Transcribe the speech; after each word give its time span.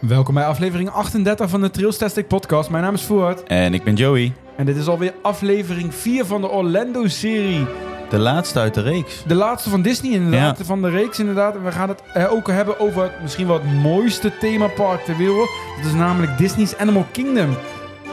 Welkom 0.00 0.34
bij 0.34 0.44
aflevering 0.46 0.90
38 0.90 1.50
van 1.50 1.60
de 1.60 1.70
Trailstastic 1.70 2.28
podcast. 2.28 2.70
Mijn 2.70 2.82
naam 2.82 2.94
is 2.94 3.02
Voort 3.02 3.42
En 3.42 3.74
ik 3.74 3.84
ben 3.84 3.94
Joey, 3.94 4.32
en 4.56 4.66
dit 4.66 4.76
is 4.76 4.86
alweer 4.88 5.14
aflevering 5.22 5.94
4 5.94 6.24
van 6.24 6.40
de 6.40 6.48
Orlando-serie. 6.48 7.66
de 8.10 8.18
laatste 8.18 8.58
uit 8.58 8.74
de 8.74 8.80
reeks. 8.82 9.22
De 9.26 9.34
laatste 9.34 9.70
van 9.70 9.82
Disney 9.82 10.10
inderdaad, 10.12 10.58
Ja. 10.58 10.64
van 10.64 10.82
de 10.82 10.90
reeks 10.90 11.18
inderdaad. 11.18 11.54
En 11.54 11.64
we 11.64 11.72
gaan 11.72 11.88
het 11.88 12.02
eh, 12.14 12.32
ook 12.32 12.46
hebben 12.46 12.80
over 12.80 13.02
het 13.02 13.12
misschien 13.22 13.46
wel 13.46 13.60
het 13.62 13.72
mooiste 13.82 14.32
themapark 14.38 15.00
ter 15.04 15.16
wereld. 15.16 15.48
Dat 15.76 15.86
is 15.86 15.92
namelijk 15.92 16.38
Disney's 16.38 16.74
Animal 16.76 17.06
Kingdom. 17.12 17.56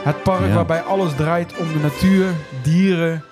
Het 0.03 0.23
park 0.23 0.47
Ja. 0.47 0.53
waarbij 0.53 0.81
alles 0.81 1.15
draait 1.15 1.57
om 1.57 1.67
de 1.67 1.79
natuur, 1.79 2.25
dieren 2.61 3.23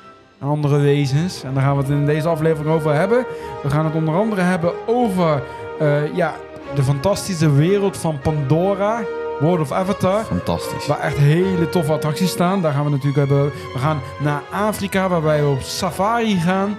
en 0.44 0.50
andere 0.50 0.78
wezens. 0.78 1.44
En 1.44 1.54
daar 1.54 1.64
gaan 1.64 1.76
we 1.76 1.82
het 1.82 1.92
in 1.92 2.06
deze 2.06 2.28
aflevering 2.28 2.74
over 2.74 2.94
hebben. 2.94 3.26
We 3.64 3.70
gaan 3.70 3.86
het 3.86 3.96
onder 3.96 4.16
andere 4.16 4.42
hebben 4.42 4.72
over 4.86 5.44
eh, 5.80 6.16
ja, 6.16 6.36
de 6.76 6.84
fantastische 6.84 7.52
wereld 7.52 7.98
van 7.98 8.20
Pandora, 8.20 9.02
World 9.40 9.60
of 9.60 9.72
Avatar. 9.72 10.24
Fantastisch. 10.24 10.88
Waar 10.88 11.00
echt 11.00 11.18
hele 11.18 11.70
toffe 11.70 11.92
attracties 11.92 12.30
staan. 12.30 12.62
Daar 12.62 12.74
gaan 12.74 12.84
we 12.84 12.90
natuurlijk 12.90 13.18
hebben. 13.18 13.46
We 13.74 13.80
gaan 13.80 14.00
naar 14.20 14.42
Afrika, 14.52 15.10
waarbij 15.10 15.42
we 15.42 15.50
op 15.50 15.62
safari 15.62 16.36
gaan. 16.40 16.76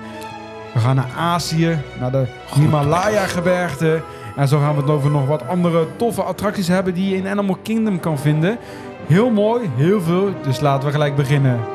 We 0.74 0.80
gaan 0.80 0.96
naar 0.96 1.10
Azië, 1.16 1.78
naar 2.00 2.10
de 2.10 2.26
Himalaya-gebergte. 2.54 4.02
En 4.36 4.48
zo 4.48 4.58
gaan 4.58 4.74
we 4.74 4.80
het 4.80 4.90
over 4.90 5.10
nog 5.10 5.26
wat 5.26 5.48
andere 5.48 5.86
toffe 5.96 6.22
attracties 6.22 6.68
hebben 6.68 6.94
die 6.94 7.10
je 7.10 7.16
in 7.16 7.28
Animal 7.28 7.58
Kingdom 7.62 8.00
kan 8.00 8.18
vinden. 8.18 8.58
Heel 9.06 9.30
mooi, 9.30 9.70
heel 9.76 10.00
veel. 10.00 10.28
Dus 10.42 10.60
laten 10.60 10.86
we 10.86 10.92
gelijk 10.92 11.16
beginnen. 11.16 11.73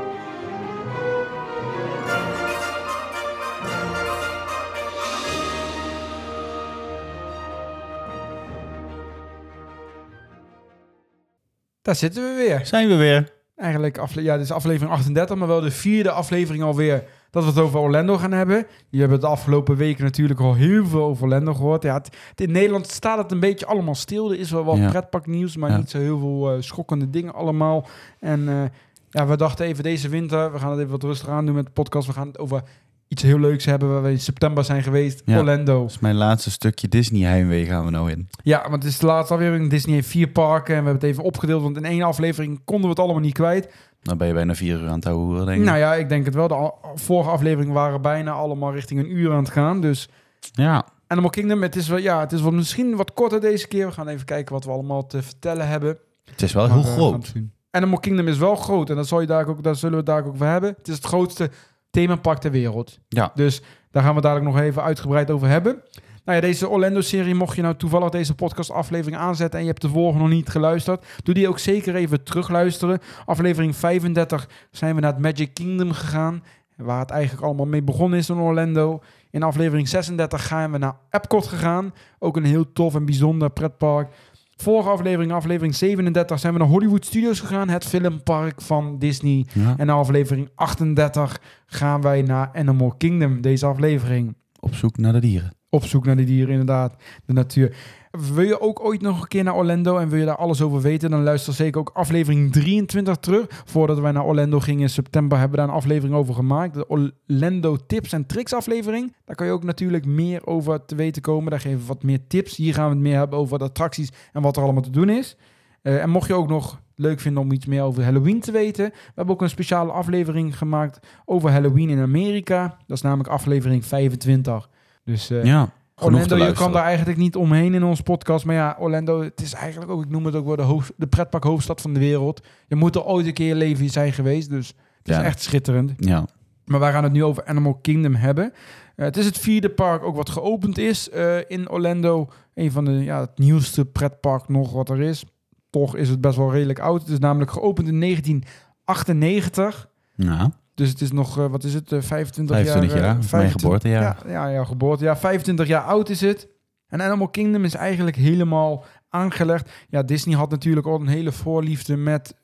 Daar 11.90 11.98
zitten 11.98 12.24
we 12.24 12.36
weer. 12.36 12.66
Zijn 12.66 12.88
we 12.88 12.96
weer. 12.96 13.32
Eigenlijk, 13.56 13.98
afle 13.98 14.22
ja, 14.22 14.34
dit 14.36 14.44
is 14.44 14.52
aflevering 14.52 14.92
38, 14.92 15.36
maar 15.36 15.48
wel 15.48 15.62
de 15.62 15.72
vierde 15.72 16.12
aflevering 16.12 16.64
alweer 16.64 17.04
dat 17.32 17.44
we 17.44 17.50
het 17.50 17.60
over 17.60 17.80
Orlando 17.80 18.18
gaan 18.18 18.32
hebben. 18.32 18.66
Je 18.90 19.00
hebt 19.00 19.12
het 19.12 19.22
de 19.22 19.28
afgelopen 19.28 19.76
weken 19.76 20.04
natuurlijk 20.04 20.40
al 20.40 20.54
heel 20.54 20.86
veel 20.86 21.04
over 21.04 21.24
Orlando 21.24 21.54
gehoord. 21.54 21.84
Ja, 21.84 21.94
het, 21.94 22.10
in 22.36 22.52
Nederland 22.52 22.88
staat 22.88 23.18
het 23.18 23.32
een 23.32 23.40
beetje 23.40 23.66
allemaal 23.66 23.96
stil. 23.96 24.32
Er 24.32 24.40
is 24.40 24.52
wel 24.52 24.64
wat 24.64 24.78
Ja. 24.78 24.90
pretparknieuws, 24.90 25.58
maar 25.58 25.70
Ja. 25.70 25.78
niet 25.78 25.90
zo 25.90 25.98
heel 25.98 26.20
veel 26.20 26.52
eh, 26.52 26.62
schokkende 26.62 27.10
dingen 27.10 27.34
allemaal. 27.34 27.88
En 28.20 28.50
eh, 28.50 28.64
ja, 29.10 29.28
we 29.28 29.38
dachten 29.38 29.66
even 29.66 29.84
deze 29.84 30.10
winter, 30.10 30.52
we 30.52 30.60
gaan 30.60 30.70
het 30.72 30.80
even 30.80 30.92
wat 30.92 31.04
rustig 31.04 31.28
aan 31.30 31.46
doen 31.46 31.56
met 31.56 31.66
de 31.66 31.72
podcast. 31.72 32.08
We 32.08 32.14
gaan 32.14 32.28
het 32.28 32.40
over 32.40 32.62
iets 33.10 33.22
heel 33.22 33.40
leuks 33.40 33.66
hebben 33.66 33.90
waar 33.90 34.04
we 34.04 34.10
in 34.12 34.20
september 34.20 34.64
zijn 34.64 34.84
geweest. 34.84 35.22
Ja. 35.26 35.38
Orlando. 35.38 35.82
Dat 35.82 35.90
is 35.90 36.00
mijn 36.00 36.16
laatste 36.16 36.52
stukje 36.52 36.88
Disney 36.88 37.30
heimwee 37.30 37.66
gaan 37.66 37.86
we 37.86 37.92
nou 37.92 38.12
in. 38.12 38.30
Ja, 38.44 38.62
want 38.62 38.84
het 38.84 38.92
is 38.92 39.00
de 39.00 39.06
laatste 39.06 39.34
aflevering. 39.34 39.70
Disney 39.70 39.96
heeft 39.96 40.08
vier 40.08 40.28
parken 40.28 40.76
en 40.76 40.80
we 40.84 40.90
hebben 40.90 40.94
het 40.94 41.04
even 41.04 41.24
opgedeeld, 41.24 41.62
want 41.62 41.78
in 41.78 41.86
één 41.86 42.02
aflevering 42.02 42.62
konden 42.66 42.84
we 42.84 42.90
het 42.90 43.00
allemaal 43.00 43.22
niet 43.22 43.34
kwijt. 43.34 43.74
Dan 44.02 44.18
ben 44.18 44.28
je 44.28 44.34
bijna 44.34 44.56
vier 44.56 44.80
uur 44.82 44.88
aan 44.88 44.96
het 44.96 45.04
houden, 45.04 45.46
denk 45.46 45.60
ik. 45.60 45.66
Nou 45.66 45.78
ja, 45.78 45.96
ik 45.96 46.10
denk 46.10 46.26
het 46.26 46.34
wel. 46.36 46.48
De 46.48 46.72
vorige 46.96 47.30
afleveringen 47.30 47.74
waren 47.74 48.02
bijna 48.02 48.32
allemaal 48.32 48.74
richting 48.74 49.00
een 49.00 49.18
uur 49.18 49.32
aan 49.32 49.44
het 49.44 49.50
gaan. 49.50 49.82
Dus 49.82 50.10
Ja, 50.52 50.86
Animal 51.08 51.30
Kingdom, 51.30 51.62
het 51.62 51.76
is 51.76 51.88
wel, 51.88 51.98
ja, 51.98 52.20
het 52.20 52.32
is 52.32 52.42
wel 52.42 52.52
misschien 52.52 52.96
wat 52.96 53.14
korter 53.14 53.42
deze 53.42 53.68
keer. 53.68 53.88
We 53.88 53.94
gaan 53.94 54.08
even 54.08 54.26
kijken 54.26 54.54
wat 54.54 54.64
we 54.64 54.72
allemaal 54.72 55.08
te 55.08 55.22
vertellen 55.22 55.68
hebben. 55.68 55.98
het 56.32 56.42
is 56.42 56.54
wel 56.54 56.68
Maar, 56.68 56.78
heel 56.78 56.92
groot. 56.92 57.34
Animal 57.72 58.00
Kingdom 58.00 58.28
is 58.28 58.38
wel 58.38 58.56
groot 58.56 58.90
en 58.90 58.96
dat 58.96 59.08
zal 59.08 59.22
je 59.22 59.28
daar 59.28 59.48
ook, 59.48 59.64
daar 59.64 59.76
zullen 59.76 59.98
we 59.98 60.04
daar 60.04 60.26
ook 60.26 60.34
over 60.34 60.48
hebben. 60.48 60.76
Het 60.78 60.88
is 60.88 60.96
het 60.96 61.06
grootste 61.06 61.50
themapark 61.92 62.40
ter 62.40 62.52
wereld. 62.52 63.00
Ja. 63.08 63.32
Dus 63.36 63.62
daar 63.92 64.04
gaan 64.04 64.16
we 64.16 64.22
dadelijk 64.22 64.52
nog 64.52 64.60
even 64.60 64.84
uitgebreid 64.84 65.32
over 65.32 65.48
hebben. 65.48 65.84
Nou 66.26 66.42
ja, 66.42 66.48
deze 66.48 66.70
Orlando-serie, 66.70 67.36
mocht 67.36 67.56
je 67.56 67.62
nou 67.62 67.76
toevallig 67.76 68.10
deze 68.10 68.36
podcast-aflevering 68.36 69.18
aanzetten 69.22 69.60
en 69.60 69.66
je 69.66 69.72
hebt 69.72 69.82
de 69.82 69.90
vorige 69.90 70.20
nog 70.20 70.30
niet 70.30 70.50
geluisterd, 70.50 71.06
doe 71.24 71.34
die 71.34 71.48
ook 71.48 71.60
zeker 71.60 71.96
even 71.96 72.24
terugluisteren. 72.24 73.00
Aflevering 73.26 73.76
35 73.76 74.50
zijn 74.72 74.96
we 74.96 75.02
naar 75.02 75.14
het 75.14 75.22
Magic 75.22 75.54
Kingdom 75.54 75.92
gegaan, 75.92 76.44
waar 76.76 77.00
het 77.00 77.10
eigenlijk 77.10 77.44
allemaal 77.44 77.66
mee 77.66 77.84
begonnen 77.84 78.20
is 78.20 78.30
in 78.30 78.38
Orlando. 78.38 79.02
In 79.32 79.44
aflevering 79.44 79.88
36 79.88 80.48
gaan 80.48 80.72
we 80.72 80.78
naar 80.78 80.96
Epcot 81.10 81.48
gegaan, 81.48 81.94
ook 82.20 82.38
een 82.38 82.46
heel 82.46 82.74
tof 82.74 82.96
en 82.96 83.06
bijzonder 83.06 83.50
pretpark. 83.50 84.14
Vorige 84.62 84.90
aflevering, 84.90 85.32
aflevering 85.32 85.76
37, 85.76 86.40
zijn 86.40 86.54
we 86.54 86.60
naar 86.60 86.68
Hollywood 86.68 87.06
Studios 87.06 87.40
gegaan, 87.40 87.70
het 87.70 87.86
filmpark 87.86 88.62
van 88.62 89.00
Disney. 89.00 89.46
Ja. 89.54 89.74
En 89.78 89.86
na 89.86 89.94
aflevering 89.94 90.50
38 90.56 91.42
gaan 91.66 92.02
wij 92.02 92.22
naar 92.22 92.50
Animal 92.54 92.94
Kingdom, 92.98 93.42
deze 93.42 93.66
aflevering. 93.66 94.36
Op 94.60 94.76
zoek 94.76 94.98
naar 94.98 95.14
de 95.14 95.20
dieren. 95.20 95.54
Op 95.70 95.84
zoek 95.84 96.06
naar 96.06 96.16
de 96.16 96.24
dieren, 96.24 96.50
inderdaad. 96.50 96.96
De 97.26 97.34
natuur. 97.34 97.76
Wil 98.12 98.44
je 98.46 98.62
ook 98.62 98.84
ooit 98.84 99.02
nog 99.02 99.22
een 99.22 99.28
keer 99.28 99.44
naar 99.44 99.56
Orlando 99.56 99.98
en 99.98 100.10
wil 100.10 100.20
je 100.20 100.26
daar 100.26 100.36
alles 100.36 100.62
over 100.62 100.82
weten? 100.82 101.10
Dan 101.10 101.24
luister 101.24 101.54
zeker 101.54 101.80
ook 101.80 101.92
aflevering 101.94 102.52
23 102.52 103.16
terug. 103.18 103.46
Voordat 103.66 104.00
wij 104.00 104.12
naar 104.12 104.26
Orlando 104.26 104.60
gingen 104.60 104.82
in 104.82 104.90
september 104.90 105.38
hebben 105.38 105.60
we 105.60 105.66
daar 105.66 105.74
een 105.74 105.82
aflevering 105.82 106.16
over 106.16 106.34
gemaakt. 106.34 106.74
De 106.74 106.88
Orlando 106.88 107.78
Tips 107.88 108.14
en 108.14 108.26
Tricks 108.26 108.54
aflevering. 108.54 109.16
Daar 109.26 109.36
kan 109.36 109.46
je 109.46 109.52
ook 109.52 109.64
natuurlijk 109.64 110.06
meer 110.06 110.48
over 110.48 110.86
te 110.86 110.96
weten 110.96 111.22
komen. 111.22 111.52
Daar 111.52 111.60
geven 111.60 111.80
we 111.80 111.86
wat 111.86 112.04
meer 112.04 112.28
tips. 112.28 112.56
Hier 112.56 112.74
gaan 112.74 112.88
we 112.88 112.94
het 112.94 113.04
meer 113.04 113.18
hebben 113.18 113.40
over 113.40 113.58
de 113.58 113.64
attracties 113.64 114.12
en 114.34 114.42
wat 114.42 114.58
er 114.58 114.64
allemaal 114.64 114.82
te 114.82 114.90
doen 114.90 115.10
is. 115.10 115.38
Eh, 115.82 116.02
en 116.02 116.10
mocht 116.10 116.28
je 116.28 116.34
ook 116.34 116.48
nog 116.48 116.82
leuk 116.96 117.20
vinden 117.20 117.44
om 117.44 117.52
iets 117.52 117.66
meer 117.66 117.82
over 117.82 118.04
Halloween 118.04 118.40
te 118.40 118.52
weten. 118.52 118.86
We 118.86 119.12
hebben 119.16 119.34
ook 119.36 119.42
een 119.42 119.50
speciale 119.50 119.92
aflevering 119.92 120.58
gemaakt 120.58 121.08
over 121.26 121.52
Halloween 121.52 121.90
in 121.90 122.02
Amerika. 122.02 122.78
Dat 122.88 122.98
is 122.98 123.04
namelijk 123.04 123.30
aflevering 123.30 123.86
25. 123.86 124.70
Dus 125.04 125.30
eh, 125.30 125.44
Ja, 125.44 125.70
Orlando, 126.02 126.36
je 126.36 126.52
kan 126.52 126.72
daar 126.72 126.84
eigenlijk 126.84 127.18
niet 127.18 127.36
omheen 127.36 127.74
in 127.74 127.84
onze 127.84 128.04
podcast. 128.04 128.46
Maar 128.46 128.56
ja, 128.56 128.76
Orlando, 128.80 129.22
het 129.22 129.42
is 129.42 129.54
eigenlijk 129.54 129.92
ook, 129.92 130.04
ik 130.04 130.10
noem 130.10 130.26
het 130.26 130.36
ook 130.36 130.46
wel 130.46 130.56
de, 130.56 130.62
hoofd, 130.62 130.92
de 130.98 131.08
pretpark 131.08 131.44
hoofdstad 131.44 131.82
van 131.82 131.94
de 131.94 132.00
wereld. 132.00 132.48
Je 132.68 132.76
moet 132.76 132.96
er 132.96 133.04
ooit 133.06 133.26
een 133.26 133.34
keer 133.34 133.56
leven 133.56 133.90
zijn 133.90 134.14
geweest. 134.14 134.50
Dus 134.50 134.68
het 134.98 135.08
is 135.10 135.16
Ja. 135.16 135.24
echt 135.24 135.42
schitterend. 135.42 135.94
Ja, 135.98 136.26
Maar 136.66 136.80
wij 136.80 136.92
gaan 136.92 137.04
het 137.04 137.12
nu 137.12 137.24
over 137.24 137.46
Animal 137.46 137.76
Kingdom 137.76 138.16
hebben. 138.16 138.52
Eh, 138.96 139.06
het 139.06 139.18
is 139.18 139.26
het 139.26 139.38
vierde 139.38 139.70
park 139.70 140.04
ook 140.04 140.16
wat 140.16 140.30
geopend 140.30 140.78
is 140.78 141.10
eh, 141.10 141.38
in 141.48 141.70
Orlando. 141.70 142.28
Een 142.54 142.72
van 142.72 142.86
de 142.86 142.92
ja, 142.92 143.20
het 143.20 143.38
nieuwste 143.38 143.86
pretpark 143.86 144.48
nog 144.48 144.72
wat 144.72 144.90
er 144.90 145.02
is. 145.02 145.24
Toch 145.70 145.96
is 145.96 146.10
het 146.10 146.22
best 146.22 146.38
wel 146.38 146.52
redelijk 146.52 146.80
oud. 146.80 147.02
Het 147.02 147.10
is 147.10 147.20
namelijk 147.20 147.52
geopend 147.52 147.88
in 147.88 148.00
1998. 148.00 149.90
ja. 150.16 150.52
Dus 150.80 150.90
het 150.90 151.02
is 151.02 151.12
nog, 151.12 151.38
eh, 151.38 151.46
wat 151.46 151.64
is 151.64 151.74
het, 151.74 151.92
eh, 151.92 152.02
25, 152.02 152.56
25 152.56 152.94
jaar? 152.94 153.02
jaar, 153.02 153.10
eh, 153.10 153.18
mijn 153.18 153.24
25 153.28 153.62
geboortejaar. 153.62 154.18
Ja, 154.26 154.32
ja, 154.32 154.48
ja, 154.48 154.64
geboortejaar. 154.64 155.18
25 155.18 155.68
jaar 155.68 155.82
oud 155.84 156.10
is 156.10 156.22
het. 156.22 156.48
En 156.88 157.02
Animal 157.02 157.28
Kingdom 157.28 157.64
is 157.64 157.74
eigenlijk 157.74 158.16
helemaal 158.16 158.86
aangelegd. 159.10 159.70
Ja, 159.90 160.04
Disney 160.04 160.36
had 160.36 160.50
natuurlijk 160.50 160.88
al 160.88 161.00
een 161.00 161.08
hele 161.08 161.32
voorliefde 161.32 161.98
met 161.98 162.36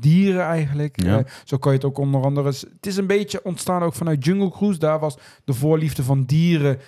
dieren 0.00 0.42
eigenlijk. 0.42 1.02
Ja. 1.02 1.24
Zo 1.44 1.56
kan 1.58 1.72
je 1.72 1.78
het 1.78 1.86
ook 1.86 1.98
onder 1.98 2.22
andere... 2.22 2.48
Het 2.48 2.86
is 2.86 2.96
een 2.96 3.06
beetje 3.06 3.40
ontstaan 3.44 3.82
ook 3.82 3.94
vanuit 3.94 4.24
Jungle 4.24 4.50
Cruise. 4.50 4.78
Daar 4.78 4.98
was 4.98 5.18
de 5.44 5.52
voorliefde 5.52 6.02
van 6.02 6.24
dieren 6.24 6.78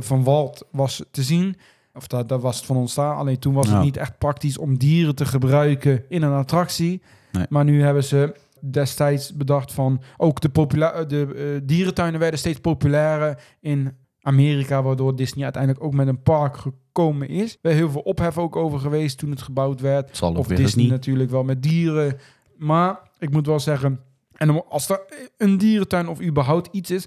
van 0.00 0.24
Walt 0.24 0.64
was 0.70 1.02
te 1.10 1.22
zien. 1.22 1.56
Of 1.94 2.06
daar, 2.06 2.26
daar 2.26 2.40
was 2.40 2.56
het 2.56 2.66
van 2.66 2.76
ontstaan. 2.76 3.16
Alleen 3.16 3.38
toen 3.38 3.54
was 3.54 3.66
Ja. 3.66 3.74
het 3.74 3.82
niet 3.84 3.96
echt 3.96 4.18
praktisch 4.18 4.58
om 4.58 4.78
dieren 4.78 5.14
te 5.14 5.24
gebruiken 5.26 6.04
in 6.08 6.22
een 6.22 6.32
attractie. 6.38 7.02
Nee. 7.32 7.46
Maar 7.48 7.64
nu 7.64 7.82
hebben 7.82 8.04
ze 8.04 8.34
destijds 8.70 9.36
bedacht 9.36 9.72
van... 9.72 10.02
Ook 10.16 10.40
de, 10.40 10.48
popula- 10.48 11.04
de 11.04 11.34
eh, 11.34 11.66
dierentuinen 11.66 12.20
werden 12.20 12.38
steeds 12.38 12.60
populairder 12.60 13.42
in 13.60 13.96
Amerika... 14.20 14.82
waardoor 14.82 15.16
Disney 15.16 15.44
uiteindelijk 15.44 15.84
ook 15.84 15.94
met 15.94 16.08
een 16.08 16.22
park 16.22 16.56
gekomen 16.56 17.28
is. 17.28 17.58
Er 17.62 17.72
heel 17.72 17.90
veel 17.90 18.00
ophef 18.00 18.38
ook 18.38 18.56
over 18.56 18.78
geweest 18.78 19.18
toen 19.18 19.30
het 19.30 19.42
gebouwd 19.42 19.80
werd. 19.80 20.16
Zal 20.16 20.34
Of 20.34 20.46
Disney 20.46 20.86
natuurlijk 20.86 21.30
wel 21.30 21.44
met 21.44 21.62
dieren. 21.62 22.18
Maar 22.56 23.10
ik 23.18 23.30
moet 23.30 23.46
wel 23.46 23.60
zeggen... 23.60 24.00
En 24.32 24.68
als 24.68 24.88
er 24.88 25.00
een 25.36 25.58
dierentuin 25.58 26.08
of 26.08 26.20
überhaupt 26.20 26.68
iets 26.72 26.90
is... 26.90 27.06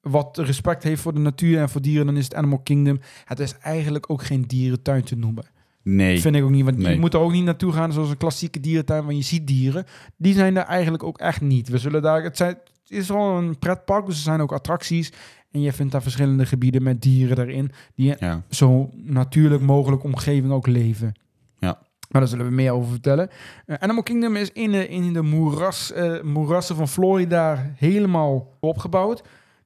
wat 0.00 0.38
respect 0.38 0.82
heeft 0.82 1.02
voor 1.02 1.14
de 1.14 1.20
natuur 1.20 1.58
en 1.58 1.68
voor 1.68 1.80
dieren... 1.80 2.06
dan 2.06 2.16
is 2.16 2.24
het 2.24 2.34
Animal 2.34 2.58
Kingdom. 2.58 3.00
Het 3.24 3.40
is 3.40 3.58
eigenlijk 3.58 4.10
ook 4.10 4.22
geen 4.22 4.42
dierentuin 4.42 5.04
te 5.04 5.16
noemen. 5.16 5.44
Nee. 5.82 6.20
Vind 6.20 6.36
ik 6.36 6.42
ook 6.42 6.50
niet. 6.50 6.64
Want 6.64 6.76
Nee. 6.78 6.92
je 6.94 7.00
moet 7.00 7.14
er 7.14 7.20
ook 7.20 7.32
niet 7.32 7.44
naartoe 7.44 7.72
gaan 7.72 7.92
zoals 7.92 8.10
een 8.10 8.16
klassieke 8.16 8.60
dierentuin, 8.60 9.04
waar 9.04 9.14
je 9.14 9.22
ziet 9.22 9.46
dieren. 9.46 9.84
Die 10.16 10.34
zijn 10.34 10.56
er 10.56 10.62
eigenlijk 10.64 11.02
ook 11.02 11.18
echt 11.18 11.40
niet. 11.40 11.68
We 11.68 11.78
zullen 11.78 12.02
daar. 12.02 12.22
Het, 12.22 12.36
zijn, 12.36 12.48
het 12.50 12.90
is 12.90 13.08
wel 13.08 13.36
een 13.36 13.58
pretpark, 13.58 14.06
dus 14.06 14.16
er 14.16 14.22
zijn 14.22 14.40
ook 14.40 14.52
attracties. 14.52 15.12
En 15.50 15.60
je 15.60 15.72
vindt 15.72 15.92
daar 15.92 16.02
verschillende 16.02 16.46
gebieden 16.46 16.82
met 16.82 17.02
dieren 17.02 17.38
erin. 17.48 17.70
Die 17.94 18.14
Ja. 18.18 18.42
zo 18.50 18.90
natuurlijk 18.94 19.62
mogelijk 19.62 20.04
omgeving 20.04 20.52
ook 20.52 20.66
leven. 20.66 21.12
Ja. 21.58 21.78
Maar 22.10 22.20
daar 22.20 22.30
zullen 22.30 22.46
we 22.46 22.52
meer 22.52 22.72
over 22.72 22.90
vertellen. 22.90 23.28
Eh, 23.66 23.76
Animal 23.78 24.02
Kingdom 24.02 24.36
is 24.36 24.52
in 24.52 24.70
de, 24.72 24.88
in 24.88 25.12
de 25.12 25.22
moeras, 25.22 25.92
eh, 25.92 26.22
moerassen 26.22 26.76
van 26.76 26.88
Florida 26.88 27.72
helemaal 27.76 28.56
opgebouwd. 28.60 29.20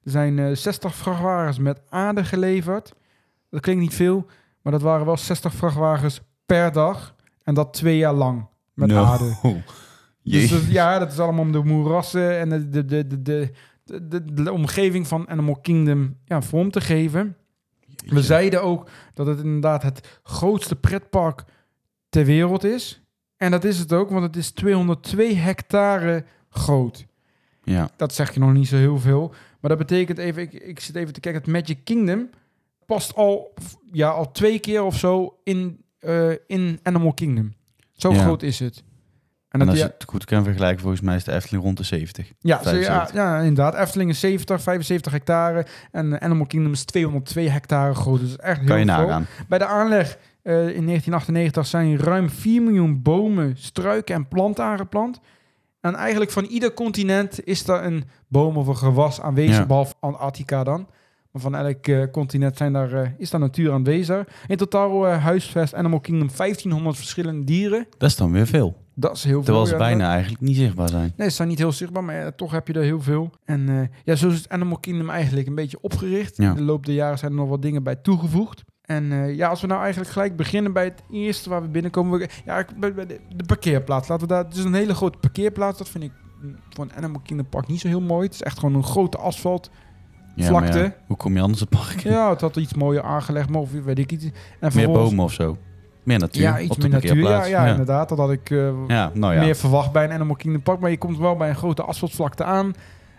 Er 0.04 0.10
zijn 0.10 0.38
eh 0.38 0.50
60 0.54 0.94
vrachtwagens 0.94 1.58
met 1.58 1.80
aarde 1.88 2.24
geleverd. 2.24 2.92
Dat 3.50 3.60
klinkt 3.60 3.82
niet 3.82 3.94
veel, 3.94 4.26
maar 4.64 4.72
dat 4.72 4.82
waren 4.82 5.06
wel 5.06 5.16
60 5.16 5.54
vrachtwagens 5.54 6.20
per 6.46 6.72
dag. 6.72 7.14
En 7.42 7.54
dat 7.54 7.72
twee 7.72 7.96
jaar 7.96 8.12
lang 8.14 8.46
met 8.74 8.88
No. 8.88 9.04
aarde. 9.04 9.36
Dus 10.22 10.50
Jee. 10.50 10.60
dat- 10.60 10.70
ja, 10.70 10.98
dat 10.98 11.12
is 11.12 11.18
allemaal 11.18 11.42
om 11.44 11.52
de 11.52 11.64
moerassen 11.64 12.38
en 12.38 12.48
de, 12.48 12.68
de, 12.68 12.84
de, 12.84 13.06
de, 13.06 13.22
de, 13.22 13.50
de, 13.84 14.08
de, 14.24 14.42
de 14.42 14.52
omgeving 14.52 15.06
van 15.06 15.28
Animal 15.28 15.56
Kingdom 15.60 16.16
ja, 16.24 16.42
vorm 16.42 16.70
te 16.70 16.80
geven. 16.80 17.36
We 18.06 18.22
zeiden 18.22 18.62
ook 18.62 18.88
dat 19.14 19.26
het 19.26 19.38
inderdaad 19.42 19.82
het 19.82 20.20
grootste 20.22 20.76
pretpark 20.76 21.44
ter 22.08 22.24
wereld 22.24 22.64
is. 22.64 23.02
En 23.36 23.50
dat 23.50 23.64
is 23.64 23.78
het 23.78 23.92
ook, 23.92 24.10
want 24.10 24.22
het 24.22 24.36
is 24.36 24.50
202 24.50 25.34
hectare 25.36 26.24
groot. 26.48 27.06
Ja, 27.62 27.90
Dat 27.96 28.14
zeg 28.14 28.34
je 28.34 28.40
nog 28.40 28.52
niet 28.52 28.68
zo 28.68 28.76
heel 28.76 28.98
veel. 28.98 29.28
Maar 29.60 29.70
dat 29.76 29.78
betekent 29.78 30.18
even, 30.18 30.42
ik, 30.42 30.52
ik 30.52 30.80
zit 30.80 30.96
even 30.96 31.12
te 31.12 31.20
kijken, 31.20 31.40
het 31.40 31.50
Magic 31.50 31.84
Kingdom 31.84 32.28
past 32.86 33.14
al, 33.14 33.54
ja, 33.92 34.08
al 34.08 34.30
twee 34.32 34.58
keer 34.58 34.82
of 34.82 34.98
zo 34.98 35.36
in, 35.44 35.84
eh, 35.98 36.30
in 36.46 36.80
Animal 36.82 37.14
Kingdom. 37.14 37.54
Zo 37.92 38.12
Ja. 38.12 38.22
groot 38.22 38.42
is 38.42 38.58
het. 38.58 38.82
En 39.48 39.60
en 39.60 39.66
dat, 39.66 39.68
als 39.68 39.78
je 39.78 39.92
het 39.98 40.04
goed 40.08 40.24
kan 40.24 40.44
vergelijken, 40.44 40.80
volgens 40.80 41.00
mij 41.02 41.16
is 41.16 41.24
de 41.24 41.32
Efteling 41.32 41.62
rond 41.64 41.76
de 41.76 41.82
70. 41.84 42.32
ja, 42.38 42.62
zo, 42.62 42.70
ja, 42.70 42.74
75. 42.76 43.14
ja, 43.16 43.38
inderdaad. 43.38 43.74
Efteling 43.74 44.10
is 44.10 44.20
70, 44.20 44.62
75 44.62 45.12
hectare. 45.12 45.66
En 45.90 46.20
Animal 46.20 46.46
Kingdom 46.46 46.72
is 46.72 46.84
202 46.84 47.48
hectare 47.50 47.94
groot. 47.94 48.20
Dus 48.20 48.36
echt 48.36 48.58
heel 48.58 48.66
Kan 48.68 48.78
je 48.78 48.84
groot. 48.92 49.06
nagaan. 49.06 49.26
Bij 49.48 49.58
de 49.58 49.66
aanleg 49.66 50.18
eh, 50.42 50.52
in 50.54 50.84
1998 50.86 51.66
zijn 51.66 51.98
ruim 51.98 52.30
4 52.30 52.62
miljoen 52.62 53.02
bomen, 53.02 53.54
struiken 53.58 54.14
en 54.14 54.28
planten 54.28 54.64
aangeplant. 54.64 55.20
En 55.80 55.94
eigenlijk 55.94 56.30
van 56.30 56.44
ieder 56.44 56.74
continent 56.74 57.44
is 57.46 57.68
er 57.68 57.84
een 57.84 58.04
boom 58.28 58.56
of 58.56 58.66
een 58.66 58.76
gewas 58.76 59.20
aanwezig, 59.20 59.56
Ja. 59.56 59.66
behalve 59.66 59.94
Antarctica 60.00 60.64
dan. 60.64 60.88
Van 61.36 61.54
elk 61.54 61.86
eh, 61.86 62.02
continent 62.12 62.56
zijn 62.56 62.72
daar, 62.72 62.92
eh, 62.92 63.10
is 63.18 63.30
daar 63.30 63.40
natuur 63.40 63.72
aanwezig. 63.72 64.24
In 64.46 64.56
totaal 64.56 65.06
eh, 65.06 65.22
huisvest 65.22 65.74
Animal 65.74 66.00
Kingdom 66.00 66.28
1500 66.36 66.96
verschillende 66.96 67.44
dieren. 67.44 67.86
Dat 67.98 68.10
is 68.10 68.16
dan 68.16 68.32
weer 68.32 68.46
veel. 68.46 68.82
Dat 68.94 69.16
is 69.16 69.24
heel 69.24 69.32
veel. 69.32 69.42
Terwijl 69.42 69.66
ze 69.66 69.72
ja, 69.72 69.78
bijna 69.78 70.10
eigenlijk 70.10 70.42
niet 70.42 70.56
zichtbaar 70.56 70.88
zijn. 70.88 71.12
Nee, 71.16 71.28
ze 71.28 71.34
zijn 71.34 71.48
niet 71.48 71.58
heel 71.58 71.72
zichtbaar, 71.72 72.04
maar 72.04 72.34
toch 72.34 72.50
heb 72.50 72.66
je 72.66 72.72
er 72.72 72.82
heel 72.82 73.00
veel. 73.00 73.30
En 73.44 73.90
ja, 74.04 74.14
zo 74.14 74.28
is 74.28 74.36
het 74.36 74.48
Animal 74.48 74.78
Kingdom 74.78 75.10
eigenlijk 75.10 75.46
een 75.46 75.54
beetje 75.54 75.78
opgericht. 75.80 76.36
Ja. 76.36 76.50
In 76.50 76.56
de 76.56 76.62
loop 76.62 76.86
der 76.86 76.94
jaren 76.94 77.18
zijn 77.18 77.30
er 77.30 77.36
nog 77.36 77.48
wat 77.48 77.62
dingen 77.62 77.82
bij 77.82 77.96
toegevoegd. 77.96 78.62
En 78.82 79.34
ja, 79.36 79.48
als 79.48 79.60
we 79.60 79.66
nou 79.66 79.80
eigenlijk 79.80 80.10
gelijk 80.10 80.36
beginnen 80.36 80.72
bij 80.72 80.84
het 80.84 81.02
eerste 81.10 81.48
waar 81.50 81.62
we 81.62 81.68
binnenkomen. 81.68 82.18
We, 82.18 82.28
ja, 82.44 82.66
bij 82.76 82.94
de, 82.94 83.20
de 83.36 83.44
parkeerplaats. 83.46 84.08
Laten 84.08 84.28
we 84.28 84.34
daar. 84.34 84.44
Het 84.44 84.56
is 84.56 84.64
een 84.64 84.74
hele 84.74 84.94
grote 84.94 85.18
parkeerplaats. 85.18 85.78
Dat 85.78 85.88
vind 85.88 86.04
ik 86.04 86.12
mm, 86.42 86.56
voor 86.70 86.84
een 86.84 86.96
Animal 86.96 87.20
Kingdom 87.20 87.48
park 87.48 87.68
niet 87.68 87.80
zo 87.80 87.88
heel 87.88 88.00
mooi. 88.00 88.24
Het 88.24 88.34
is 88.34 88.42
echt 88.42 88.58
gewoon 88.58 88.74
een 88.74 88.84
grote 88.84 89.18
asfalt. 89.18 89.70
Ja, 90.34 90.46
Vlakte. 90.46 90.78
ja, 90.78 90.94
hoe 91.06 91.16
kom 91.16 91.34
je 91.34 91.40
anders 91.40 91.60
het 91.60 91.68
park 91.68 92.02
in? 92.04 92.10
Ja, 92.10 92.30
het 92.30 92.40
had 92.40 92.56
iets 92.56 92.74
mooier 92.74 93.02
aangelegd, 93.02 93.48
maar 93.48 93.60
of 93.60 93.70
weet 93.84 93.98
ik 93.98 94.12
iets. 94.12 94.24
En 94.60 94.70
Meer 94.74 94.90
bomen 94.90 95.24
of 95.24 95.32
zo. 95.32 95.56
Meer 96.02 96.18
natuur 96.18 96.42
Ja, 96.42 96.60
iets 96.60 96.76
meer 96.76 96.88
natuur. 96.88 97.48
Ja, 97.48 97.66
inderdaad. 97.66 98.08
Dat 98.08 98.18
had 98.18 98.30
ik 98.30 98.50
eh, 98.50 98.58
nou 99.12 99.34
ja. 99.34 99.40
meer 99.40 99.56
verwacht 99.56 99.92
bij 99.92 100.04
een 100.04 100.12
Animal 100.12 100.36
Kingdom 100.36 100.62
park. 100.62 100.80
Maar 100.80 100.90
je 100.90 100.98
komt 100.98 101.18
wel 101.18 101.36
bij 101.36 101.48
een 101.48 101.56
grote 101.56 101.82
asfaltvlakte 101.82 102.44
aan. 102.44 102.72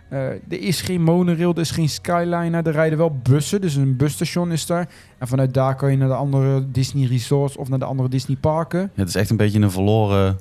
Eh, 0.08 0.18
er 0.28 0.40
is 0.48 0.80
geen 0.80 1.02
monorail, 1.02 1.52
er 1.54 1.60
is 1.60 1.70
geen 1.70 1.88
skyliner. 1.88 2.66
Er 2.66 2.72
rijden 2.72 2.98
wel 2.98 3.18
bussen, 3.22 3.60
dus 3.60 3.74
een 3.74 3.96
busstation 3.96 4.52
is 4.52 4.66
daar. 4.66 4.88
En 5.18 5.28
vanuit 5.28 5.54
daar 5.54 5.74
kan 5.74 5.90
je 5.90 5.96
naar 5.96 6.08
de 6.08 6.14
andere 6.14 6.70
Disney 6.70 7.06
resorts 7.06 7.56
of 7.56 7.68
naar 7.68 7.78
de 7.78 7.84
andere 7.84 8.08
Disney 8.08 8.36
parken. 8.36 8.80
Ja, 8.80 8.88
het 8.94 9.08
is 9.08 9.14
echt 9.14 9.30
een 9.30 9.36
beetje 9.36 9.60
een 9.60 9.70
verloren, 9.70 10.38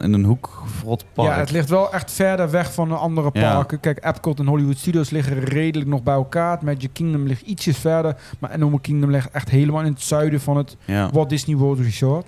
in 0.00 0.12
een 0.12 0.24
hoek 0.24 0.62
verrot 0.64 1.04
park. 1.12 1.28
Ja, 1.28 1.38
het 1.38 1.50
ligt 1.50 1.68
wel 1.68 1.92
echt 1.92 2.12
verder 2.12 2.50
weg 2.50 2.72
van 2.74 2.88
de 2.88 2.94
andere 2.94 3.30
Ja. 3.32 3.52
parken. 3.54 3.80
Kijk, 3.80 4.04
Epcot 4.04 4.38
en 4.38 4.46
Hollywood 4.46 4.76
Studios 4.78 5.10
liggen 5.10 5.38
redelijk 5.38 5.90
nog 5.90 6.02
bij 6.02 6.14
elkaar. 6.14 6.58
Magic 6.64 6.90
Kingdom 6.92 7.26
ligt 7.26 7.42
ietsjes 7.42 7.78
verder. 7.78 8.16
Maar 8.38 8.50
Animal 8.50 8.78
Kingdom 8.78 9.10
ligt 9.10 9.30
echt 9.30 9.48
helemaal 9.48 9.82
in 9.82 9.92
het 9.92 10.02
zuiden 10.02 10.40
van 10.40 10.56
het 10.56 10.76
ja. 10.84 11.10
Walt 11.10 11.28
Disney 11.28 11.56
World 11.56 11.78
Resort. 11.78 12.26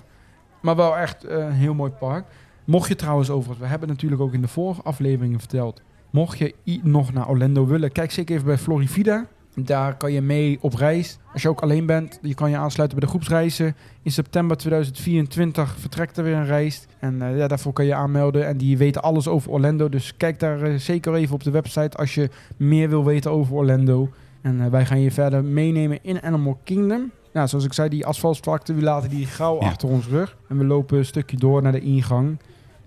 Maar 0.63 0.77
wel 0.77 0.97
echt 0.97 1.25
eh, 1.25 1.37
een 1.39 1.53
heel 1.53 1.75
mooi 1.75 1.91
park. 1.91 2.25
Mocht 2.65 2.89
je 2.89 2.97
trouwens 2.97 3.31
overigens, 3.31 3.59
we 3.59 3.67
hebben 3.67 3.89
natuurlijk 3.89 4.23
ook 4.23 4.33
in 4.33 4.41
de 4.41 4.49
vorige 4.49 4.83
afleveringen 4.83 5.39
verteld. 5.39 5.83
Mocht 6.11 6.39
je 6.39 6.55
nog 6.83 7.13
naar 7.13 7.29
Orlando 7.29 7.67
willen, 7.67 7.93
kijk 7.93 8.11
zeker 8.13 8.35
even 8.35 8.47
bij 8.47 8.59
Florivida. 8.59 9.27
Daar 9.57 9.97
kan 9.97 10.13
je 10.13 10.21
mee 10.21 10.59
op 10.61 10.75
reis. 10.75 11.19
Als 11.33 11.43
je 11.43 11.49
ook 11.49 11.61
alleen 11.61 11.87
bent, 11.87 12.19
je 12.23 12.35
kan 12.35 12.51
je 12.51 12.57
aansluiten 12.57 12.99
bij 12.99 13.07
de 13.09 13.13
groepsreizen. 13.15 13.77
In 14.03 14.13
september 14.13 14.57
2024 14.57 15.77
vertrekt 15.79 16.17
er 16.17 16.25
weer 16.25 16.35
een 16.37 16.47
reis. 16.47 16.87
En 16.99 17.23
eh, 17.23 17.37
ja, 17.37 17.49
daarvoor 17.49 17.73
kan 17.73 17.85
je 17.85 17.95
aanmelden. 17.95 18.47
En 18.47 18.57
die 18.57 18.79
weten 18.79 19.03
alles 19.03 19.29
over 19.29 19.51
Orlando. 19.51 19.89
Dus 19.89 20.17
kijk 20.17 20.39
daar 20.41 20.63
eh, 20.63 20.75
zeker 20.79 21.15
even 21.15 21.35
op 21.35 21.43
de 21.43 21.51
website 21.51 21.97
als 21.97 22.15
je 22.15 22.31
meer 22.57 22.89
wil 22.89 23.05
weten 23.05 23.31
over 23.31 23.55
Orlando. 23.55 24.11
En 24.43 24.61
eh, 24.61 24.67
wij 24.67 24.87
gaan 24.87 25.01
je 25.01 25.11
verder 25.11 25.45
meenemen 25.45 25.99
in 26.03 26.23
Animal 26.23 26.59
Kingdom. 26.65 27.11
Nou, 27.33 27.49
zoals 27.49 27.65
ik 27.65 27.73
zei, 27.73 27.89
die 27.89 28.07
asfaltvlakte, 28.07 28.75
we 28.75 28.83
laten 28.83 29.09
die 29.11 29.27
gauw 29.27 29.61
Ja. 29.61 29.67
achter 29.67 29.89
ons 29.89 30.07
rug. 30.07 30.37
En 30.49 30.59
we 30.59 30.65
lopen 30.65 30.99
een 30.99 31.05
stukje 31.05 31.37
door 31.37 31.63
naar 31.63 31.73
de 31.73 31.81
ingang. 31.81 32.39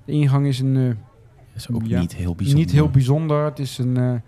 De 0.05 0.11
ingang 0.11 0.45
is 0.47 0.59
een, 0.59 0.75
eh, 0.77 0.83
is 1.55 1.71
ook 1.71 1.81
Ja. 1.85 1.99
niet 1.99 2.15
heel 2.15 2.35
bijzonder. 2.35 2.63
niet 2.65 2.73
heel 2.73 2.89
bijzonder. 2.89 3.43
Het 3.45 3.59
is 3.59 3.77
een, 3.77 4.21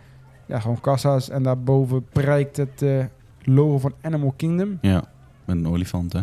ja, 0.50 0.60
gewoon 0.60 0.82
kassa's. 0.82 1.30
En 1.30 1.44
daarboven 1.44 2.06
prijkt 2.12 2.58
het 2.58 2.82
eh, 2.82 3.06
logo 3.44 3.80
van 3.80 3.94
Animal 4.02 4.34
Kingdom. 4.36 4.78
Ja, 4.82 5.04
met 5.46 5.56
een 5.58 5.68
olifant, 5.68 6.14
hè? 6.14 6.22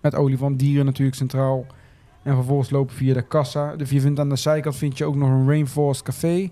Met 0.00 0.14
olifantdieren 0.14 0.84
natuurlijk 0.84 1.16
centraal. 1.16 1.66
En 2.22 2.34
vervolgens 2.34 2.70
lopen 2.70 2.94
via 2.94 3.14
de 3.14 3.22
kassa. 3.22 3.76
Dus 3.76 3.90
je 3.90 4.00
vindt 4.00 4.20
aan 4.20 4.28
de 4.28 4.36
zijkant 4.36 4.76
vind 4.76 4.98
je 4.98 5.04
ook 5.04 5.16
nog 5.16 5.28
een 5.28 5.46
Rainforest 5.48 6.02
Café. 6.02 6.48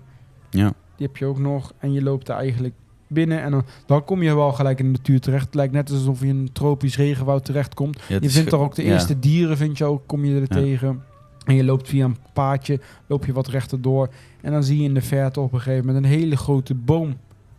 Ja. 0.49 0.73
Die 0.95 1.07
heb 1.07 1.17
je 1.17 1.25
ook 1.25 1.39
nog. 1.39 1.73
En 1.79 1.93
je 1.93 2.03
loopt 2.03 2.25
daar 2.25 2.37
eigenlijk 2.37 2.73
binnen. 3.07 3.41
En 3.41 3.51
dan, 3.51 3.63
dan 3.85 4.03
kom 4.03 4.21
je 4.23 4.35
wel 4.35 4.51
gelijk 4.51 4.79
in 4.79 4.85
de 4.85 4.97
natuur 4.97 5.19
terecht. 5.19 5.45
Het 5.45 5.55
lijkt 5.55 5.73
net 5.73 5.91
alsof 5.91 6.19
je 6.19 6.27
in 6.27 6.37
een 6.37 6.51
tropisch 6.51 6.97
regenwoud 6.97 7.45
terechtkomt. 7.45 7.99
Ja, 8.07 8.13
het 8.13 8.23
Je 8.23 8.29
vindt 8.29 8.51
er 8.51 8.59
ook 8.59 8.75
de 8.75 8.83
ja. 8.83 8.91
eerste 8.91 9.19
dieren, 9.19 9.57
vind 9.57 9.77
je 9.77 9.85
ook, 9.85 10.01
kom 10.07 10.25
je 10.25 10.35
er 10.35 10.41
Ja. 10.41 10.47
tegen. 10.47 11.03
En 11.45 11.55
je 11.55 11.63
loopt 11.63 11.89
via 11.89 12.05
een 12.05 12.17
paadje, 12.33 12.79
loop 13.07 13.25
je 13.25 13.33
wat 13.33 13.47
rechter 13.47 13.81
door. 13.81 14.09
En 14.41 14.51
dan 14.51 14.63
zie 14.63 14.77
je 14.77 14.83
in 14.83 14.93
de 14.93 15.01
verte 15.01 15.39
op 15.39 15.53
een 15.53 15.61
gegeven 15.61 15.85
moment 15.85 16.05
een 16.05 16.11
hele 16.11 16.37
grote 16.37 16.73
boom. 16.73 17.17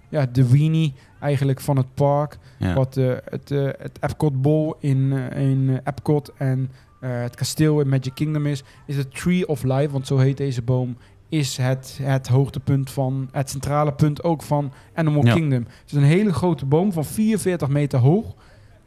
Ja, 0.09 0.27
de 0.33 0.49
weenie 0.49 0.93
eigenlijk 1.21 1.61
van 1.61 1.77
het 1.77 1.95
park. 1.95 2.39
Ja. 2.59 2.75
Wat 2.75 2.97
eh, 2.97 3.13
het, 3.25 3.51
eh, 3.51 3.65
het 3.65 3.99
Epcot 4.01 4.43
Bowl 4.43 4.75
in, 4.81 5.13
eh, 5.13 5.41
in 5.51 5.81
Epcot 5.85 6.33
en 6.37 6.71
het 7.01 7.37
kasteel 7.37 7.81
in 7.81 7.89
Magic 7.89 8.15
Kingdom 8.15 8.47
is. 8.47 8.63
Is 8.87 8.97
het 8.97 9.15
Tree 9.15 9.49
of 9.49 9.63
Life, 9.63 9.91
want 9.91 10.07
zo 10.07 10.19
heet 10.19 10.37
deze 10.37 10.63
boom. 10.63 10.97
Is 11.29 11.57
het, 11.57 11.99
het 12.03 12.29
hoogtepunt 12.29 12.91
van, 12.91 13.29
het 13.33 13.51
centrale 13.51 13.93
punt 13.93 14.23
ook 14.23 14.43
van 14.43 14.73
Animal 14.95 15.25
Ja. 15.25 15.35
Kingdom. 15.35 15.65
Het 15.65 15.87
is 15.87 15.93
een 15.93 16.03
hele 16.03 16.33
grote 16.33 16.67
boom 16.67 16.93
van 16.93 17.05
44 17.05 17.69
meter 17.69 17.99
hoog. 17.99 18.35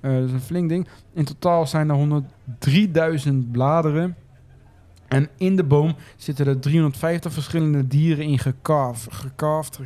Dat 0.01 0.23
is 0.23 0.31
een 0.31 0.39
flink 0.39 0.69
ding. 0.69 0.87
In 1.13 1.25
totaal 1.25 1.67
zijn 1.67 1.89
er 1.89 1.95
103.000 1.95 3.51
bladeren. 3.51 4.15
En 5.07 5.29
in 5.37 5.55
de 5.55 5.63
boom 5.63 5.95
zitten 6.15 6.47
er 6.47 6.59
350 6.59 7.33
verschillende 7.33 7.87
dieren 7.87 8.25
in 8.25 8.39
gecarved. 8.39 9.13
Gecarved, 9.13 9.79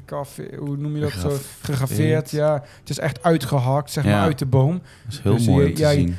hoe 0.59 0.77
noem 0.77 0.95
je 0.95 1.01
dat 1.01 1.11
zo? 1.11 1.31
Gegraveerd. 1.61 2.31
Ja. 2.31 2.53
Het 2.79 2.89
is 2.89 2.99
echt 2.99 3.23
uitgehakt, 3.23 3.91
zeg 3.91 4.03
Ja. 4.03 4.09
maar, 4.09 4.19
uit 4.21 4.39
de 4.39 4.45
boom. 4.45 4.71
Dat 4.73 5.13
is 5.13 5.19
heel 5.19 5.33
Dus 5.33 5.47
mooi 5.47 5.67
je- 5.67 5.73
te 5.73 5.81
ja, 5.81 5.89
je- 5.89 5.99
zien. 5.99 6.15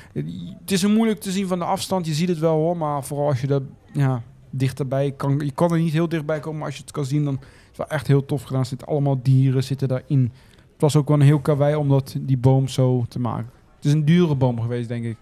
Het 0.61 0.71
is 0.71 0.87
moeilijk 0.87 1.21
te 1.21 1.31
zien 1.31 1.47
van 1.47 1.59
de 1.59 1.65
afstand. 1.65 2.07
Je 2.07 2.13
ziet 2.15 2.29
het 2.29 2.39
wel 2.39 2.55
hoor, 2.55 2.77
maar 2.77 3.05
vooral 3.05 3.29
als 3.29 3.41
je 3.41 3.47
er 3.47 3.63
ja, 3.93 4.23
dichterbij 4.51 5.13
kan. 5.17 5.39
Je 5.45 5.53
kan 5.53 5.73
er 5.73 5.79
niet 5.79 5.93
heel 5.93 6.09
dichtbij 6.09 6.41
komen, 6.41 6.59
maar 6.59 6.67
als 6.67 6.77
je 6.77 6.83
het 6.83 6.93
kan 6.93 7.05
zien, 7.05 7.25
dan 7.25 7.35
is 7.35 7.69
het 7.69 7.77
wel 7.77 7.89
echt 7.89 8.07
heel 8.07 8.25
tof 8.27 8.43
gedaan. 8.43 8.61
Er 8.61 8.67
zitten 8.67 8.87
allemaal 8.89 9.23
dieren 9.23 9.65
zitten 9.65 9.89
daarin. 9.89 10.33
Het 10.73 10.81
was 10.81 10.97
ook 10.97 11.09
wel 11.09 11.17
een 11.17 11.23
heel 11.27 11.41
karwei 11.41 11.75
om 11.75 11.89
dat, 11.89 12.17
die 12.21 12.39
boom 12.39 12.69
zo 12.69 13.05
te 13.09 13.19
maken. 13.21 13.51
Het 13.77 13.85
is 13.85 13.93
een 13.93 14.05
dure 14.05 14.35
boom 14.35 14.61
geweest, 14.61 14.89
denk 14.89 15.05
ik. 15.05 15.17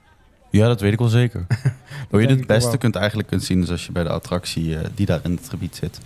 Ja, 0.50 0.66
dat 0.66 0.80
weet 0.80 0.92
ik 0.92 0.99
wel 0.99 1.09
zeker. 1.09 1.47
Hoe 2.11 2.21
je 2.21 2.26
het 2.28 2.47
beste 2.47 2.78
kunt 2.78 2.97
eigenlijk 2.97 3.28
kunt 3.28 3.42
zien 3.45 3.62
is 3.62 3.71
als 3.71 3.87
je 3.87 3.92
bij 3.92 4.02
de 4.02 4.09
attractie 4.09 4.76
eh, 4.76 4.85
die 4.95 5.07
daar 5.07 5.21
in 5.23 5.30
het 5.33 5.49
gebied 5.49 5.76
zit. 5.76 5.99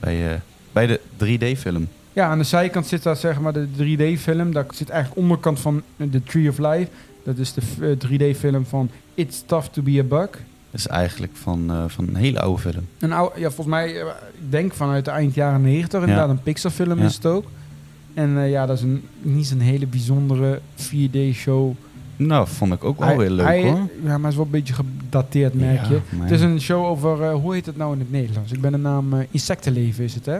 Bij, 0.00 0.32
eh, 0.32 0.36
bij 0.72 0.86
de 0.86 1.00
3D-film. 1.16 1.88
Ja, 2.12 2.26
aan 2.28 2.38
de 2.38 2.44
zijkant 2.44 2.86
zit 2.86 3.02
daar 3.02 3.16
zeg 3.16 3.40
maar 3.40 3.52
de 3.52 3.66
3D-film. 3.76 4.52
Daar 4.52 4.66
zit 4.74 4.88
eigenlijk 4.88 5.20
onderkant 5.20 5.60
van 5.60 5.82
The 6.10 6.22
Tree 6.22 6.48
of 6.48 6.58
Life. 6.58 6.88
Dat 7.24 7.38
is 7.38 7.52
de 7.52 7.60
eh, 7.80 8.08
3D-film 8.36 8.64
van 8.66 8.90
It's 9.14 9.42
Tough 9.46 9.66
to 9.68 9.82
be 9.82 9.98
a 9.98 10.02
Bug. 10.02 10.30
Dat 10.70 10.80
is 10.80 10.86
eigenlijk 10.86 11.32
van, 11.36 11.70
eh, 11.70 11.84
van 11.86 12.08
een 12.08 12.14
hele 12.16 12.40
oude 12.40 12.60
film. 12.62 12.86
Een 12.98 13.12
oude, 13.12 13.40
ja, 13.40 13.46
volgens 13.46 13.66
mij, 13.66 14.00
eh, 14.00 14.06
ik 14.34 14.50
denk 14.50 14.74
vanuit 14.74 15.04
de 15.04 15.10
eind 15.10 15.34
jaren 15.34 15.62
90, 15.62 16.00
inderdaad, 16.00 16.28
een 16.28 16.42
Pixar-film 16.42 16.98
Ja. 16.98 17.04
is 17.04 17.14
het 17.14 17.26
ook. 17.26 17.44
En 18.14 18.38
eh, 18.38 18.50
ja, 18.50 18.66
dat 18.66 18.76
is 18.76 18.82
een, 18.82 19.02
niet 19.20 19.46
zo'n 19.46 19.58
hele 19.60 19.86
bijzondere 19.86 20.60
4D-show. 20.76 21.74
Nou, 22.26 22.46
vond 22.48 22.72
ik 22.72 22.84
ook 22.84 22.98
wel 22.98 23.20
heel 23.20 23.30
leuk 23.30 23.62
hoor. 23.62 23.78
Ja, 24.04 24.18
maar 24.18 24.20
het 24.20 24.30
is 24.30 24.36
wel 24.36 24.44
een 24.44 24.50
beetje 24.50 24.74
gedateerd, 24.74 25.54
merk 25.54 25.84
je. 25.86 25.94
Ja, 26.10 26.22
Het 26.22 26.30
is 26.30 26.40
een 26.40 26.60
show 26.60 26.84
over, 26.84 27.22
eh, 27.22 27.34
hoe 27.34 27.54
heet 27.54 27.66
het 27.66 27.76
nou 27.76 27.92
in 27.92 27.98
het 27.98 28.10
Nederlands? 28.10 28.52
Ik 28.52 28.60
ben 28.60 28.72
de 28.72 28.78
naam 28.78 29.12
eh, 29.12 29.26
Insectenleven, 29.30 30.04
is 30.04 30.14
het 30.14 30.26
hè? 30.26 30.38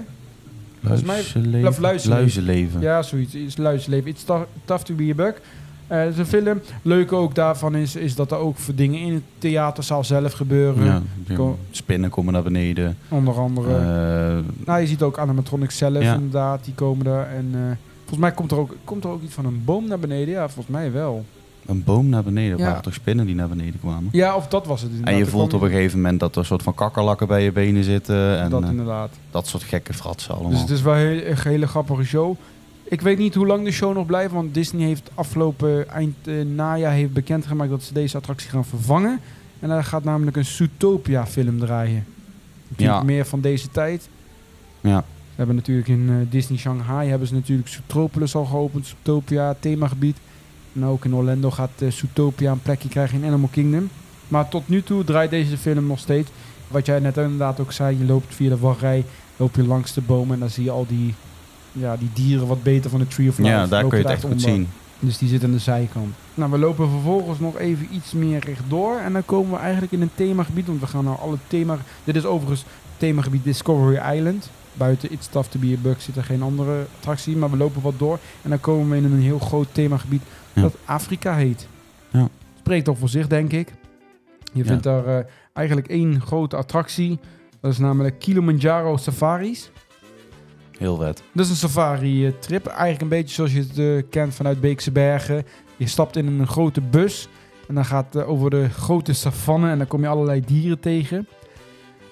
luizenleven. 0.81 1.69
of 1.69 1.79
luizenleven. 1.79 2.09
Luizenleven. 2.09 2.81
Ja, 2.81 3.03
zoiets. 3.03 3.35
Is 3.35 3.57
luisterleven. 3.57 4.11
It's 4.11 4.25
tough, 4.25 4.45
tough 4.65 4.85
to 4.85 4.95
be 4.95 5.09
a 5.11 5.15
bug. 5.15 5.41
Het 5.87 6.13
is 6.13 6.19
een 6.19 6.27
film. 6.27 6.61
Leuke 6.83 7.15
ook 7.15 7.35
daarvan 7.35 7.75
is, 7.75 7.97
is 7.97 8.15
dat 8.15 8.31
er 8.31 8.37
ook 8.39 8.57
voor 8.57 8.75
dingen 8.75 9.01
in 9.01 9.13
het 9.13 9.23
theaterzaal 9.39 10.05
zelf 10.05 10.33
gebeuren. 10.33 10.85
Ja, 10.85 11.03
spinnen 11.71 12.11
komen 12.11 12.33
naar 12.33 12.43
beneden. 12.43 12.97
Onder 13.09 13.35
andere. 13.35 13.75
Eh, 13.77 14.39
nou, 14.67 14.81
je 14.81 14.87
ziet 14.87 15.03
ook 15.03 15.19
animatronics 15.19 15.77
zelf 15.77 16.03
Ja. 16.03 16.15
inderdaad. 16.15 16.65
Die 16.65 16.75
komen 16.75 17.07
er. 17.07 17.27
En 17.37 17.79
volgens 17.99 18.19
mij 18.21 18.33
komt 18.33 18.51
er, 18.51 18.59
ook, 18.59 18.77
komt 18.85 19.05
er 19.05 19.11
ook 19.11 19.23
iets 19.23 19.35
van 19.35 19.45
een 19.45 19.63
boom 19.65 19.89
naar 19.89 19.99
beneden. 19.99 20.35
Ja, 20.35 20.45
volgens 20.49 20.67
mij 20.75 20.93
wel. 20.93 21.25
Een 21.67 21.85
boom 21.85 22.09
naar 22.09 22.23
beneden. 22.23 22.59
Ja. 22.59 22.65
Waren 22.67 22.83
toch 22.83 22.95
spinnen 22.95 23.27
die 23.27 23.35
naar 23.35 23.49
beneden 23.49 23.81
kwamen? 23.81 24.09
Ja, 24.13 24.37
of 24.37 24.49
dat 24.49 24.67
was 24.67 24.83
het 24.83 24.91
En 25.05 25.17
je 25.17 25.27
voelt 25.27 25.55
op 25.55 25.63
een 25.63 25.71
gegeven 25.71 26.01
moment 26.01 26.21
dat 26.21 26.33
er 26.33 26.39
een 26.39 26.45
soort 26.45 26.63
van 26.63 26.75
kakkerlakken 26.75 27.27
bij 27.27 27.45
je 27.45 27.53
benen 27.53 27.85
zitten. 27.85 28.39
En 28.39 28.51
Dat 28.51 28.61
dat, 28.61 28.71
inderdaad. 28.71 29.11
dat 29.31 29.47
soort 29.47 29.63
gekke 29.63 29.93
fratsen 29.95 30.33
allemaal. 30.35 30.51
Dus 30.51 30.61
het 30.61 30.71
is 30.71 30.83
wel 30.83 30.95
heel, 30.95 31.27
een 31.27 31.37
hele 31.43 31.67
grappige 31.67 32.05
show. 32.05 32.35
Ik 32.85 33.01
weet 33.01 33.19
niet 33.19 33.35
hoe 33.35 33.47
lang 33.47 33.65
de 33.65 33.71
show 33.73 33.95
nog 33.95 34.07
blijft, 34.07 34.33
want 34.33 34.55
Disney 34.55 34.87
heeft 34.87 35.11
afgelopen 35.15 35.89
eind 35.91 36.15
eh, 36.25 36.35
najaar 36.55 36.93
heeft 36.93 37.13
bekendgemaakt 37.13 37.71
dat 37.71 37.83
ze 37.83 37.93
deze 37.93 38.17
attractie 38.17 38.51
gaan 38.51 38.65
vervangen. 38.65 39.21
En 39.61 39.69
daar 39.69 39.85
gaat 39.85 40.05
namelijk 40.05 40.37
een 40.37 40.45
Zootopia 40.45 41.27
film 41.27 41.59
draaien. 41.59 42.05
Natuurlijk 42.69 42.99
Ja. 42.99 43.05
meer 43.05 43.27
van 43.27 43.41
deze 43.41 43.69
tijd. 43.71 44.09
Ja. 44.81 44.99
We 44.99 45.39
hebben 45.39 45.57
natuurlijk 45.57 45.89
in 45.89 46.07
eh, 46.09 46.15
Disney 46.33 46.59
Shanghai 46.59 47.09
hebben 47.09 47.29
ze 47.29 47.35
natuurlijk 47.35 47.69
Zootropolis 47.69 48.35
al 48.35 48.45
geopend, 48.45 48.87
Zootopia 48.87 49.57
themagebied. 49.61 50.17
En 50.75 50.85
ook 50.85 51.05
in 51.05 51.15
Orlando 51.15 51.51
gaat 51.51 51.71
eh, 51.79 51.91
Zootopia 51.91 52.51
een 52.51 52.63
plekje 52.63 52.89
krijgen 52.89 53.19
in 53.19 53.29
Animal 53.29 53.49
Kingdom. 53.53 53.89
Maar 54.29 54.49
tot 54.49 54.69
nu 54.69 54.83
toe 54.83 55.05
draait 55.05 55.31
deze 55.31 55.59
film 55.59 55.87
nog 55.87 55.99
steeds. 55.99 56.31
Wat 56.69 56.87
jij 56.87 56.99
net 56.99 57.17
inderdaad 57.17 57.61
ook 57.61 57.73
zei, 57.73 57.99
je 57.99 58.05
loopt 58.05 58.35
via 58.35 58.49
de 58.49 58.59
wachtrij, 58.59 59.05
loop 59.37 59.55
je 59.57 59.67
langs 59.67 59.93
de 59.93 60.01
bomen 60.01 60.35
en 60.35 60.41
dan 60.41 60.51
zie 60.51 60.65
je 60.65 60.71
al 60.71 60.87
die, 60.89 61.15
ja, 61.73 61.97
die 61.97 62.11
dieren 62.13 62.47
wat 62.47 62.63
beter 62.63 62.91
van 62.91 63.01
de 63.01 63.09
Tree 63.09 63.29
of 63.29 63.39
Life. 63.39 63.51
ja, 63.51 63.67
daar 63.67 63.85
kun 63.85 63.99
je 63.99 64.05
het 64.05 64.13
echt 64.13 64.25
goed 64.25 64.43
zien. 64.43 64.69
Dus 64.99 65.19
die 65.19 65.29
zit 65.29 65.45
aan 65.45 65.51
de 65.51 65.59
zijkant. 65.59 66.15
Nou, 66.35 66.51
we 66.51 66.59
lopen 66.59 66.91
vervolgens 66.91 67.39
nog 67.39 67.59
even 67.59 67.89
iets 67.91 68.13
meer 68.13 68.45
rechtdoor. 68.45 68.99
En 68.99 69.13
dan 69.13 69.25
komen 69.25 69.51
we 69.51 69.59
eigenlijk 69.59 69.93
in 69.93 70.01
een 70.01 70.11
themagebied. 70.15 70.67
Want 70.67 70.81
we 70.81 70.87
gaan 70.87 71.05
naar 71.05 71.19
alle 71.19 71.37
thema... 71.47 71.79
Dit 72.05 72.17
is 72.17 72.25
overigens 72.25 72.65
themagebied 72.97 73.45
Discovery 73.45 74.17
Island. 74.17 74.51
Buiten 74.75 75.13
It's 75.13 75.27
Tough 75.27 75.49
to 75.51 75.59
be 75.59 75.75
a 75.79 75.83
Bug 75.83 76.01
zit 76.03 76.17
er 76.17 76.25
geen 76.25 76.43
andere 76.43 76.87
attractie. 76.97 77.37
Maar 77.37 77.51
we 77.51 77.57
lopen 77.57 77.83
wat 77.83 77.99
door. 77.99 78.19
En 78.43 78.51
dan 78.51 78.61
komen 78.61 78.89
we 78.91 78.97
in 78.97 79.05
een 79.05 79.21
heel 79.21 79.39
groot 79.39 79.69
themagebied 79.73 80.23
Ja. 80.53 80.63
dat 80.63 80.75
Afrika 80.85 81.35
heet. 81.35 81.67
Ja. 82.11 82.29
Spreekt 82.59 82.85
toch 82.85 82.99
voor 82.99 83.09
zich, 83.09 83.27
denk 83.27 83.53
ik. 83.53 83.73
Je 84.53 84.65
vindt 84.65 84.83
daar 84.83 85.07
eh, 85.07 85.25
eigenlijk 85.53 85.89
één 85.89 86.21
grote 86.21 86.57
attractie. 86.57 87.19
Dat 87.61 87.73
is 87.73 87.79
namelijk 87.79 88.19
Kilimanjaro 88.19 88.97
Safaris. 88.97 89.71
Heel 90.79 90.97
vet. 90.97 91.23
Dat 91.33 91.45
is 91.45 91.51
een 91.51 91.57
safari-trip. 91.57 92.67
Eigenlijk 92.67 93.01
een 93.03 93.09
beetje 93.09 93.35
zoals 93.35 93.53
je 93.53 93.59
het 93.59 93.79
eh, 93.79 94.11
kent 94.11 94.35
vanuit 94.35 94.61
Beekse 94.61 94.91
Bergen. 94.93 95.45
Je 95.77 95.87
stapt 95.87 96.17
in 96.17 96.27
een 96.27 96.47
grote 96.47 96.81
bus. 96.81 97.29
En 97.69 97.75
dan 97.75 97.85
gaat 97.85 98.17
over 98.25 98.51
de 98.51 98.69
grote 98.69 99.13
savanne. 99.13 99.71
En 99.71 99.79
dan 99.79 99.87
kom 99.87 100.01
je 100.01 100.09
allerlei 100.09 100.41
dieren 100.41 100.81
tegen. 100.81 101.29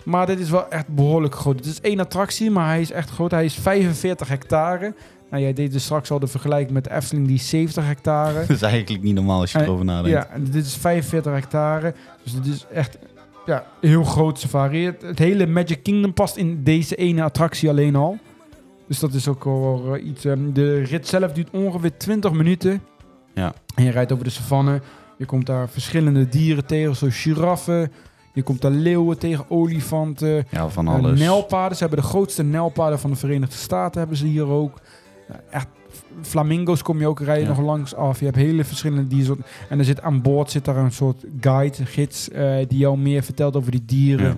Maar 0.05 0.27
dit 0.27 0.41
is 0.41 0.51
wel 0.51 0.71
echt 0.71 0.89
behoorlijk 0.89 1.35
groot. 1.35 1.57
Het 1.57 1.67
is 1.67 1.81
één 1.81 2.01
attractie, 2.01 2.51
maar 2.51 2.67
hij 2.69 2.81
is 2.81 2.91
echt 2.91 3.11
groot. 3.11 3.31
Hij 3.31 3.45
is 3.45 3.55
45 3.55 4.29
hectare. 4.29 4.95
Nou, 5.31 5.43
jij 5.43 5.53
deed 5.53 5.73
dus 5.73 5.85
straks 5.85 6.11
al 6.11 6.19
de 6.19 6.27
vergelijking 6.27 6.73
met 6.73 6.85
de 6.85 6.95
Efteling, 6.95 7.27
die 7.27 7.37
is 7.37 7.49
70 7.49 7.87
hectare. 7.87 8.39
Dat 8.47 8.51
is 8.51 8.63
eigenlijk 8.63 9.03
niet 9.03 9.15
normaal 9.15 9.41
als 9.41 9.53
je 9.53 9.61
erover 9.61 9.85
nadenkt. 9.85 10.11
Ja, 10.11 10.27
en 10.27 10.45
dit 10.45 10.67
is 10.67 10.75
45 10.77 11.33
hectare. 11.33 11.95
Dus 12.23 12.33
dit 12.33 12.47
is 12.47 12.67
echt 12.73 12.99
ja, 13.47 13.65
heel 13.81 14.05
groot 14.05 14.39
safari. 14.39 14.85
Het, 14.85 15.03
het 15.03 15.19
hele 15.19 15.47
Magic 15.47 15.83
Kingdom 15.83 16.13
past 16.13 16.37
in 16.37 16.63
deze 16.63 16.95
ene 16.97 17.23
attractie 17.23 17.69
alleen 17.69 17.97
al. 17.97 18.19
Dus 18.89 18.99
dat 18.99 19.15
is 19.15 19.29
ook 19.29 19.45
wel 19.45 19.95
eh, 19.95 20.07
iets. 20.07 20.25
ehm, 20.25 20.53
de 20.53 20.83
rit 20.83 21.09
zelf 21.09 21.33
duurt 21.33 21.51
ongeveer 21.51 21.97
20 21.97 22.33
minuten. 22.33 22.83
Ja. 23.35 23.55
En 23.75 23.85
je 23.85 23.91
rijdt 23.91 24.13
over 24.13 24.25
de 24.25 24.31
savanne. 24.31 24.81
Je 25.19 25.25
komt 25.27 25.47
daar 25.47 25.69
verschillende 25.69 26.29
dieren 26.29 26.67
tegen, 26.67 26.97
zoals 26.97 27.21
giraffen. 27.21 27.93
Je 28.33 28.43
komt 28.43 28.61
daar 28.61 28.71
leeuwen 28.71 29.19
tegen, 29.19 29.45
olifanten. 29.49 30.47
Ja, 30.51 30.69
van 30.69 30.87
Eh, 30.87 30.95
alles. 30.95 31.19
Nelpaarden. 31.21 31.77
Ze 31.77 31.85
hebben 31.85 32.03
de 32.03 32.09
grootste 32.09 32.43
nelpaarden 32.43 32.99
van 32.99 33.11
de 33.11 33.17
Verenigde 33.17 33.57
Staten 33.57 34.01
hebben 34.01 34.17
ze 34.19 34.27
hier 34.27 34.47
ook. 34.47 34.79
Ja, 35.29 35.41
echt 35.51 35.67
flamingo's 36.23 36.83
kom 36.83 36.99
je 37.01 37.07
ook 37.07 37.21
rijden 37.21 37.49
Ja. 37.49 37.55
nog 37.55 37.65
langs 37.65 37.95
af. 37.95 38.19
Je 38.19 38.25
hebt 38.25 38.37
hele 38.37 38.65
verschillende 38.65 39.07
diersoorten. 39.07 39.45
En 39.69 39.79
er 39.79 39.85
zit 39.85 40.03
aan 40.03 40.23
boord 40.23 40.51
zit 40.51 40.65
daar 40.65 40.77
een 40.77 40.93
soort 40.93 41.25
guide, 41.41 41.87
gids, 41.87 42.29
eh, 42.31 42.57
die 42.69 42.79
jou 42.79 42.99
meer 42.99 43.23
vertelt 43.23 43.57
over 43.57 43.71
die 43.71 43.83
dieren. 43.87 44.27
Ja. 44.27 44.37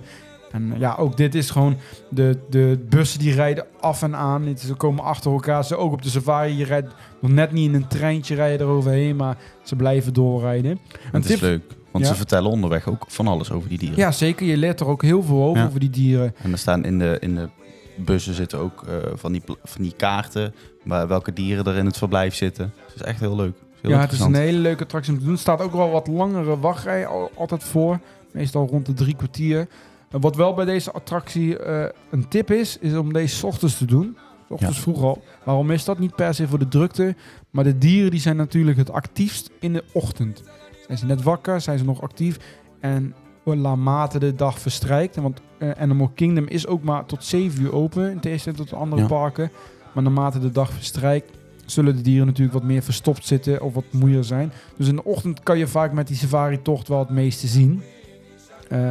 En 0.51 0.73
eh, 0.73 0.79
ja, 0.79 0.95
ook 0.99 1.17
dit 1.17 1.35
is 1.35 1.49
gewoon 1.49 1.75
de, 2.09 2.37
de 2.49 2.85
bussen 2.89 3.19
die 3.19 3.33
rijden 3.33 3.65
af 3.79 4.01
en 4.01 4.15
aan. 4.15 4.45
Het 4.45 4.59
is- 4.61 4.67
Ze 4.67 4.73
komen 4.73 5.03
achter 5.03 5.31
elkaar. 5.31 5.65
Ze 5.65 5.75
ook 5.75 5.93
op 5.93 6.01
de 6.01 6.09
safari. 6.09 6.57
Je 6.57 6.65
rijdt 6.65 6.93
nog 7.21 7.31
net 7.31 7.51
niet 7.51 7.67
in 7.67 7.73
een 7.73 7.87
treintje 7.87 8.35
rijden 8.35 8.67
eroverheen, 8.67 9.15
maar 9.15 9.37
ze 9.63 9.75
blijven 9.75 10.13
doorrijden. 10.13 10.71
Een 10.71 10.79
Het 11.11 11.23
is 11.25 11.29
tip- 11.31 11.41
leuk. 11.41 11.61
Want 11.93 12.05
Ja. 12.05 12.11
ze 12.11 12.17
vertellen 12.17 12.49
onderweg 12.51 12.87
ook 12.87 13.05
van 13.07 13.27
alles 13.27 13.51
over 13.51 13.69
die 13.69 13.77
dieren. 13.77 13.97
Ja, 13.97 14.11
zeker. 14.11 14.45
Je 14.45 14.57
leert 14.57 14.79
er 14.79 14.87
ook 14.87 15.01
heel 15.01 15.23
veel 15.23 15.43
over, 15.43 15.61
Ja. 15.61 15.67
over 15.67 15.79
die 15.79 15.89
dieren. 15.89 16.35
En 16.43 16.51
er 16.51 16.57
staan 16.57 16.85
in 16.85 16.99
de, 16.99 17.17
in 17.19 17.35
de 17.35 17.49
bussen 17.97 18.33
zitten 18.33 18.59
ook 18.59 18.83
eh, 18.87 18.95
van, 19.13 19.31
die, 19.31 19.41
van 19.63 19.81
die 19.81 19.93
kaarten 19.97 20.53
waar 20.83 21.07
welke 21.07 21.33
dieren 21.33 21.65
er 21.65 21.75
in 21.75 21.85
het 21.85 21.97
verblijf 21.97 22.35
zitten. 22.35 22.73
Het 22.85 22.95
is 22.95 23.01
echt 23.01 23.19
heel 23.19 23.35
leuk. 23.35 23.55
Heel 23.81 23.91
ja, 23.91 23.99
het 23.99 24.11
is 24.11 24.19
een 24.19 24.33
hele 24.35 24.57
leuke 24.57 24.83
attractie 24.83 25.13
om 25.13 25.19
te 25.19 25.23
doen. 25.25 25.33
Er 25.33 25.39
staat 25.39 25.61
ook 25.61 25.71
wel 25.73 25.89
wat 25.89 26.07
langere 26.07 26.59
wachtrij 26.59 27.05
al- 27.07 27.31
altijd 27.35 27.63
voor. 27.63 27.99
Meestal 28.31 28.67
rond 28.67 28.85
de 28.85 28.93
drie 28.93 29.15
kwartier. 29.15 29.67
Wat 30.11 30.35
wel 30.35 30.53
bij 30.53 30.65
deze 30.65 30.91
attractie 30.91 31.57
eh, 31.57 31.89
een 32.11 32.27
tip 32.27 32.51
is, 32.51 32.77
is 32.77 32.93
om 32.95 33.13
deze 33.13 33.45
ochtends 33.45 33.77
te 33.77 33.85
doen. 33.85 34.17
Ochtends 34.49 34.79
vroeg 34.79 35.01
al. 35.03 35.23
Waarom 35.43 35.71
is 35.71 35.85
dat? 35.85 35.99
Niet 35.99 36.15
per 36.15 36.33
se 36.33 36.47
voor 36.47 36.59
de 36.59 36.67
drukte. 36.67 37.15
Maar 37.49 37.63
de 37.63 37.77
dieren 37.77 38.11
die 38.11 38.19
zijn 38.19 38.35
natuurlijk 38.35 38.77
het 38.77 38.91
actiefst 38.91 39.49
in 39.59 39.73
de 39.73 39.83
ochtend. 39.91 40.43
Zijn 40.85 40.97
ze 40.97 41.05
net 41.05 41.21
wakker? 41.23 41.61
Zijn 41.61 41.77
ze 41.77 41.83
nog 41.85 42.01
actief? 42.01 42.37
En 42.79 43.13
naarmate 43.43 44.19
de 44.19 44.35
dag 44.35 44.59
verstrijkt. 44.59 45.15
Want 45.15 45.41
eh, 45.57 45.71
Animal 45.71 46.11
Kingdom 46.15 46.47
is 46.47 46.67
ook 46.67 46.83
maar 46.83 47.05
tot 47.05 47.23
7 47.23 47.61
uur 47.63 47.73
open. 47.73 48.11
In 48.11 48.19
tegenstelling 48.19 48.61
tot 48.61 48.69
de 48.69 48.75
andere 48.75 49.01
Ja. 49.01 49.07
parken. 49.07 49.51
Maar 49.93 50.03
naarmate 50.03 50.39
de 50.39 50.51
dag 50.51 50.71
verstrijkt, 50.71 51.31
zullen 51.65 51.95
de 51.95 52.01
dieren 52.01 52.25
natuurlijk 52.25 52.53
wat 52.53 52.63
meer 52.63 52.83
verstopt 52.83 53.25
zitten 53.25 53.61
of 53.61 53.73
wat 53.73 53.83
moeier 53.91 54.23
zijn. 54.23 54.51
Dus 54.77 54.87
in 54.87 54.95
de 54.95 55.03
ochtend 55.03 55.43
kan 55.43 55.57
je 55.57 55.67
vaak 55.67 55.91
met 55.93 56.07
die 56.07 56.15
safari-tocht 56.17 56.87
wel 56.87 56.99
het 56.99 57.09
meeste 57.09 57.47
zien. 57.47 57.81
Eh, 58.69 58.89